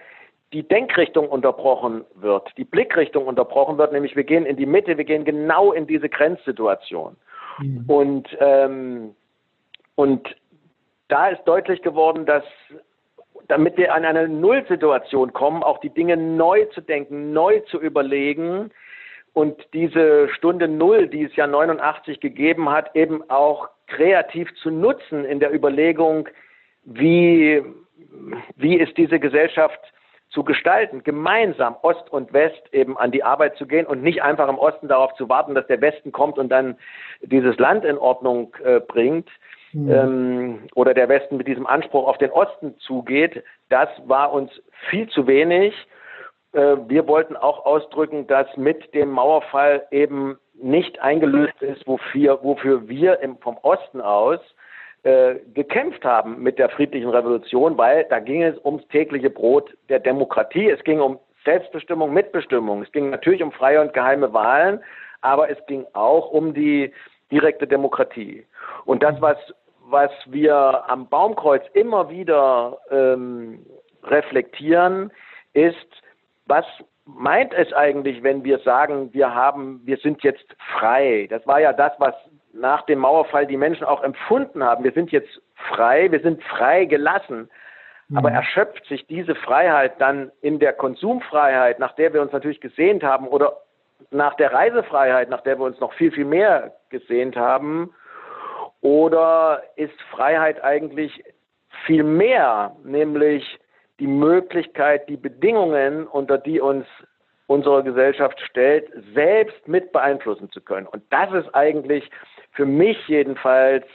die 0.51 0.63
Denkrichtung 0.63 1.29
unterbrochen 1.29 2.03
wird, 2.15 2.49
die 2.57 2.65
Blickrichtung 2.65 3.25
unterbrochen 3.25 3.77
wird, 3.77 3.93
nämlich 3.93 4.15
wir 4.15 4.23
gehen 4.23 4.45
in 4.45 4.57
die 4.57 4.65
Mitte, 4.65 4.97
wir 4.97 5.05
gehen 5.05 5.25
genau 5.25 5.71
in 5.71 5.87
diese 5.87 6.09
Grenzsituation. 6.09 7.15
Mhm. 7.59 7.83
Und, 7.87 8.37
ähm, 8.39 9.15
und 9.95 10.35
da 11.07 11.29
ist 11.29 11.43
deutlich 11.45 11.81
geworden, 11.81 12.25
dass 12.25 12.43
damit 13.47 13.77
wir 13.77 13.93
an 13.93 14.05
eine 14.05 14.27
Nullsituation 14.27 15.33
kommen, 15.33 15.63
auch 15.63 15.79
die 15.79 15.91
Dinge 15.91 16.17
neu 16.17 16.65
zu 16.65 16.81
denken, 16.81 17.31
neu 17.31 17.59
zu 17.61 17.79
überlegen 17.79 18.71
und 19.33 19.67
diese 19.73 20.29
Stunde 20.29 20.67
Null, 20.67 21.07
die 21.07 21.23
es 21.23 21.35
ja 21.35 21.45
89 21.45 22.19
gegeben 22.19 22.69
hat, 22.69 22.95
eben 22.95 23.29
auch 23.29 23.69
kreativ 23.87 24.49
zu 24.55 24.71
nutzen 24.71 25.25
in 25.25 25.39
der 25.39 25.53
Überlegung, 25.53 26.27
wie, 26.85 27.63
wie 28.55 28.77
ist 28.77 28.97
diese 28.97 29.19
Gesellschaft 29.19 29.79
zu 30.29 30.43
gestalten, 30.43 31.03
gemeinsam 31.03 31.75
Ost 31.81 32.11
und 32.11 32.33
West 32.33 32.61
eben 32.71 32.97
an 32.97 33.11
die 33.11 33.23
Arbeit 33.23 33.57
zu 33.57 33.67
gehen 33.67 33.85
und 33.85 34.01
nicht 34.01 34.23
einfach 34.23 34.49
im 34.49 34.57
Osten 34.57 34.87
darauf 34.87 35.13
zu 35.15 35.29
warten, 35.29 35.53
dass 35.53 35.67
der 35.67 35.81
Westen 35.81 36.11
kommt 36.11 36.37
und 36.37 36.49
dann 36.49 36.77
dieses 37.21 37.57
Land 37.57 37.85
in 37.85 37.97
Ordnung 37.97 38.55
äh, 38.63 38.79
bringt 38.79 39.29
mhm. 39.75 39.91
ähm, 39.91 40.59
oder 40.75 40.93
der 40.93 41.09
Westen 41.09 41.37
mit 41.37 41.47
diesem 41.47 41.67
Anspruch 41.67 42.07
auf 42.07 42.17
den 42.17 42.31
Osten 42.31 42.77
zugeht. 42.79 43.43
Das 43.69 43.89
war 44.05 44.31
uns 44.31 44.51
viel 44.89 45.07
zu 45.09 45.27
wenig. 45.27 45.73
Äh, 46.53 46.77
wir 46.87 47.07
wollten 47.07 47.35
auch 47.35 47.65
ausdrücken, 47.65 48.27
dass 48.27 48.47
mit 48.57 48.93
dem 48.93 49.09
Mauerfall 49.09 49.85
eben 49.91 50.37
nicht 50.53 50.99
eingelöst 51.01 51.61
ist, 51.61 51.85
wofür, 51.85 52.39
wofür 52.41 52.87
wir 52.87 53.19
im, 53.19 53.37
vom 53.39 53.57
Osten 53.61 53.99
aus 53.99 54.39
äh, 55.03 55.35
gekämpft 55.53 56.05
haben 56.05 56.41
mit 56.41 56.57
der 56.57 56.69
friedlichen 56.69 57.09
Revolution, 57.09 57.77
weil 57.77 58.05
da 58.05 58.19
ging 58.19 58.41
es 58.41 58.57
ums 58.63 58.87
tägliche 58.87 59.29
Brot 59.29 59.75
der 59.89 59.99
Demokratie. 59.99 60.69
Es 60.69 60.83
ging 60.83 61.01
um 61.01 61.19
Selbstbestimmung, 61.43 62.13
Mitbestimmung. 62.13 62.81
Es 62.81 62.91
ging 62.91 63.09
natürlich 63.09 63.43
um 63.43 63.51
freie 63.51 63.81
und 63.81 63.93
geheime 63.93 64.33
Wahlen, 64.33 64.81
aber 65.21 65.49
es 65.49 65.63
ging 65.67 65.85
auch 65.93 66.31
um 66.31 66.53
die 66.53 66.91
direkte 67.31 67.67
Demokratie. 67.67 68.45
Und 68.85 69.03
das, 69.03 69.19
was, 69.21 69.37
was 69.89 70.11
wir 70.25 70.83
am 70.89 71.07
Baumkreuz 71.07 71.63
immer 71.73 72.09
wieder 72.09 72.77
ähm, 72.89 73.65
reflektieren, 74.03 75.11
ist, 75.53 76.03
was 76.45 76.65
meint 77.05 77.53
es 77.53 77.71
eigentlich, 77.73 78.23
wenn 78.23 78.43
wir 78.43 78.59
sagen, 78.59 79.13
wir 79.13 79.33
haben, 79.33 79.81
wir 79.85 79.97
sind 79.97 80.23
jetzt 80.23 80.45
frei? 80.77 81.27
Das 81.29 81.45
war 81.45 81.59
ja 81.59 81.71
das, 81.73 81.93
was 81.99 82.15
nach 82.53 82.83
dem 82.83 82.99
Mauerfall 82.99 83.45
die 83.45 83.57
Menschen 83.57 83.85
auch 83.85 84.03
empfunden 84.03 84.63
haben. 84.63 84.83
Wir 84.83 84.93
sind 84.93 85.11
jetzt 85.11 85.41
frei, 85.53 86.11
wir 86.11 86.21
sind 86.21 86.41
frei 86.43 86.85
gelassen. 86.85 87.49
Mhm. 88.07 88.17
Aber 88.17 88.31
erschöpft 88.31 88.85
sich 88.87 89.05
diese 89.07 89.35
Freiheit 89.35 89.99
dann 89.99 90.31
in 90.41 90.59
der 90.59 90.73
Konsumfreiheit, 90.73 91.79
nach 91.79 91.93
der 91.93 92.13
wir 92.13 92.21
uns 92.21 92.31
natürlich 92.31 92.61
gesehnt 92.61 93.03
haben, 93.03 93.27
oder 93.27 93.57
nach 94.11 94.35
der 94.35 94.53
Reisefreiheit, 94.53 95.29
nach 95.29 95.41
der 95.41 95.59
wir 95.59 95.65
uns 95.65 95.79
noch 95.79 95.93
viel, 95.93 96.11
viel 96.11 96.25
mehr 96.25 96.73
gesehnt 96.89 97.35
haben? 97.35 97.93
Oder 98.85 99.63
ist 99.77 99.99
Freiheit 100.11 100.63
eigentlich 100.63 101.23
viel 101.87 102.03
mehr, 102.03 102.75
nämlich 102.83 103.57
die 103.99 104.05
Möglichkeit, 104.05 105.09
die 105.09 105.17
Bedingungen, 105.17 106.05
unter 106.05 106.37
die 106.37 106.61
uns 106.61 106.85
unsere 107.47 107.83
Gesellschaft 107.83 108.39
stellt, 108.41 108.87
selbst 109.15 109.67
mit 109.67 109.91
beeinflussen 109.91 110.51
zu 110.51 110.61
können. 110.61 110.85
Und 110.85 111.01
das 111.09 111.33
ist 111.33 111.55
eigentlich 111.55 112.07
für 112.51 112.67
mich 112.67 112.99
jedenfalls 113.07 113.85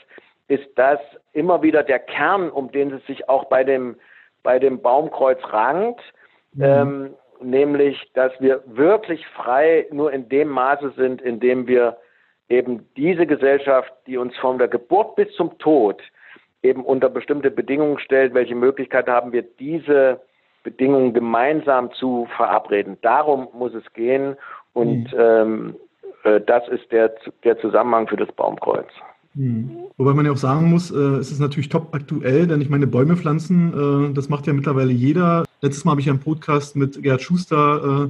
ist 0.49 0.67
das 0.75 0.99
immer 1.31 1.61
wieder 1.61 1.83
der 1.83 1.99
Kern, 1.99 2.49
um 2.49 2.69
den 2.69 2.91
es 2.91 3.05
sich 3.05 3.29
auch 3.29 3.45
bei 3.45 3.63
dem, 3.63 3.95
bei 4.43 4.59
dem 4.59 4.81
Baumkreuz 4.81 5.39
rankt, 5.53 6.01
mhm. 6.51 6.63
ähm, 6.63 7.13
nämlich, 7.39 8.11
dass 8.13 8.33
wir 8.41 8.61
wirklich 8.65 9.25
frei 9.27 9.87
nur 9.89 10.11
in 10.11 10.27
dem 10.27 10.49
Maße 10.49 10.91
sind, 10.97 11.21
in 11.21 11.39
dem 11.39 11.65
wir 11.65 11.95
eben 12.51 12.85
diese 12.97 13.25
Gesellschaft, 13.25 13.91
die 14.05 14.17
uns 14.17 14.35
von 14.37 14.57
der 14.57 14.67
Geburt 14.67 15.15
bis 15.15 15.31
zum 15.35 15.57
Tod 15.57 16.01
eben 16.63 16.83
unter 16.83 17.09
bestimmte 17.09 17.49
Bedingungen 17.49 17.97
stellt, 17.99 18.33
welche 18.33 18.55
Möglichkeit 18.55 19.07
haben 19.07 19.31
wir, 19.31 19.43
diese 19.59 20.21
Bedingungen 20.63 21.13
gemeinsam 21.13 21.91
zu 21.93 22.27
verabreden. 22.35 22.97
Darum 23.01 23.47
muss 23.53 23.73
es 23.73 23.91
gehen 23.93 24.35
und 24.73 25.11
mhm. 25.11 25.19
ähm, 25.19 25.75
äh, 26.23 26.39
das 26.41 26.67
ist 26.67 26.91
der, 26.91 27.15
der 27.43 27.57
Zusammenhang 27.59 28.07
für 28.07 28.17
das 28.17 28.31
Baumkreuz. 28.33 28.89
Hm. 29.33 29.69
Wobei 29.97 30.13
man 30.13 30.25
ja 30.25 30.33
auch 30.33 30.37
sagen 30.37 30.69
muss, 30.69 30.91
äh, 30.91 30.95
es 30.95 31.31
ist 31.31 31.39
natürlich 31.39 31.69
top 31.69 31.95
aktuell, 31.95 32.47
denn 32.47 32.59
ich 32.59 32.69
meine, 32.69 32.85
Bäume 32.85 33.15
pflanzen, 33.15 34.09
äh, 34.11 34.13
das 34.13 34.27
macht 34.27 34.45
ja 34.45 34.51
mittlerweile 34.51 34.91
jeder. 34.91 35.45
Letztes 35.61 35.85
Mal 35.85 35.91
habe 35.91 36.01
ich 36.01 36.09
einen 36.09 36.19
Podcast 36.19 36.75
mit 36.75 37.01
Gerhard 37.01 37.21
Schuster 37.21 38.09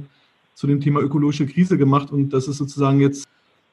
zu 0.54 0.66
dem 0.66 0.80
Thema 0.80 1.00
ökologische 1.00 1.46
Krise 1.46 1.78
gemacht 1.78 2.10
und 2.10 2.30
das 2.30 2.48
ist 2.48 2.58
sozusagen 2.58 3.00
jetzt 3.00 3.28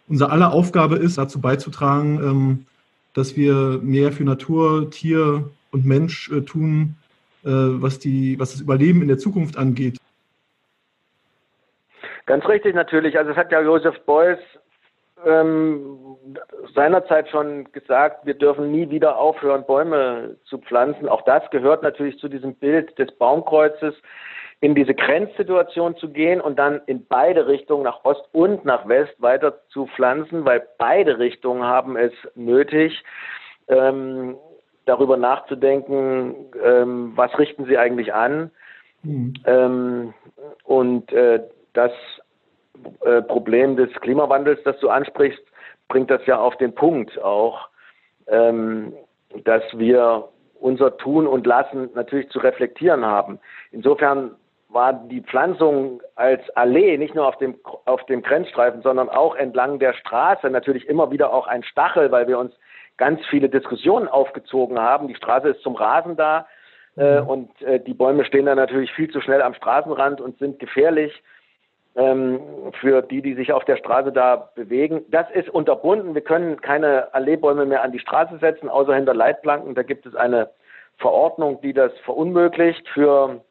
unser 0.10 0.32
aller 0.32 0.52
Aufgabe 0.52 0.98
ist, 0.98 1.18
dazu 1.18 1.40
beizutragen, 1.40 2.20
ähm, 2.22 2.66
dass 3.14 3.38
wir 3.38 3.80
mehr 3.82 4.12
für 4.12 4.24
Natur, 4.24 4.90
Tier 4.90 5.50
und 5.72 5.86
Mensch 5.86 6.32
äh, 6.32 6.42
tun, 6.42 6.96
äh, 7.44 7.50
was, 7.50 8.00
die, 8.00 8.40
was 8.40 8.52
das 8.52 8.62
Überleben 8.62 9.02
in 9.02 9.08
der 9.08 9.18
Zukunft 9.18 9.58
angeht. 9.58 9.98
Ganz 12.26 12.48
richtig 12.48 12.76
natürlich. 12.76 13.18
Also 13.18 13.32
es 13.32 13.38
hat 13.38 13.52
ja 13.52 13.62
Joseph 13.62 14.00
Beuys 14.06 14.40
ähm, 15.26 15.98
seinerzeit 16.76 17.30
schon 17.30 17.72
gesagt, 17.72 18.26
wir 18.26 18.36
dürfen 18.36 18.72
nie 18.72 18.90
wieder 18.90 19.18
aufhören, 19.18 19.66
Bäume 19.66 20.38
zu 20.46 20.60
pflanzen. 20.60 21.10
Auch 21.10 21.24
das 21.24 21.50
gehört 21.52 21.84
natürlich 21.84 22.20
zu 22.20 22.28
diesem 22.28 22.56
Bild 22.56 22.98
des 22.98 23.12
Baumkreuzes, 23.18 23.96
in 24.62 24.76
diese 24.76 24.94
Grenzsituation 24.94 25.96
zu 25.98 26.10
gehen 26.10 26.42
und 26.42 26.60
dann 26.60 26.82
in 26.86 27.06
beide 27.06 27.48
Richtungen, 27.48 27.84
nach 27.84 28.04
Ost 28.04 28.28
und 28.34 28.66
nach 28.66 28.88
West, 28.88 29.14
weiter 29.20 29.60
zu 29.70 29.88
pflanzen, 29.88 30.44
weil 30.44 30.68
beide 30.78 31.18
Richtungen 31.18 31.64
haben 31.64 31.96
es 31.96 32.12
nötig, 32.36 33.04
ähm, 33.70 34.36
darüber 34.86 35.16
nachzudenken, 35.16 36.36
ähm, 36.62 37.14
was 37.16 37.38
richten 37.40 37.66
sie 37.66 37.78
eigentlich 37.78 38.14
an. 38.14 38.52
Mhm. 39.04 39.34
Ähm, 39.46 40.14
und 40.64 41.12
äh, 41.14 41.42
das 41.74 41.92
äh, 43.02 43.22
Problem 43.22 43.78
des 43.78 43.92
Klimawandels, 44.02 44.62
das 44.64 44.78
du 44.80 44.90
ansprichst, 44.90 45.42
bringt 45.88 46.10
das 46.12 46.26
ja 46.26 46.38
auf 46.38 46.58
den 46.58 46.76
Punkt 46.76 47.22
auch, 47.22 47.70
ähm, 48.28 48.94
dass 49.46 49.64
wir 49.74 50.30
unser 50.60 50.98
Tun 50.98 51.28
und 51.28 51.48
Lassen 51.48 51.90
natürlich 51.94 52.30
zu 52.30 52.40
reflektieren 52.40 53.06
haben. 53.06 53.40
Insofern 53.72 54.36
war 54.70 54.94
die 54.94 55.22
Pflanzung 55.22 56.02
als 56.16 56.48
Allee 56.52 56.98
nicht 56.98 57.16
nur 57.16 57.28
auf 57.28 57.38
dem, 57.38 57.60
auf 57.86 58.06
dem 58.06 58.22
Grenzstreifen, 58.22 58.82
sondern 58.82 59.10
auch 59.10 59.36
entlang 59.36 59.80
der 59.80 59.94
Straße 59.94 60.50
natürlich 60.50 60.88
immer 60.88 61.12
wieder 61.12 61.34
auch 61.34 61.48
ein 61.48 61.64
Stachel, 61.64 62.12
weil 62.12 62.28
wir 62.28 62.40
uns 62.40 62.54
ganz 62.98 63.20
viele 63.30 63.50
Diskussionen 63.50 64.08
aufgezogen 64.08 64.80
haben. 64.80 65.08
Die 65.08 65.16
Straße 65.16 65.50
ist 65.50 65.62
zum 65.62 65.76
Rasen 65.76 66.16
da, 66.16 66.46
Äh, 66.96 67.22
und 67.22 67.50
äh, 67.62 67.80
die 67.80 67.94
Bäume 67.94 68.26
stehen 68.26 68.46
dann 68.46 68.58
natürlich 68.58 68.92
viel 68.92 69.10
zu 69.10 69.22
schnell 69.22 69.42
am 69.42 69.54
Straßenrand 69.54 70.20
und 70.20 70.38
sind 70.40 70.60
gefährlich 70.60 71.14
ähm, 71.96 72.42
für 72.82 73.02
die, 73.02 73.22
die 73.22 73.36
sich 73.36 73.54
auf 73.54 73.64
der 73.66 73.78
Straße 73.78 74.12
da 74.12 74.50
bewegen. 74.56 75.06
Das 75.10 75.30
ist 75.32 75.50
unterbunden. 75.50 76.14
Wir 76.14 76.24
können 76.24 76.60
keine 76.60 77.14
Alleebäume 77.14 77.66
mehr 77.66 77.84
an 77.84 77.92
die 77.92 78.00
Straße 78.00 78.38
setzen, 78.40 78.70
außer 78.70 78.96
hinter 78.96 79.14
Leitplanken. 79.14 79.76
Da 79.76 79.84
gibt 79.84 80.06
es 80.06 80.16
eine 80.16 80.50
Verordnung, 80.98 81.62
die 81.62 81.74
das 81.74 81.94
verunmöglicht 82.00 82.86
für, 82.90 83.42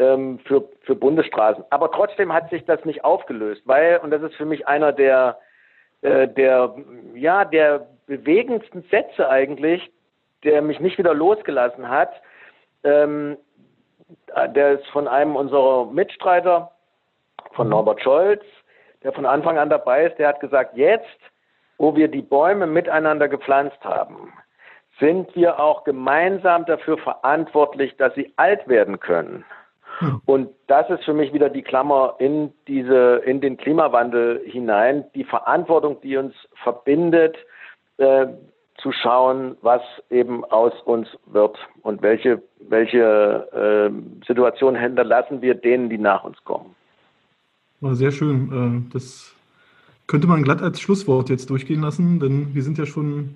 ähm, 0.00 0.38
für, 0.46 0.64
für 0.82 0.96
Bundesstraßen. 0.96 1.62
Aber 1.70 1.92
trotzdem 1.92 2.32
hat 2.32 2.48
sich 2.50 2.64
das 2.64 2.84
nicht 2.84 3.04
aufgelöst, 3.04 3.62
weil, 3.66 3.98
und 3.98 4.10
das 4.10 4.22
ist 4.22 4.34
für 4.34 4.46
mich 4.46 4.66
einer 4.66 4.92
der, 4.92 5.38
äh, 6.00 6.26
der, 6.26 6.74
ja, 7.14 7.44
der 7.44 7.86
bewegendsten 8.06 8.82
Sätze 8.90 9.28
eigentlich, 9.28 9.92
der 10.42 10.62
mich 10.62 10.80
nicht 10.80 10.96
wieder 10.98 11.12
losgelassen 11.12 11.88
hat, 11.88 12.10
ähm, 12.82 13.36
der 14.54 14.80
ist 14.80 14.86
von 14.88 15.06
einem 15.06 15.36
unserer 15.36 15.84
Mitstreiter, 15.84 16.72
von 17.52 17.66
mhm. 17.66 17.72
Norbert 17.72 18.02
Scholz, 18.02 18.42
der 19.02 19.12
von 19.12 19.26
Anfang 19.26 19.58
an 19.58 19.68
dabei 19.68 20.06
ist, 20.06 20.18
der 20.18 20.28
hat 20.28 20.40
gesagt, 20.40 20.76
jetzt, 20.76 21.04
wo 21.76 21.94
wir 21.94 22.08
die 22.08 22.22
Bäume 22.22 22.66
miteinander 22.66 23.28
gepflanzt 23.28 23.82
haben, 23.84 24.32
sind 24.98 25.34
wir 25.36 25.60
auch 25.60 25.84
gemeinsam 25.84 26.64
dafür 26.66 26.98
verantwortlich, 26.98 27.96
dass 27.96 28.14
sie 28.14 28.32
alt 28.36 28.66
werden 28.68 28.98
können. 28.98 29.44
Und 30.24 30.48
das 30.66 30.88
ist 30.90 31.04
für 31.04 31.12
mich 31.12 31.32
wieder 31.32 31.50
die 31.50 31.62
Klammer 31.62 32.14
in 32.18 32.52
diese, 32.66 33.22
in 33.26 33.40
den 33.40 33.56
Klimawandel 33.56 34.42
hinein, 34.46 35.04
die 35.14 35.24
Verantwortung, 35.24 36.00
die 36.02 36.16
uns 36.16 36.34
verbindet, 36.62 37.36
äh, 37.98 38.26
zu 38.80 38.92
schauen, 38.92 39.56
was 39.60 39.82
eben 40.08 40.44
aus 40.46 40.72
uns 40.84 41.06
wird 41.26 41.58
und 41.82 42.00
welche, 42.02 42.42
welche 42.68 43.90
äh, 43.92 44.26
Situationen 44.26 44.80
hinterlassen 44.80 45.42
wir 45.42 45.54
denen, 45.54 45.90
die 45.90 45.98
nach 45.98 46.24
uns 46.24 46.42
kommen. 46.44 46.74
War 47.80 47.94
sehr 47.94 48.10
schön. 48.10 48.86
Äh, 48.88 48.92
das 48.92 49.34
könnte 50.06 50.26
man 50.26 50.42
glatt 50.42 50.62
als 50.62 50.80
Schlusswort 50.80 51.28
jetzt 51.28 51.50
durchgehen 51.50 51.82
lassen, 51.82 52.20
denn 52.20 52.54
wir 52.54 52.62
sind 52.62 52.78
ja 52.78 52.86
schon 52.86 53.34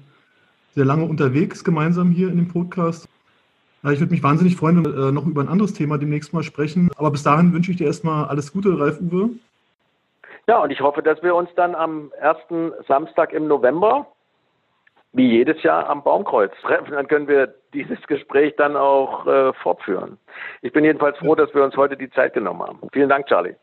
sehr 0.75 0.85
lange 0.85 1.05
unterwegs 1.05 1.63
gemeinsam 1.63 2.11
hier 2.11 2.29
in 2.29 2.37
dem 2.37 2.49
Podcast. 2.49 3.09
Ich 3.93 4.01
würde 4.01 4.13
mich 4.13 4.23
wahnsinnig 4.23 4.57
freuen, 4.57 4.77
wenn 4.83 4.93
wir 4.93 5.09
äh, 5.09 5.13
noch 5.13 5.27
über 5.27 5.43
ein 5.43 5.49
anderes 5.49 5.75
Thema 5.75 5.99
demnächst 5.99 6.33
mal 6.33 6.43
sprechen. 6.43 6.91
Aber 6.97 7.11
bis 7.11 7.23
dahin 7.23 7.53
wünsche 7.53 7.71
ich 7.71 7.77
dir 7.77 7.87
erstmal 7.87 8.25
alles 8.25 8.53
Gute, 8.53 8.79
Ralf 8.79 8.99
Uwe. 9.01 9.31
Ja, 10.47 10.63
und 10.63 10.71
ich 10.71 10.81
hoffe, 10.81 11.03
dass 11.03 11.23
wir 11.23 11.35
uns 11.35 11.51
dann 11.57 11.75
am 11.75 12.11
ersten 12.19 12.73
Samstag 12.89 13.33
im 13.33 13.47
November, 13.47 14.07
wie 15.13 15.31
jedes 15.31 15.63
Jahr, 15.63 15.89
am 15.89 16.03
Baumkreuz 16.03 16.53
treffen. 16.63 16.93
Dann 16.93 17.09
können 17.09 17.29
wir 17.29 17.55
dieses 17.73 18.01
Gespräch 18.07 18.55
dann 18.57 18.77
auch 18.77 19.27
äh, 19.27 19.53
fortführen. 19.55 20.19
Ich 20.63 20.73
bin 20.73 20.85
jedenfalls 20.85 21.19
froh, 21.19 21.35
dass 21.35 21.55
wir 21.55 21.65
uns 21.65 21.77
heute 21.77 21.97
die 21.97 22.11
Zeit 22.11 22.35
genommen 22.35 22.63
haben. 22.63 22.79
Vielen 22.93 23.09
Dank, 23.09 23.27
Charlie. 23.27 23.55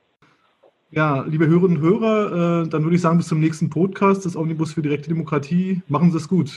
Ja, 0.92 1.24
liebe 1.26 1.48
Hörerinnen 1.48 1.78
und 1.78 1.84
Hörer, 1.84 2.64
äh, 2.64 2.68
dann 2.68 2.84
würde 2.84 2.96
ich 2.96 3.02
sagen, 3.02 3.18
bis 3.18 3.28
zum 3.28 3.40
nächsten 3.40 3.70
Podcast 3.70 4.26
des 4.26 4.36
Omnibus 4.36 4.74
für 4.74 4.82
direkte 4.82 5.08
Demokratie. 5.08 5.82
Machen 5.88 6.12
Sie 6.12 6.18
es 6.18 6.28
gut. 6.28 6.52